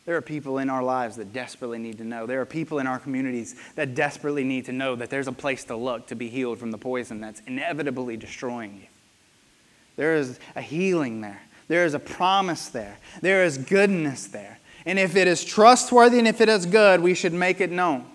There 0.08 0.16
are 0.16 0.22
people 0.22 0.58
in 0.58 0.68
our 0.68 0.82
lives 0.82 1.16
that 1.18 1.32
desperately 1.32 1.78
need 1.78 2.00
to 2.00 2.04
know. 2.04 2.26
There 2.26 2.42
are 2.42 2.48
people 2.48 2.80
in 2.80 2.88
our 2.88 2.98
communities 2.98 3.56
that 3.76 3.94
desperately 3.94 4.44
need 4.44 4.66
to 4.66 4.72
know 4.72 4.96
that 4.96 5.12
there's 5.12 5.28
a 5.28 5.32
place 5.32 5.64
to 5.66 5.76
look 5.76 6.08
to 6.08 6.16
be 6.16 6.28
healed 6.28 6.58
from 6.58 6.72
the 6.72 6.78
poison 6.80 7.22
that's 7.22 7.44
inevitably 7.46 8.18
destroying 8.18 8.78
you. 8.78 8.88
There 9.96 10.16
is 10.16 10.40
a 10.56 10.62
healing 10.64 11.22
there. 11.22 11.44
There 11.68 11.86
is 11.86 11.94
a 11.94 12.00
promise 12.00 12.70
there. 12.70 12.98
There 13.22 13.44
is 13.46 13.60
goodness 13.60 14.26
there. 14.26 14.58
And 14.88 14.98
if 14.98 15.16
it 15.16 15.28
is 15.28 15.46
trustworthy 15.46 16.18
and 16.18 16.28
if 16.28 16.42
it 16.42 16.50
is 16.50 16.66
good, 16.66 17.00
we 17.00 17.14
should 17.14 17.32
make 17.32 17.62
it 17.62 17.70
known. 17.70 18.08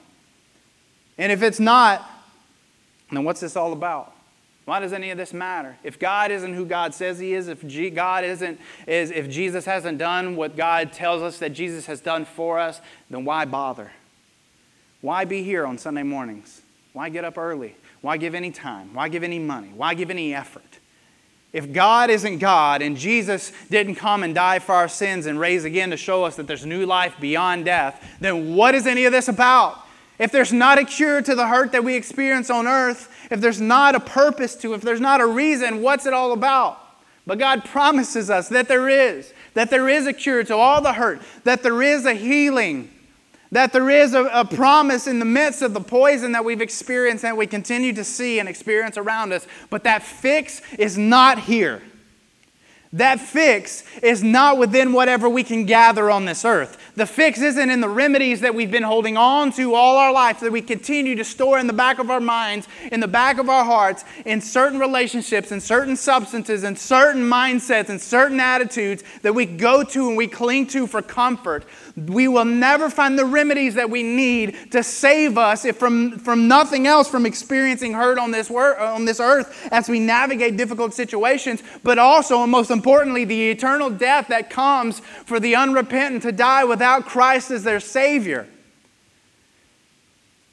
And 1.19 1.31
if 1.31 1.43
it's 1.43 1.61
not, 1.61 2.11
then 3.11 3.25
what's 3.25 3.41
this 3.41 3.57
all 3.57 3.73
about? 3.73 4.13
Why 4.65 4.81
does 4.81 4.93
any 4.93 5.11
of 5.11 5.19
this 5.19 5.33
matter? 5.33 5.77
If 5.85 5.99
God 5.99 6.33
isn't 6.33 6.53
who 6.53 6.67
God 6.67 6.93
says 6.93 7.21
He 7.21 7.35
is, 7.35 7.47
if 7.47 7.65
G- 7.67 7.89
God 7.89 8.25
isn't, 8.25 8.61
is, 8.89 9.13
if 9.13 9.31
Jesus 9.31 9.65
hasn't 9.65 9.99
done 9.99 10.35
what 10.35 10.57
God 10.57 10.93
tells 10.93 11.23
us 11.23 11.39
that 11.39 11.51
Jesus 11.51 11.87
has 11.87 12.01
done 12.01 12.25
for 12.25 12.59
us, 12.59 12.81
then 13.09 13.25
why 13.25 13.45
bother? 13.45 13.93
Why 15.03 15.25
be 15.25 15.45
here 15.45 15.65
on 15.65 15.79
Sunday 15.79 16.03
mornings? 16.03 16.63
Why 16.93 17.11
get 17.11 17.25
up 17.25 17.39
early? 17.39 17.77
Why 18.01 18.17
give 18.17 18.35
any 18.35 18.51
time? 18.51 18.93
Why 18.93 19.09
give 19.09 19.23
any 19.23 19.39
money? 19.39 19.71
Why 19.75 19.95
give 19.95 20.11
any 20.11 20.35
effort? 20.35 20.81
If 21.53 21.73
God 21.73 22.11
isn't 22.11 22.39
God 22.39 22.83
and 22.83 22.97
Jesus 22.97 23.53
didn't 23.71 23.95
come 23.95 24.25
and 24.25 24.35
die 24.35 24.59
for 24.59 24.75
our 24.75 24.89
sins 24.89 25.27
and 25.27 25.39
raise 25.39 25.65
again 25.65 25.91
to 25.91 25.97
show 25.97 26.25
us 26.25 26.37
that 26.37 26.49
there's 26.49 26.67
new 26.67 26.87
life 26.87 27.15
beyond 27.21 27.67
death, 27.67 28.17
then 28.21 28.57
what 28.57 28.75
is 28.75 28.87
any 28.87 29.05
of 29.05 29.13
this 29.13 29.29
about? 29.29 29.86
If 30.19 30.33
there's 30.33 30.53
not 30.53 30.79
a 30.79 30.85
cure 30.85 31.21
to 31.21 31.35
the 31.35 31.47
hurt 31.47 31.73
that 31.73 31.85
we 31.85 31.95
experience 31.95 32.49
on 32.49 32.67
earth, 32.67 33.13
if 33.31 33.41
there's 33.41 33.61
not 33.61 33.95
a 33.95 34.01
purpose 34.01 34.57
to, 34.57 34.75
if 34.75 34.81
there's 34.81 35.01
not 35.01 35.21
a 35.21 35.27
reason, 35.27 35.83
what's 35.83 36.07
it 36.07 36.15
all 36.15 36.33
about? 36.33 36.81
But 37.27 37.39
God 37.39 37.65
promises 37.65 38.31
us 38.31 38.49
that 38.51 38.69
there 38.69 38.89
is, 38.89 39.33
that 39.55 39.69
there 39.69 39.89
is 39.89 40.07
a 40.07 40.13
cure 40.13 40.45
to 40.45 40.57
all 40.57 40.81
the 40.81 40.93
hurt, 40.93 41.21
that 41.45 41.63
there 41.63 41.83
is 41.83 42.07
a 42.07 42.15
healing, 42.15 42.91
that 43.53 43.73
there 43.73 43.91
is 43.91 44.15
a, 44.15 44.25
a, 44.27 44.45
promise 44.45 45.07
in 45.07 45.19
the 45.19 45.25
midst 45.25 45.63
of 45.63 45.75
the 45.75 45.81
poison 45.81 46.33
that 46.33 46.45
we've 46.45 46.61
experienced 46.61 47.25
and 47.25 47.37
we 47.37 47.47
continue 47.47 47.93
to 47.93 48.05
see 48.05 48.39
and 48.39 48.49
experience 48.49 48.97
around 48.97 49.33
us. 49.33 49.47
But 49.71 49.85
that 49.85 50.03
fix 50.03 50.63
is 50.79 50.97
not 50.97 51.41
here. 51.41 51.83
That 52.93 53.21
fix 53.21 53.85
is 54.03 54.23
not 54.23 54.59
within 54.59 54.93
whatever 54.93 55.29
we 55.29 55.43
can 55.43 55.67
gather 55.67 56.11
on 56.11 56.25
this 56.25 56.45
earth. 56.45 56.86
The 56.97 57.05
fix 57.05 57.43
isn't 57.43 57.71
in 57.71 57.81
the 57.81 57.91
remedies 57.91 58.41
that 58.41 58.55
we've 58.55 58.71
been 58.71 58.83
holding 58.83 59.19
on 59.19 59.53
to 59.53 59.75
all 59.75 59.99
our 59.99 60.13
life 60.13 60.41
that 60.41 60.51
we 60.51 60.63
continue 60.63 61.15
to 61.17 61.25
store 61.25 61.59
in 61.59 61.67
the 61.67 61.75
back 61.75 61.99
of 61.99 62.11
our 62.11 62.21
minds, 62.21 62.69
in 62.91 63.01
the 63.01 63.09
back 63.09 63.37
of 63.37 63.51
our 63.51 63.67
hearts, 63.67 64.03
in 64.25 64.41
certain 64.41 64.79
relationships, 64.79 65.53
in 65.53 65.61
certain 65.61 65.95
substances, 65.95 66.65
in 66.65 66.75
certain 66.75 67.21
mindsets, 67.21 67.91
in 67.91 67.99
certain 67.99 68.41
attitudes 68.41 69.05
that 69.21 69.35
we 69.35 69.45
go 69.45 69.85
to 69.85 70.09
and 70.09 70.17
we 70.17 70.27
cling 70.27 70.67
to 70.69 70.87
for 70.87 71.03
comfort. 71.03 71.67
We 71.97 72.29
will 72.29 72.47
never 72.47 72.89
find 72.89 73.19
the 73.19 73.27
remedies 73.27 73.75
that 73.75 73.91
we 73.91 74.03
need 74.03 74.73
to 74.73 74.83
save 74.83 75.37
us 75.37 75.67
if 75.67 75.77
from, 75.77 76.19
from 76.19 76.49
nothing 76.49 76.87
else 76.87 77.11
from 77.11 77.27
experiencing 77.27 77.93
hurt 77.93 78.19
on 78.19 78.31
this, 78.31 78.49
wor- 78.49 78.79
on 78.79 79.05
this 79.05 79.21
earth 79.21 79.69
as 79.71 79.87
we 79.87 80.01
navigate 80.01 80.57
difficult 80.57 80.95
situations, 80.95 81.63
but 81.83 81.99
also, 81.99 82.43
and 82.43 82.51
most 82.51 82.71
importantly, 82.71 83.27
the 83.27 83.51
eternal 83.51 83.91
death 83.91 84.29
that 84.29 84.49
comes 84.49 85.01
for 85.27 85.39
the 85.39 85.55
unrepentant 85.55 86.23
to 86.23 86.33
die 86.33 86.65
without 86.65 86.86
without 86.87 87.07
Christ 87.07 87.51
as 87.51 87.65
their 87.65 87.81
Savior. 87.81 88.47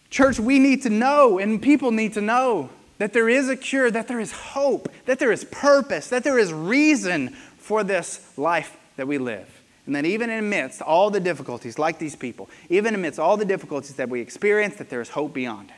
Church, 0.09 0.39
we 0.39 0.57
need 0.57 0.81
to 0.81 0.89
know, 0.89 1.37
and 1.37 1.61
people 1.61 1.91
need 1.91 2.13
to 2.13 2.21
know, 2.21 2.71
that 2.97 3.13
there 3.13 3.29
is 3.29 3.49
a 3.49 3.55
cure, 3.55 3.91
that 3.91 4.07
there 4.07 4.19
is 4.19 4.31
hope, 4.31 4.91
that 5.05 5.19
there 5.19 5.31
is 5.31 5.43
purpose, 5.43 6.07
that 6.07 6.23
there 6.23 6.39
is 6.39 6.51
reason 6.51 7.29
for 7.59 7.83
this 7.83 8.35
life 8.35 8.75
that 8.95 9.07
we 9.07 9.19
live. 9.19 9.47
And 9.85 9.95
that 9.95 10.05
even 10.05 10.31
amidst 10.31 10.81
all 10.81 11.11
the 11.11 11.19
difficulties, 11.19 11.77
like 11.77 11.99
these 11.99 12.15
people, 12.15 12.49
even 12.67 12.95
amidst 12.95 13.19
all 13.19 13.37
the 13.37 13.45
difficulties 13.45 13.95
that 13.97 14.09
we 14.09 14.19
experience, 14.19 14.77
that 14.77 14.89
there 14.89 15.01
is 15.01 15.09
hope 15.09 15.35
beyond 15.35 15.69
it. 15.69 15.75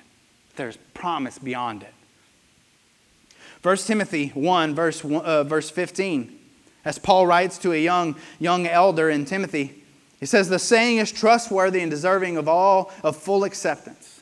There's 0.56 0.78
promise 0.94 1.38
beyond 1.38 1.84
it. 1.84 1.94
1 3.62 3.76
Timothy 3.78 4.30
1, 4.30 4.74
verse, 4.74 5.04
uh, 5.04 5.44
verse 5.44 5.70
15, 5.70 6.40
as 6.86 6.98
Paul 6.98 7.28
writes 7.28 7.58
to 7.58 7.74
a 7.74 7.84
young, 7.84 8.16
young 8.40 8.68
elder 8.68 9.10
in 9.10 9.26
Timothy, 9.26 9.82
he 10.20 10.26
says, 10.26 10.50
The 10.50 10.60
saying 10.60 10.98
is 10.98 11.12
trustworthy 11.12 11.82
and 11.82 11.92
deserving 11.92 12.38
of 12.38 12.48
all 12.48 12.92
of 13.04 13.18
full 13.18 13.44
acceptance 13.44 14.16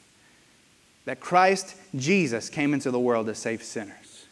that 1.06 1.20
Christ 1.20 1.76
Jesus 1.96 2.50
came 2.50 2.74
into 2.74 2.92
the 2.92 3.00
world 3.00 3.28
to 3.28 3.36
save 3.36 3.64
sinners. 3.64 4.26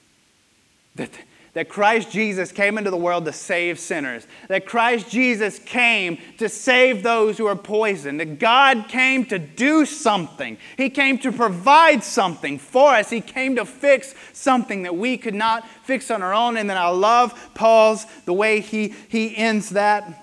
That, 0.95 1.09
that 1.53 1.67
Christ 1.67 2.11
Jesus 2.11 2.51
came 2.51 2.77
into 2.77 2.89
the 2.89 2.97
world 2.97 3.25
to 3.25 3.33
save 3.33 3.77
sinners. 3.77 4.25
That 4.47 4.65
Christ 4.65 5.09
Jesus 5.09 5.59
came 5.59 6.17
to 6.37 6.47
save 6.47 7.03
those 7.03 7.37
who 7.37 7.45
are 7.45 7.57
poisoned. 7.57 8.21
That 8.21 8.39
God 8.39 8.85
came 8.87 9.25
to 9.25 9.39
do 9.39 9.85
something. 9.85 10.57
He 10.77 10.89
came 10.89 11.17
to 11.19 11.31
provide 11.31 12.03
something 12.03 12.57
for 12.57 12.93
us. 12.93 13.09
He 13.09 13.21
came 13.21 13.57
to 13.57 13.65
fix 13.65 14.15
something 14.31 14.83
that 14.83 14.95
we 14.95 15.17
could 15.17 15.35
not 15.35 15.67
fix 15.83 16.09
on 16.09 16.21
our 16.21 16.33
own. 16.33 16.55
And 16.55 16.69
then 16.69 16.77
I 16.77 16.87
love 16.87 17.51
Paul's, 17.53 18.05
the 18.25 18.33
way 18.33 18.61
he, 18.61 18.93
he 19.09 19.35
ends 19.35 19.71
that 19.71 20.21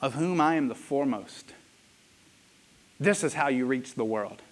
of 0.00 0.14
whom 0.14 0.40
I 0.40 0.54
am 0.54 0.68
the 0.68 0.74
foremost. 0.74 1.52
This 3.00 3.22
is 3.22 3.34
how 3.34 3.48
you 3.48 3.66
reach 3.66 3.94
the 3.94 4.04
world. 4.04 4.42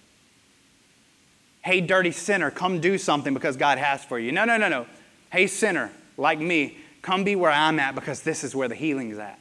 Hey, 1.61 1.81
dirty 1.81 2.11
sinner, 2.11 2.49
come 2.49 2.79
do 2.79 2.97
something 2.97 3.33
because 3.33 3.57
God 3.57 3.77
has 3.77 4.03
for 4.03 4.17
you. 4.17 4.31
No, 4.31 4.45
no, 4.45 4.57
no, 4.57 4.69
no. 4.69 4.85
Hey, 5.31 5.47
sinner, 5.47 5.91
like 6.15 6.39
me, 6.39 6.77
come 7.01 7.23
be 7.23 7.35
where 7.35 7.51
I'm 7.51 7.79
at 7.79 7.93
because 7.95 8.21
this 8.21 8.43
is 8.43 8.55
where 8.55 8.69
the 8.69 8.75
healing 8.75 9.09
is 9.09 9.19
at. 9.19 9.39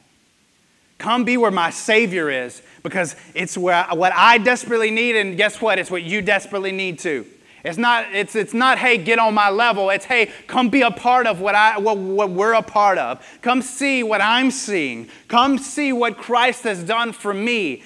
Come 0.99 1.25
be 1.25 1.37
where 1.37 1.51
my 1.51 1.71
Savior 1.71 2.31
is 2.31 2.63
because 2.83 3.17
it's 3.35 3.57
where 3.57 3.85
what 3.93 4.13
I 4.15 4.39
desperately 4.39 4.91
need, 4.91 5.15
and 5.15 5.37
guess 5.37 5.61
what? 5.61 5.79
It's 5.79 5.91
what 5.91 6.03
you 6.03 6.23
desperately 6.23 6.73
need 6.73 6.99
too. 6.99 7.27
It's 7.65 7.79
not, 7.79 8.15
it's, 8.15 8.37
it's 8.37 8.55
not, 8.55 8.79
hey, 8.79 8.97
get 8.97 9.19
on 9.19 9.35
my 9.35 9.51
level. 9.51 9.91
It's, 9.91 10.05
hey, 10.05 10.31
come 10.47 10.69
be 10.69 10.83
a 10.83 10.91
part 10.91 11.27
of 11.27 11.41
what, 11.41 11.55
I, 11.55 11.79
what, 11.79 11.99
what 11.99 12.31
we're 12.31 12.53
a 12.53 12.63
part 12.63 12.99
of. 12.99 13.27
Come 13.43 13.61
see 13.61 14.03
what 14.03 14.21
I'm 14.21 14.51
seeing. 14.51 15.09
Come 15.27 15.59
see 15.59 15.93
what 15.93 16.17
Christ 16.17 16.65
has 16.65 16.85
done 16.85 17.13
for 17.13 17.35
me. 17.35 17.83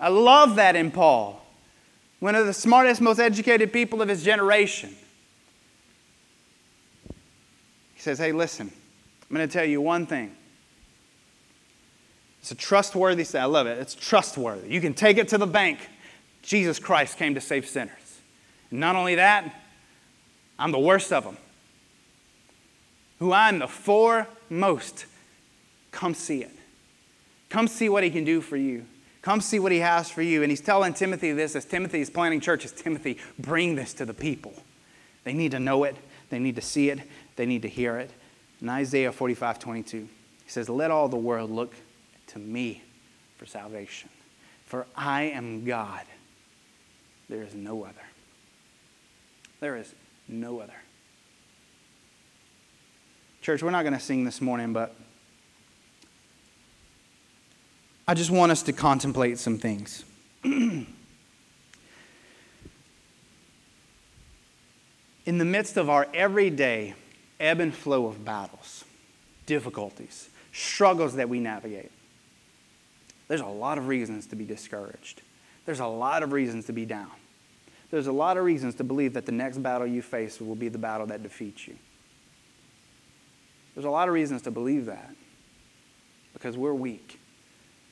I 0.00 0.08
love 0.08 0.56
that 0.56 0.74
in 0.74 0.90
Paul, 0.90 1.44
one 2.20 2.34
of 2.34 2.46
the 2.46 2.52
smartest, 2.52 3.00
most 3.00 3.18
educated 3.18 3.72
people 3.72 4.00
of 4.00 4.08
his 4.08 4.24
generation. 4.24 4.96
He 7.94 8.00
says, 8.00 8.18
hey, 8.18 8.32
listen, 8.32 8.72
I'm 9.30 9.36
going 9.36 9.46
to 9.46 9.52
tell 9.52 9.64
you 9.64 9.80
one 9.80 10.06
thing. 10.06 10.34
It's 12.40 12.50
a 12.50 12.56
trustworthy. 12.56 13.24
I 13.38 13.44
love 13.44 13.68
it. 13.68 13.78
It's 13.78 13.94
trustworthy. 13.94 14.68
You 14.68 14.80
can 14.80 14.94
take 14.94 15.18
it 15.18 15.28
to 15.28 15.38
the 15.38 15.46
bank. 15.46 15.78
Jesus 16.42 16.80
Christ 16.80 17.16
came 17.16 17.34
to 17.34 17.40
save 17.40 17.68
sinners. 17.68 18.01
Not 18.72 18.96
only 18.96 19.16
that, 19.16 19.62
I'm 20.58 20.72
the 20.72 20.78
worst 20.78 21.12
of 21.12 21.24
them. 21.24 21.36
Who 23.18 23.32
I'm 23.32 23.58
the 23.58 23.68
foremost. 23.68 25.06
Come 25.92 26.14
see 26.14 26.42
it. 26.42 26.50
Come 27.50 27.68
see 27.68 27.88
what 27.88 28.02
he 28.02 28.10
can 28.10 28.24
do 28.24 28.40
for 28.40 28.56
you. 28.56 28.86
Come 29.20 29.40
see 29.40 29.60
what 29.60 29.70
he 29.70 29.78
has 29.78 30.10
for 30.10 30.22
you. 30.22 30.42
And 30.42 30.50
he's 30.50 30.60
telling 30.60 30.94
Timothy 30.94 31.32
this 31.32 31.54
as 31.54 31.64
Timothy 31.64 32.00
is 32.00 32.10
planting 32.10 32.40
churches. 32.40 32.72
Timothy, 32.72 33.18
bring 33.38 33.76
this 33.76 33.94
to 33.94 34.06
the 34.06 34.14
people. 34.14 34.54
They 35.24 35.34
need 35.34 35.52
to 35.52 35.60
know 35.60 35.84
it. 35.84 35.94
They 36.30 36.38
need 36.38 36.56
to 36.56 36.62
see 36.62 36.90
it. 36.90 37.00
They 37.36 37.46
need 37.46 37.62
to 37.62 37.68
hear 37.68 37.98
it. 37.98 38.10
In 38.60 38.68
Isaiah 38.68 39.12
45 39.12 39.58
22, 39.58 39.98
he 39.98 40.06
says, 40.46 40.68
Let 40.68 40.90
all 40.90 41.08
the 41.08 41.16
world 41.16 41.50
look 41.50 41.74
to 42.28 42.38
me 42.38 42.82
for 43.36 43.46
salvation. 43.46 44.08
For 44.64 44.86
I 44.96 45.24
am 45.24 45.64
God. 45.64 46.04
There 47.28 47.42
is 47.42 47.54
no 47.54 47.84
other. 47.84 48.02
There 49.62 49.76
is 49.76 49.94
no 50.26 50.58
other. 50.58 50.74
Church, 53.42 53.62
we're 53.62 53.70
not 53.70 53.82
going 53.82 53.94
to 53.94 54.00
sing 54.00 54.24
this 54.24 54.40
morning, 54.40 54.72
but 54.72 54.92
I 58.08 58.14
just 58.14 58.32
want 58.32 58.50
us 58.50 58.64
to 58.64 58.72
contemplate 58.72 59.38
some 59.38 59.58
things. 59.58 60.02
In 60.44 60.88
the 65.26 65.44
midst 65.44 65.76
of 65.76 65.88
our 65.88 66.08
everyday 66.12 66.94
ebb 67.38 67.60
and 67.60 67.72
flow 67.72 68.08
of 68.08 68.24
battles, 68.24 68.84
difficulties, 69.46 70.28
struggles 70.52 71.14
that 71.14 71.28
we 71.28 71.38
navigate, 71.38 71.92
there's 73.28 73.40
a 73.40 73.46
lot 73.46 73.78
of 73.78 73.86
reasons 73.86 74.26
to 74.26 74.34
be 74.34 74.44
discouraged. 74.44 75.22
There's 75.66 75.78
a 75.78 75.86
lot 75.86 76.24
of 76.24 76.32
reasons 76.32 76.66
to 76.66 76.72
be 76.72 76.84
down 76.84 77.12
there's 77.92 78.06
a 78.06 78.12
lot 78.12 78.38
of 78.38 78.44
reasons 78.44 78.74
to 78.76 78.84
believe 78.84 79.12
that 79.12 79.26
the 79.26 79.32
next 79.32 79.58
battle 79.58 79.86
you 79.86 80.00
face 80.00 80.40
will 80.40 80.54
be 80.54 80.70
the 80.70 80.78
battle 80.78 81.06
that 81.06 81.22
defeats 81.22 81.68
you. 81.68 81.76
There's 83.74 83.84
a 83.84 83.90
lot 83.90 84.08
of 84.08 84.14
reasons 84.14 84.40
to 84.42 84.50
believe 84.50 84.86
that 84.86 85.14
because 86.32 86.56
we're 86.56 86.72
weak, 86.72 87.20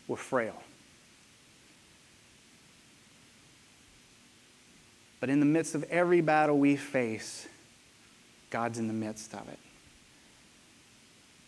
we're 0.09 0.17
frail. 0.17 0.63
But 5.21 5.29
in 5.29 5.39
the 5.39 5.47
midst 5.47 5.75
of 5.75 5.85
every 5.85 6.23
battle 6.23 6.59
we 6.59 6.77
face, 6.77 7.47
God's 8.49 8.79
in 8.79 8.89
the 8.89 8.95
midst 8.95 9.35
of 9.35 9.47
it. 9.51 9.59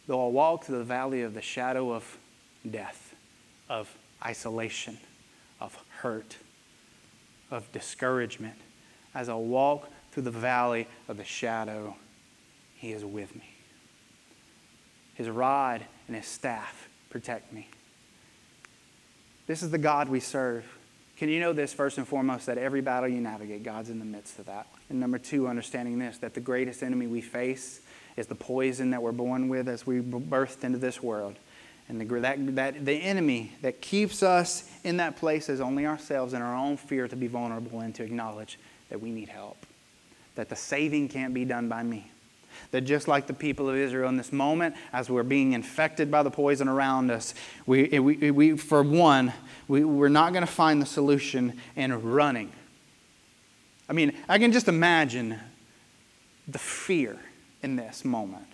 Though 0.07 0.27
I 0.27 0.31
walk 0.31 0.65
through 0.65 0.79
the 0.79 0.85
valley 0.85 1.23
of 1.23 1.33
the 1.33 1.41
shadow 1.41 1.91
of 1.91 2.19
death, 2.71 3.15
of 3.71 3.97
isolation, 4.23 4.99
of 5.59 5.75
hurt, 6.01 6.37
of 7.53 7.71
discouragement. 7.71 8.57
As 9.15 9.29
I 9.29 9.35
walk 9.35 9.89
through 10.11 10.25
the 10.25 10.31
valley 10.31 10.89
of 11.07 11.17
the 11.19 11.25
shadow, 11.25 11.95
He 12.75 12.93
is 12.93 13.05
with 13.05 13.35
me. 13.37 13.49
His 15.15 15.29
rod 15.29 15.83
and 16.09 16.17
His 16.17 16.27
staff 16.27 16.89
protect 17.11 17.53
me. 17.53 17.69
This 19.47 19.63
is 19.63 19.71
the 19.71 19.79
God 19.79 20.09
we 20.09 20.19
serve. 20.19 20.65
Can 21.19 21.29
you 21.29 21.39
know 21.41 21.53
this, 21.53 21.73
first 21.73 21.99
and 21.99 22.09
foremost, 22.09 22.47
that 22.47 22.59
every 22.59 22.81
battle 22.81 23.09
you 23.09 23.21
navigate, 23.21 23.63
God's 23.63 23.91
in 23.91 23.99
the 23.99 24.05
midst 24.05 24.39
of 24.39 24.47
that? 24.47 24.67
And 24.89 24.99
number 24.99 25.19
two, 25.19 25.47
understanding 25.47 25.99
this, 25.99 26.19
that 26.19 26.35
the 26.35 26.41
greatest 26.41 26.83
enemy 26.83 27.07
we 27.07 27.21
face 27.21 27.81
is 28.17 28.27
the 28.27 28.35
poison 28.35 28.91
that 28.91 29.03
we're 29.03 29.13
born 29.13 29.49
with 29.49 29.69
as 29.69 29.87
we 29.87 30.01
birthed 30.01 30.65
into 30.65 30.79
this 30.79 31.03
world. 31.03 31.37
And 31.89 32.01
the, 32.01 32.21
that, 32.21 32.57
that, 32.57 32.85
the 32.85 32.95
enemy 32.95 33.53
that 33.63 33.81
keeps 33.81 34.23
us 34.23 34.69
in 34.85 34.99
that 34.99 35.17
place 35.17 35.49
is 35.49 35.61
only 35.61 35.87
ourselves 35.87 36.33
and 36.33 36.43
our 36.43 36.55
own 36.55 36.77
fear 36.77 37.09
to 37.09 37.17
be 37.17 37.27
vulnerable 37.27 37.81
and 37.81 37.95
to 37.97 38.03
acknowledge 38.03 38.59
that 38.89 39.01
we 39.01 39.11
need 39.11 39.29
help. 39.29 39.67
That 40.35 40.49
the 40.49 40.57
saving 40.57 41.09
can't 41.09 41.35
be 41.35 41.45
done 41.45 41.69
by 41.69 41.83
me. 41.83 42.11
That 42.71 42.83
just 42.83 43.09
like 43.09 43.27
the 43.27 43.35
people 43.35 43.69
of 43.69 43.77
Israel 43.77 44.09
in 44.09 44.17
this 44.17 44.33
moment, 44.33 44.77
as 44.93 45.11
we're 45.11 45.23
being 45.23 45.53
infected 45.53 46.11
by 46.11 46.23
the 46.23 46.31
poison 46.31 46.69
around 46.69 47.11
us, 47.11 47.35
we, 47.67 47.99
we, 47.99 48.31
we 48.31 48.57
for 48.57 48.83
one, 48.83 49.33
we, 49.69 49.85
we're 49.85 50.09
not 50.09 50.33
going 50.33 50.47
to 50.47 50.53
find 50.53 50.81
the 50.81 50.87
solution 50.87 51.59
in 51.77 52.03
running. 52.03 52.53
I 53.89 53.93
mean, 53.93 54.17
I 54.29 54.39
can 54.39 54.53
just 54.53 54.69
imagine 54.69 55.39
the 56.49 56.59
fear 56.59 57.19
in 57.63 57.77
this 57.77 58.05
moment, 58.05 58.47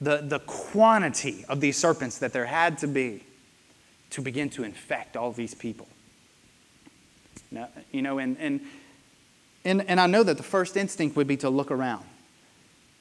the, 0.00 0.18
the 0.18 0.38
quantity 0.40 1.44
of 1.48 1.60
these 1.60 1.76
serpents 1.76 2.18
that 2.18 2.32
there 2.32 2.46
had 2.46 2.78
to 2.78 2.86
be 2.86 3.24
to 4.10 4.22
begin 4.22 4.50
to 4.50 4.64
infect 4.64 5.16
all 5.16 5.32
these 5.32 5.54
people. 5.54 5.86
Now, 7.50 7.68
you 7.92 8.02
know, 8.02 8.18
and, 8.18 8.36
and, 8.38 8.60
and, 9.64 9.82
and 9.88 10.00
I 10.00 10.06
know 10.06 10.22
that 10.22 10.36
the 10.36 10.42
first 10.42 10.76
instinct 10.76 11.16
would 11.16 11.26
be 11.26 11.36
to 11.38 11.50
look 11.50 11.70
around, 11.70 12.04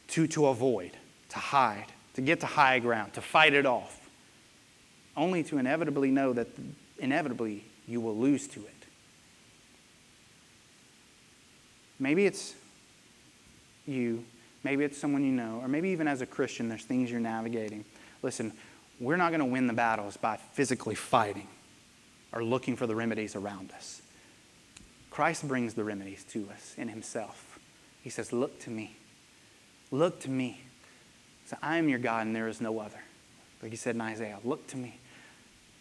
to, 0.10 0.28
to 0.28 0.47
avoid, 0.47 0.91
to 1.30 1.39
hide, 1.39 1.86
to 2.16 2.22
get 2.22 2.39
to 2.41 2.45
high 2.45 2.80
ground, 2.80 3.14
to 3.14 3.22
fight 3.22 3.54
it 3.54 3.66
off, 3.66 4.10
only 5.16 5.43
to 5.43 5.58
inevitably 5.58 6.12
know 6.12 6.34
that 6.34 6.47
inevitably 7.00 7.64
you 7.88 8.02
will 8.02 8.16
lose 8.16 8.47
to 8.50 8.60
it. 8.60 8.74
Maybe 12.00 12.26
it's 12.26 12.56
you 13.86 14.24
Maybe 14.70 14.84
it's 14.84 14.99
someone 14.99 15.24
you 15.24 15.32
know, 15.32 15.61
or 15.63 15.67
maybe 15.67 15.89
even 15.89 16.07
as 16.07 16.22
a 16.22 16.28
Christian, 16.28 16.70
there's 16.70 16.84
things 16.84 17.09
you're 17.09 17.20
navigating. 17.20 17.86
Listen, 18.22 18.53
we're 18.99 19.15
not 19.15 19.30
going 19.30 19.39
to 19.39 19.45
win 19.45 19.65
the 19.65 19.74
battles 19.74 20.15
by 20.15 20.38
physically 20.38 20.93
fighting 20.93 21.47
or 22.32 22.43
looking 22.43 22.76
for 22.76 22.86
the 22.86 22.95
remedies 22.95 23.36
around 23.36 23.72
us. 23.72 24.03
Christ 25.09 25.47
brings 25.47 25.74
the 25.74 25.84
remedies 25.84 26.24
to 26.26 26.47
us 26.53 26.76
in 26.78 26.88
Himself. 26.88 27.57
He 28.03 28.11
says, 28.11 28.32
Look 28.32 28.59
to 28.59 28.70
me. 28.70 28.95
Look 29.89 30.20
to 30.20 30.30
me. 30.30 30.61
So 31.47 31.57
I 31.63 31.78
am 31.78 31.89
your 31.89 31.97
God 31.97 32.28
and 32.28 32.36
there 32.36 32.47
is 32.47 32.61
no 32.61 32.78
other. 32.78 33.01
Like 33.63 33.72
He 33.72 33.78
said 33.78 33.95
in 33.95 34.01
Isaiah, 34.01 34.38
Look 34.43 34.67
to 34.67 34.78
me. 34.78 34.99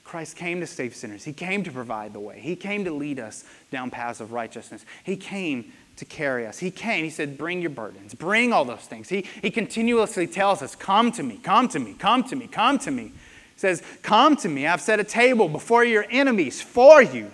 Christ 0.03 0.35
came 0.35 0.61
to 0.61 0.67
save 0.67 0.97
sinners. 0.97 1.25
He 1.25 1.35
came 1.35 1.63
to 1.65 1.71
provide 1.71 2.15
the 2.15 2.21
way. 2.21 2.41
He 2.41 2.57
came 2.57 2.87
to 2.87 2.91
lead 2.91 3.21
us 3.21 3.45
down 3.71 3.91
paths 3.91 4.23
of 4.23 4.33
righteousness. 4.33 4.87
He 5.05 5.15
came 5.15 5.75
to 5.99 6.05
carry 6.05 6.47
us. 6.47 6.59
He 6.59 6.71
came, 6.71 7.05
he 7.05 7.11
said, 7.11 7.37
Bring 7.37 7.61
your 7.61 7.71
burdens, 7.71 8.15
bring 8.15 8.53
all 8.53 8.65
those 8.65 8.81
things. 8.81 9.09
He, 9.09 9.27
he 9.43 9.51
continuously 9.51 10.27
tells 10.27 10.63
us, 10.63 10.75
Come 10.75 11.13
to 11.13 11.23
me, 11.23 11.39
come 11.43 11.69
to 11.69 11.79
me, 11.79 11.95
come 11.95 12.25
to 12.25 12.37
me, 12.37 12.47
come 12.47 12.79
to 12.81 12.91
me. 12.91 13.05
He 13.05 13.61
says, 13.61 13.83
Come 14.03 14.37
to 14.37 14.49
me. 14.49 14.67
I've 14.67 14.81
set 14.81 15.01
a 15.01 15.05
table 15.05 15.49
before 15.49 15.85
your 15.85 16.07
enemies 16.11 16.63
for 16.63 17.03
you. 17.03 17.31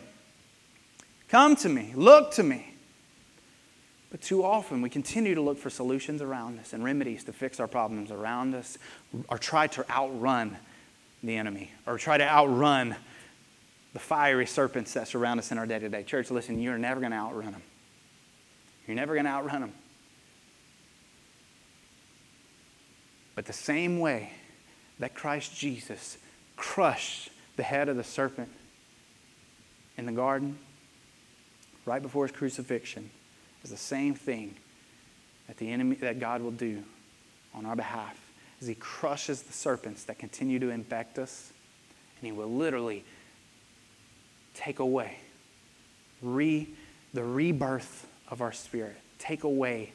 Come 1.28 1.56
to 1.56 1.68
me, 1.68 1.92
look 1.94 2.32
to 2.32 2.42
me. 2.42 2.74
But 4.10 4.22
too 4.22 4.44
often 4.44 4.80
we 4.80 4.90
continue 4.90 5.34
to 5.34 5.40
look 5.40 5.58
for 5.58 5.70
solutions 5.70 6.22
around 6.22 6.60
us 6.60 6.72
and 6.72 6.84
remedies 6.84 7.24
to 7.24 7.32
fix 7.32 7.58
our 7.58 7.66
problems 7.66 8.10
around 8.12 8.54
us 8.54 8.78
or 9.28 9.38
try 9.38 9.66
to 9.68 9.90
outrun 9.90 10.56
the 11.22 11.36
enemy 11.36 11.72
or 11.86 11.98
try 11.98 12.16
to 12.16 12.24
outrun 12.24 12.94
the 13.92 13.98
fiery 13.98 14.46
serpents 14.46 14.94
that 14.94 15.08
surround 15.08 15.40
us 15.40 15.50
in 15.50 15.58
our 15.58 15.66
day 15.66 15.80
to 15.80 15.88
day. 15.88 16.04
Church, 16.04 16.30
listen, 16.30 16.60
you're 16.60 16.78
never 16.78 17.00
going 17.00 17.12
to 17.12 17.18
outrun 17.18 17.52
them. 17.52 17.62
You're 18.86 18.96
never 18.96 19.14
going 19.14 19.24
to 19.24 19.30
outrun 19.30 19.62
them. 19.62 19.72
But 23.34 23.46
the 23.46 23.52
same 23.52 23.98
way 23.98 24.32
that 24.98 25.14
Christ 25.14 25.56
Jesus 25.56 26.18
crushed 26.56 27.30
the 27.56 27.62
head 27.62 27.88
of 27.88 27.96
the 27.96 28.04
serpent 28.04 28.50
in 29.96 30.06
the 30.06 30.12
garden 30.12 30.58
right 31.86 32.02
before 32.02 32.26
his 32.26 32.36
crucifixion 32.36 33.10
is 33.62 33.70
the 33.70 33.76
same 33.76 34.14
thing 34.14 34.54
that 35.46 35.56
the 35.58 35.70
enemy 35.70 35.96
that 35.96 36.20
God 36.20 36.42
will 36.42 36.50
do 36.50 36.82
on 37.54 37.66
our 37.66 37.76
behalf 37.76 38.18
as 38.60 38.66
he 38.66 38.74
crushes 38.74 39.42
the 39.42 39.52
serpents 39.52 40.04
that 40.04 40.18
continue 40.18 40.58
to 40.58 40.70
infect 40.70 41.18
us 41.18 41.52
and 42.20 42.26
he 42.26 42.32
will 42.32 42.50
literally 42.50 43.04
take 44.54 44.78
away 44.78 45.18
re, 46.22 46.68
the 47.12 47.22
rebirth 47.22 48.06
of 48.28 48.40
our 48.40 48.52
spirit. 48.52 48.96
Take 49.18 49.44
away 49.44 49.92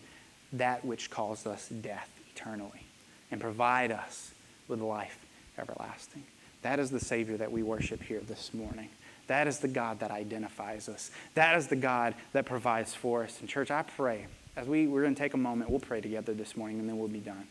that 0.53 0.83
which 0.85 1.09
caused 1.09 1.47
us 1.47 1.69
death 1.69 2.09
eternally 2.35 2.83
and 3.31 3.39
provide 3.39 3.91
us 3.91 4.31
with 4.67 4.81
life 4.81 5.19
everlasting. 5.57 6.23
That 6.61 6.79
is 6.79 6.89
the 6.89 6.99
Savior 6.99 7.37
that 7.37 7.51
we 7.51 7.63
worship 7.63 8.01
here 8.01 8.21
this 8.21 8.53
morning. 8.53 8.89
That 9.27 9.47
is 9.47 9.59
the 9.59 9.67
God 9.67 9.99
that 9.99 10.11
identifies 10.11 10.89
us. 10.89 11.11
That 11.35 11.57
is 11.57 11.67
the 11.67 11.75
God 11.75 12.15
that 12.33 12.45
provides 12.45 12.95
for 12.95 13.23
us. 13.23 13.39
And, 13.39 13.47
church, 13.47 13.69
I 13.69 13.83
pray, 13.83 14.25
as 14.55 14.67
we, 14.67 14.87
we're 14.87 15.03
going 15.03 15.13
to 15.13 15.21
take 15.21 15.35
a 15.35 15.37
moment, 15.37 15.69
we'll 15.69 15.79
pray 15.79 16.01
together 16.01 16.33
this 16.33 16.57
morning 16.57 16.79
and 16.79 16.89
then 16.89 16.97
we'll 16.97 17.07
be 17.07 17.19
done. 17.19 17.47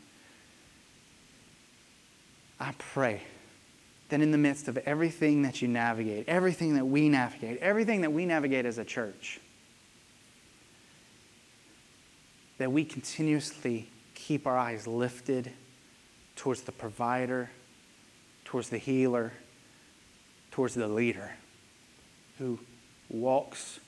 I 2.58 2.74
pray 2.78 3.22
that 4.08 4.20
in 4.20 4.32
the 4.32 4.38
midst 4.38 4.68
of 4.68 4.76
everything 4.78 5.42
that 5.42 5.62
you 5.62 5.68
navigate, 5.68 6.28
everything 6.28 6.74
that 6.74 6.86
we 6.86 7.08
navigate, 7.08 7.58
everything 7.58 8.00
that 8.00 8.12
we 8.12 8.26
navigate 8.26 8.66
as 8.66 8.78
a 8.78 8.84
church, 8.84 9.38
that 12.58 12.70
we 12.70 12.84
continuously 12.84 13.88
keep 14.14 14.46
our 14.46 14.56
eyes 14.56 14.86
lifted 14.86 15.52
towards 16.36 16.62
the 16.62 16.72
provider, 16.72 17.50
towards 18.44 18.68
the 18.68 18.78
healer, 18.78 19.32
towards 20.50 20.74
the 20.74 20.88
leader 20.88 21.30
who 22.38 22.58
walks 23.08 23.80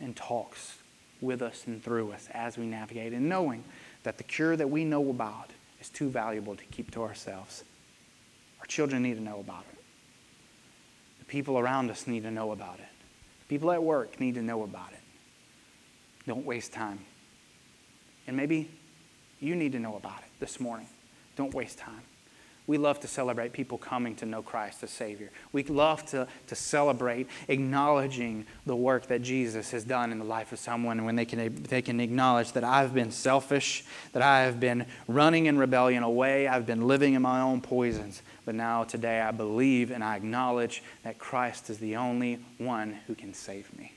and 0.00 0.14
talks 0.14 0.78
with 1.20 1.42
us 1.42 1.64
and 1.66 1.82
through 1.82 2.12
us 2.12 2.28
as 2.32 2.58
we 2.58 2.66
navigate, 2.66 3.12
and 3.12 3.28
knowing 3.28 3.64
that 4.02 4.18
the 4.18 4.24
cure 4.24 4.56
that 4.56 4.68
we 4.68 4.84
know 4.84 5.08
about 5.10 5.50
is 5.80 5.88
too 5.88 6.08
valuable 6.08 6.54
to 6.54 6.64
keep 6.66 6.90
to 6.90 7.02
ourselves. 7.02 7.64
Our 8.60 8.66
children 8.66 9.02
need 9.02 9.14
to 9.14 9.22
know 9.22 9.40
about 9.40 9.64
it. 9.72 9.78
The 11.20 11.24
people 11.24 11.58
around 11.58 11.90
us 11.90 12.06
need 12.06 12.22
to 12.24 12.30
know 12.30 12.52
about 12.52 12.78
it. 12.78 12.88
People 13.48 13.72
at 13.72 13.82
work 13.82 14.20
need 14.20 14.34
to 14.34 14.42
know 14.42 14.62
about 14.62 14.92
it. 14.92 15.00
Don't 16.26 16.44
waste 16.44 16.72
time. 16.72 17.00
And 18.26 18.36
maybe 18.36 18.70
you 19.40 19.54
need 19.54 19.72
to 19.72 19.78
know 19.78 19.96
about 19.96 20.18
it 20.18 20.30
this 20.40 20.60
morning. 20.60 20.88
Don't 21.36 21.54
waste 21.54 21.78
time. 21.78 22.02
We 22.66 22.78
love 22.78 22.98
to 23.00 23.08
celebrate 23.08 23.52
people 23.52 23.78
coming 23.78 24.16
to 24.16 24.26
know 24.26 24.42
Christ 24.42 24.82
as 24.82 24.90
Savior. 24.90 25.30
We 25.52 25.62
love 25.62 26.04
to, 26.06 26.26
to 26.48 26.54
celebrate 26.56 27.28
acknowledging 27.46 28.44
the 28.64 28.74
work 28.74 29.06
that 29.06 29.22
Jesus 29.22 29.70
has 29.70 29.84
done 29.84 30.10
in 30.10 30.18
the 30.18 30.24
life 30.24 30.50
of 30.50 30.58
someone 30.58 31.04
when 31.04 31.14
they 31.14 31.24
can, 31.24 31.62
they 31.62 31.80
can 31.80 32.00
acknowledge 32.00 32.52
that 32.52 32.64
I've 32.64 32.92
been 32.92 33.12
selfish, 33.12 33.84
that 34.12 34.22
I 34.22 34.40
have 34.42 34.58
been 34.58 34.86
running 35.06 35.46
in 35.46 35.58
rebellion 35.58 36.02
away, 36.02 36.48
I've 36.48 36.66
been 36.66 36.88
living 36.88 37.14
in 37.14 37.22
my 37.22 37.40
own 37.40 37.60
poisons. 37.60 38.20
But 38.44 38.56
now, 38.56 38.82
today, 38.82 39.20
I 39.20 39.30
believe 39.30 39.92
and 39.92 40.02
I 40.02 40.16
acknowledge 40.16 40.82
that 41.04 41.18
Christ 41.18 41.70
is 41.70 41.78
the 41.78 41.96
only 41.96 42.40
one 42.58 42.98
who 43.06 43.14
can 43.14 43.32
save 43.32 43.76
me. 43.78 43.92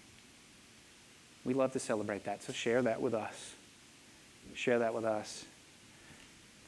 We 1.43 1.55
love 1.55 1.71
to 1.73 1.79
celebrate 1.79 2.25
that, 2.25 2.43
so 2.43 2.53
share 2.53 2.83
that 2.83 3.01
with 3.01 3.15
us 3.15 3.55
share 4.59 4.79
that 4.79 4.93
with 4.93 5.05
us. 5.05 5.45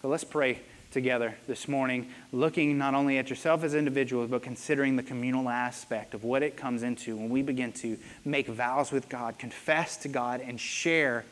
So 0.02 0.08
let's 0.08 0.24
pray 0.24 0.60
together 0.92 1.36
this 1.46 1.68
morning, 1.68 2.10
looking 2.32 2.78
not 2.78 2.94
only 2.94 3.18
at 3.18 3.30
yourself 3.30 3.66
as 3.66 3.76
individuals, 3.76 4.30
but 4.30 4.42
considering 4.42 4.96
the 4.96 5.04
communal 5.04 5.50
aspect 5.50 6.14
of 6.14 6.24
what 6.24 6.42
it 6.42 6.56
comes 6.56 6.84
into 6.84 7.18
when 7.18 7.30
we 7.30 7.42
begin 7.42 7.74
to 7.74 7.98
make 8.24 8.48
vows 8.48 8.94
with 8.94 9.10
God, 9.10 9.38
confess 9.38 9.98
to 9.98 10.08
God, 10.08 10.40
and 10.40 10.58
share, 10.58 11.26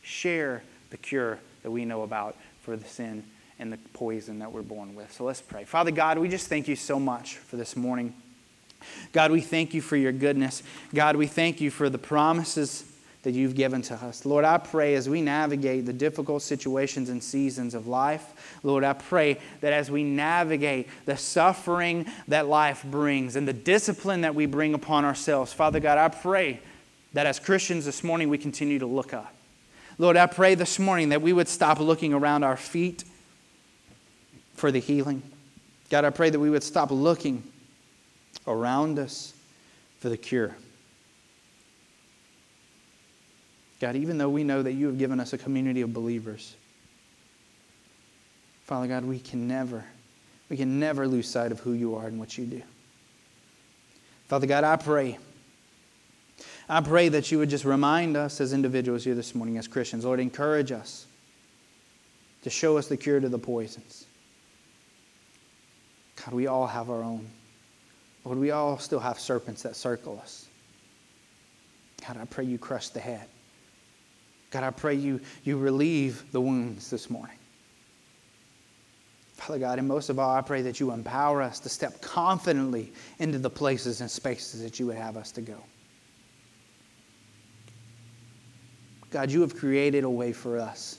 share 0.00 0.62
the 0.88 0.96
cure 0.96 1.38
that 1.62 1.70
we 1.70 1.84
know 1.84 2.02
about 2.02 2.36
for 2.62 2.74
the 2.74 2.86
sin 2.86 3.22
and 3.58 3.70
the 3.70 3.78
poison 3.92 4.38
that 4.38 4.50
we're 4.50 4.62
born 4.62 4.94
with. 4.94 5.12
So 5.12 5.24
let's 5.24 5.42
pray. 5.42 5.64
Father 5.64 5.90
God, 5.90 6.18
we 6.18 6.30
just 6.30 6.48
thank 6.48 6.68
you 6.68 6.76
so 6.76 6.98
much 6.98 7.36
for 7.36 7.56
this 7.56 7.76
morning. 7.76 8.14
God, 9.12 9.30
we 9.30 9.42
thank 9.42 9.74
you 9.74 9.82
for 9.82 9.96
your 9.96 10.12
goodness. 10.12 10.62
God, 10.94 11.16
we 11.16 11.26
thank 11.26 11.60
you 11.60 11.70
for 11.70 11.90
the 11.90 11.98
promises 11.98 12.82
that 13.22 13.32
you've 13.32 13.54
given 13.54 13.82
to 13.82 13.94
us. 13.94 14.24
Lord, 14.24 14.44
I 14.44 14.58
pray 14.58 14.94
as 14.94 15.08
we 15.08 15.20
navigate 15.20 15.86
the 15.86 15.92
difficult 15.92 16.42
situations 16.42 17.08
and 17.08 17.22
seasons 17.22 17.74
of 17.74 17.86
life, 17.86 18.58
Lord, 18.62 18.84
I 18.84 18.92
pray 18.92 19.38
that 19.60 19.72
as 19.72 19.90
we 19.90 20.04
navigate 20.04 20.88
the 21.04 21.16
suffering 21.16 22.06
that 22.28 22.46
life 22.46 22.84
brings 22.84 23.36
and 23.36 23.46
the 23.46 23.52
discipline 23.52 24.20
that 24.20 24.34
we 24.34 24.46
bring 24.46 24.74
upon 24.74 25.04
ourselves, 25.04 25.52
Father 25.52 25.80
God, 25.80 25.98
I 25.98 26.08
pray 26.08 26.60
that 27.12 27.26
as 27.26 27.40
Christians 27.40 27.84
this 27.84 28.04
morning 28.04 28.28
we 28.28 28.38
continue 28.38 28.78
to 28.78 28.86
look 28.86 29.12
up. 29.12 29.34
Lord, 29.98 30.16
I 30.16 30.26
pray 30.26 30.54
this 30.54 30.78
morning 30.78 31.08
that 31.08 31.20
we 31.20 31.32
would 31.32 31.48
stop 31.48 31.80
looking 31.80 32.14
around 32.14 32.44
our 32.44 32.56
feet 32.56 33.02
for 34.54 34.70
the 34.70 34.78
healing. 34.78 35.22
God, 35.90 36.04
I 36.04 36.10
pray 36.10 36.30
that 36.30 36.38
we 36.38 36.50
would 36.50 36.62
stop 36.62 36.92
looking 36.92 37.42
around 38.46 38.98
us 38.98 39.34
for 39.98 40.08
the 40.08 40.16
cure. 40.16 40.54
God, 43.80 43.96
even 43.96 44.18
though 44.18 44.28
we 44.28 44.44
know 44.44 44.62
that 44.62 44.72
you 44.72 44.86
have 44.86 44.98
given 44.98 45.20
us 45.20 45.32
a 45.32 45.38
community 45.38 45.82
of 45.82 45.92
believers, 45.92 46.54
Father 48.64 48.86
God, 48.86 49.04
we 49.04 49.20
can 49.20 49.46
never, 49.46 49.84
we 50.48 50.56
can 50.56 50.80
never 50.80 51.06
lose 51.06 51.28
sight 51.28 51.52
of 51.52 51.60
who 51.60 51.72
you 51.72 51.94
are 51.94 52.06
and 52.06 52.18
what 52.18 52.36
you 52.36 52.44
do. 52.44 52.62
Father 54.26 54.46
God, 54.46 54.64
I 54.64 54.76
pray. 54.76 55.18
I 56.68 56.82
pray 56.82 57.08
that 57.08 57.30
you 57.32 57.38
would 57.38 57.48
just 57.48 57.64
remind 57.64 58.16
us 58.16 58.40
as 58.40 58.52
individuals 58.52 59.04
here 59.04 59.14
this 59.14 59.34
morning, 59.34 59.56
as 59.56 59.66
Christians. 59.66 60.04
Lord, 60.04 60.20
encourage 60.20 60.70
us 60.70 61.06
to 62.42 62.50
show 62.50 62.76
us 62.76 62.88
the 62.88 62.96
cure 62.96 63.20
to 63.20 63.28
the 63.28 63.38
poisons. 63.38 64.04
God, 66.22 66.34
we 66.34 66.46
all 66.46 66.66
have 66.66 66.90
our 66.90 67.02
own. 67.02 67.26
Lord, 68.24 68.38
we 68.38 68.50
all 68.50 68.78
still 68.78 69.00
have 69.00 69.18
serpents 69.18 69.62
that 69.62 69.76
circle 69.76 70.18
us. 70.20 70.46
God, 72.06 72.18
I 72.18 72.26
pray 72.26 72.44
you 72.44 72.58
crush 72.58 72.88
the 72.90 73.00
head. 73.00 73.26
God, 74.50 74.62
I 74.62 74.70
pray 74.70 74.94
you, 74.94 75.20
you 75.44 75.58
relieve 75.58 76.30
the 76.32 76.40
wounds 76.40 76.90
this 76.90 77.10
morning. 77.10 77.36
Father 79.34 79.58
God, 79.58 79.78
and 79.78 79.86
most 79.86 80.08
of 80.08 80.18
all, 80.18 80.34
I 80.34 80.40
pray 80.40 80.62
that 80.62 80.80
you 80.80 80.90
empower 80.90 81.42
us 81.42 81.60
to 81.60 81.68
step 81.68 82.00
confidently 82.00 82.92
into 83.18 83.38
the 83.38 83.50
places 83.50 84.00
and 84.00 84.10
spaces 84.10 84.62
that 84.62 84.80
you 84.80 84.86
would 84.86 84.96
have 84.96 85.16
us 85.16 85.30
to 85.32 85.40
go. 85.40 85.62
God, 89.10 89.30
you 89.30 89.40
have 89.42 89.56
created 89.56 90.04
a 90.04 90.10
way 90.10 90.32
for 90.32 90.58
us. 90.58 90.98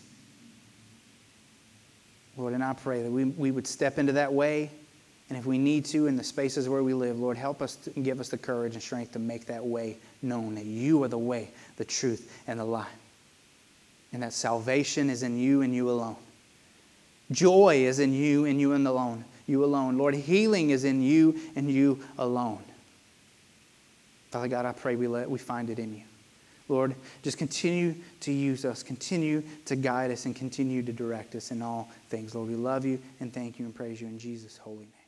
Lord, 2.38 2.54
and 2.54 2.64
I 2.64 2.74
pray 2.74 3.04
that 3.04 3.12
we, 3.12 3.26
we 3.26 3.52
would 3.52 3.68
step 3.68 4.00
into 4.00 4.14
that 4.14 4.32
way. 4.32 4.72
And 5.28 5.38
if 5.38 5.46
we 5.46 5.58
need 5.58 5.86
to, 5.86 6.08
in 6.08 6.16
the 6.16 6.24
spaces 6.24 6.70
where 6.70 6.82
we 6.82 6.94
live, 6.94 7.20
Lord, 7.20 7.38
help 7.38 7.62
us 7.62 7.88
and 7.96 8.06
give 8.06 8.20
us 8.20 8.30
the 8.30 8.38
courage 8.38 8.74
and 8.74 8.82
strength 8.82 9.12
to 9.12 9.20
make 9.20 9.46
that 9.46 9.64
way 9.64 9.98
known 10.22 10.56
that 10.56 10.66
you 10.66 11.04
are 11.04 11.08
the 11.08 11.18
way, 11.18 11.50
the 11.76 11.86
truth, 11.86 12.42
and 12.48 12.60
the 12.60 12.64
life 12.64 12.88
and 14.12 14.24
that 14.24 14.34
salvation 14.34 15.10
is 15.10 15.24
in 15.24 15.38
you 15.38 15.62
and 15.62 15.74
you 15.74 15.90
alone. 15.90 16.16
Joy 17.32 17.86
is 17.86 18.00
in 18.00 18.14
you 18.14 18.46
and 18.46 18.60
you 18.60 18.74
and 18.74 18.88
alone. 18.88 19.24
You 19.46 19.64
alone. 19.64 19.98
Lord, 19.98 20.16
healing 20.16 20.72
is 20.72 20.84
in 20.84 21.02
you 21.02 21.40
and 21.56 21.70
you 21.70 22.00
alone. 22.18 22.64
Father 24.32 24.48
God, 24.48 24.66
I 24.66 24.74
pray 24.74 24.96
we 24.96 25.08
let 25.08 25.30
we 25.30 25.40
find 25.40 25.70
it 25.70 25.80
in 25.80 25.96
you. 25.96 26.04
Lord, 26.68 26.96
just 27.24 27.40
continue 27.40 27.96
to 28.20 28.32
use 28.32 28.64
us, 28.64 28.84
continue 28.84 29.42
to 29.66 29.76
guide 29.76 30.12
us, 30.12 30.26
and 30.26 30.36
continue 30.36 30.84
to 30.84 30.94
direct 30.94 31.34
us 31.34 31.50
in 31.50 31.64
all 31.64 31.90
things. 32.10 32.36
Lord, 32.36 32.48
we 32.48 32.56
love 32.56 32.86
you 32.86 33.00
and 33.20 33.34
thank 33.34 33.58
you 33.58 33.66
and 33.66 33.74
praise 33.74 34.00
you 34.00 34.08
in 34.08 34.20
Jesus' 34.20 34.58
holy 34.58 34.78
name. 34.78 34.99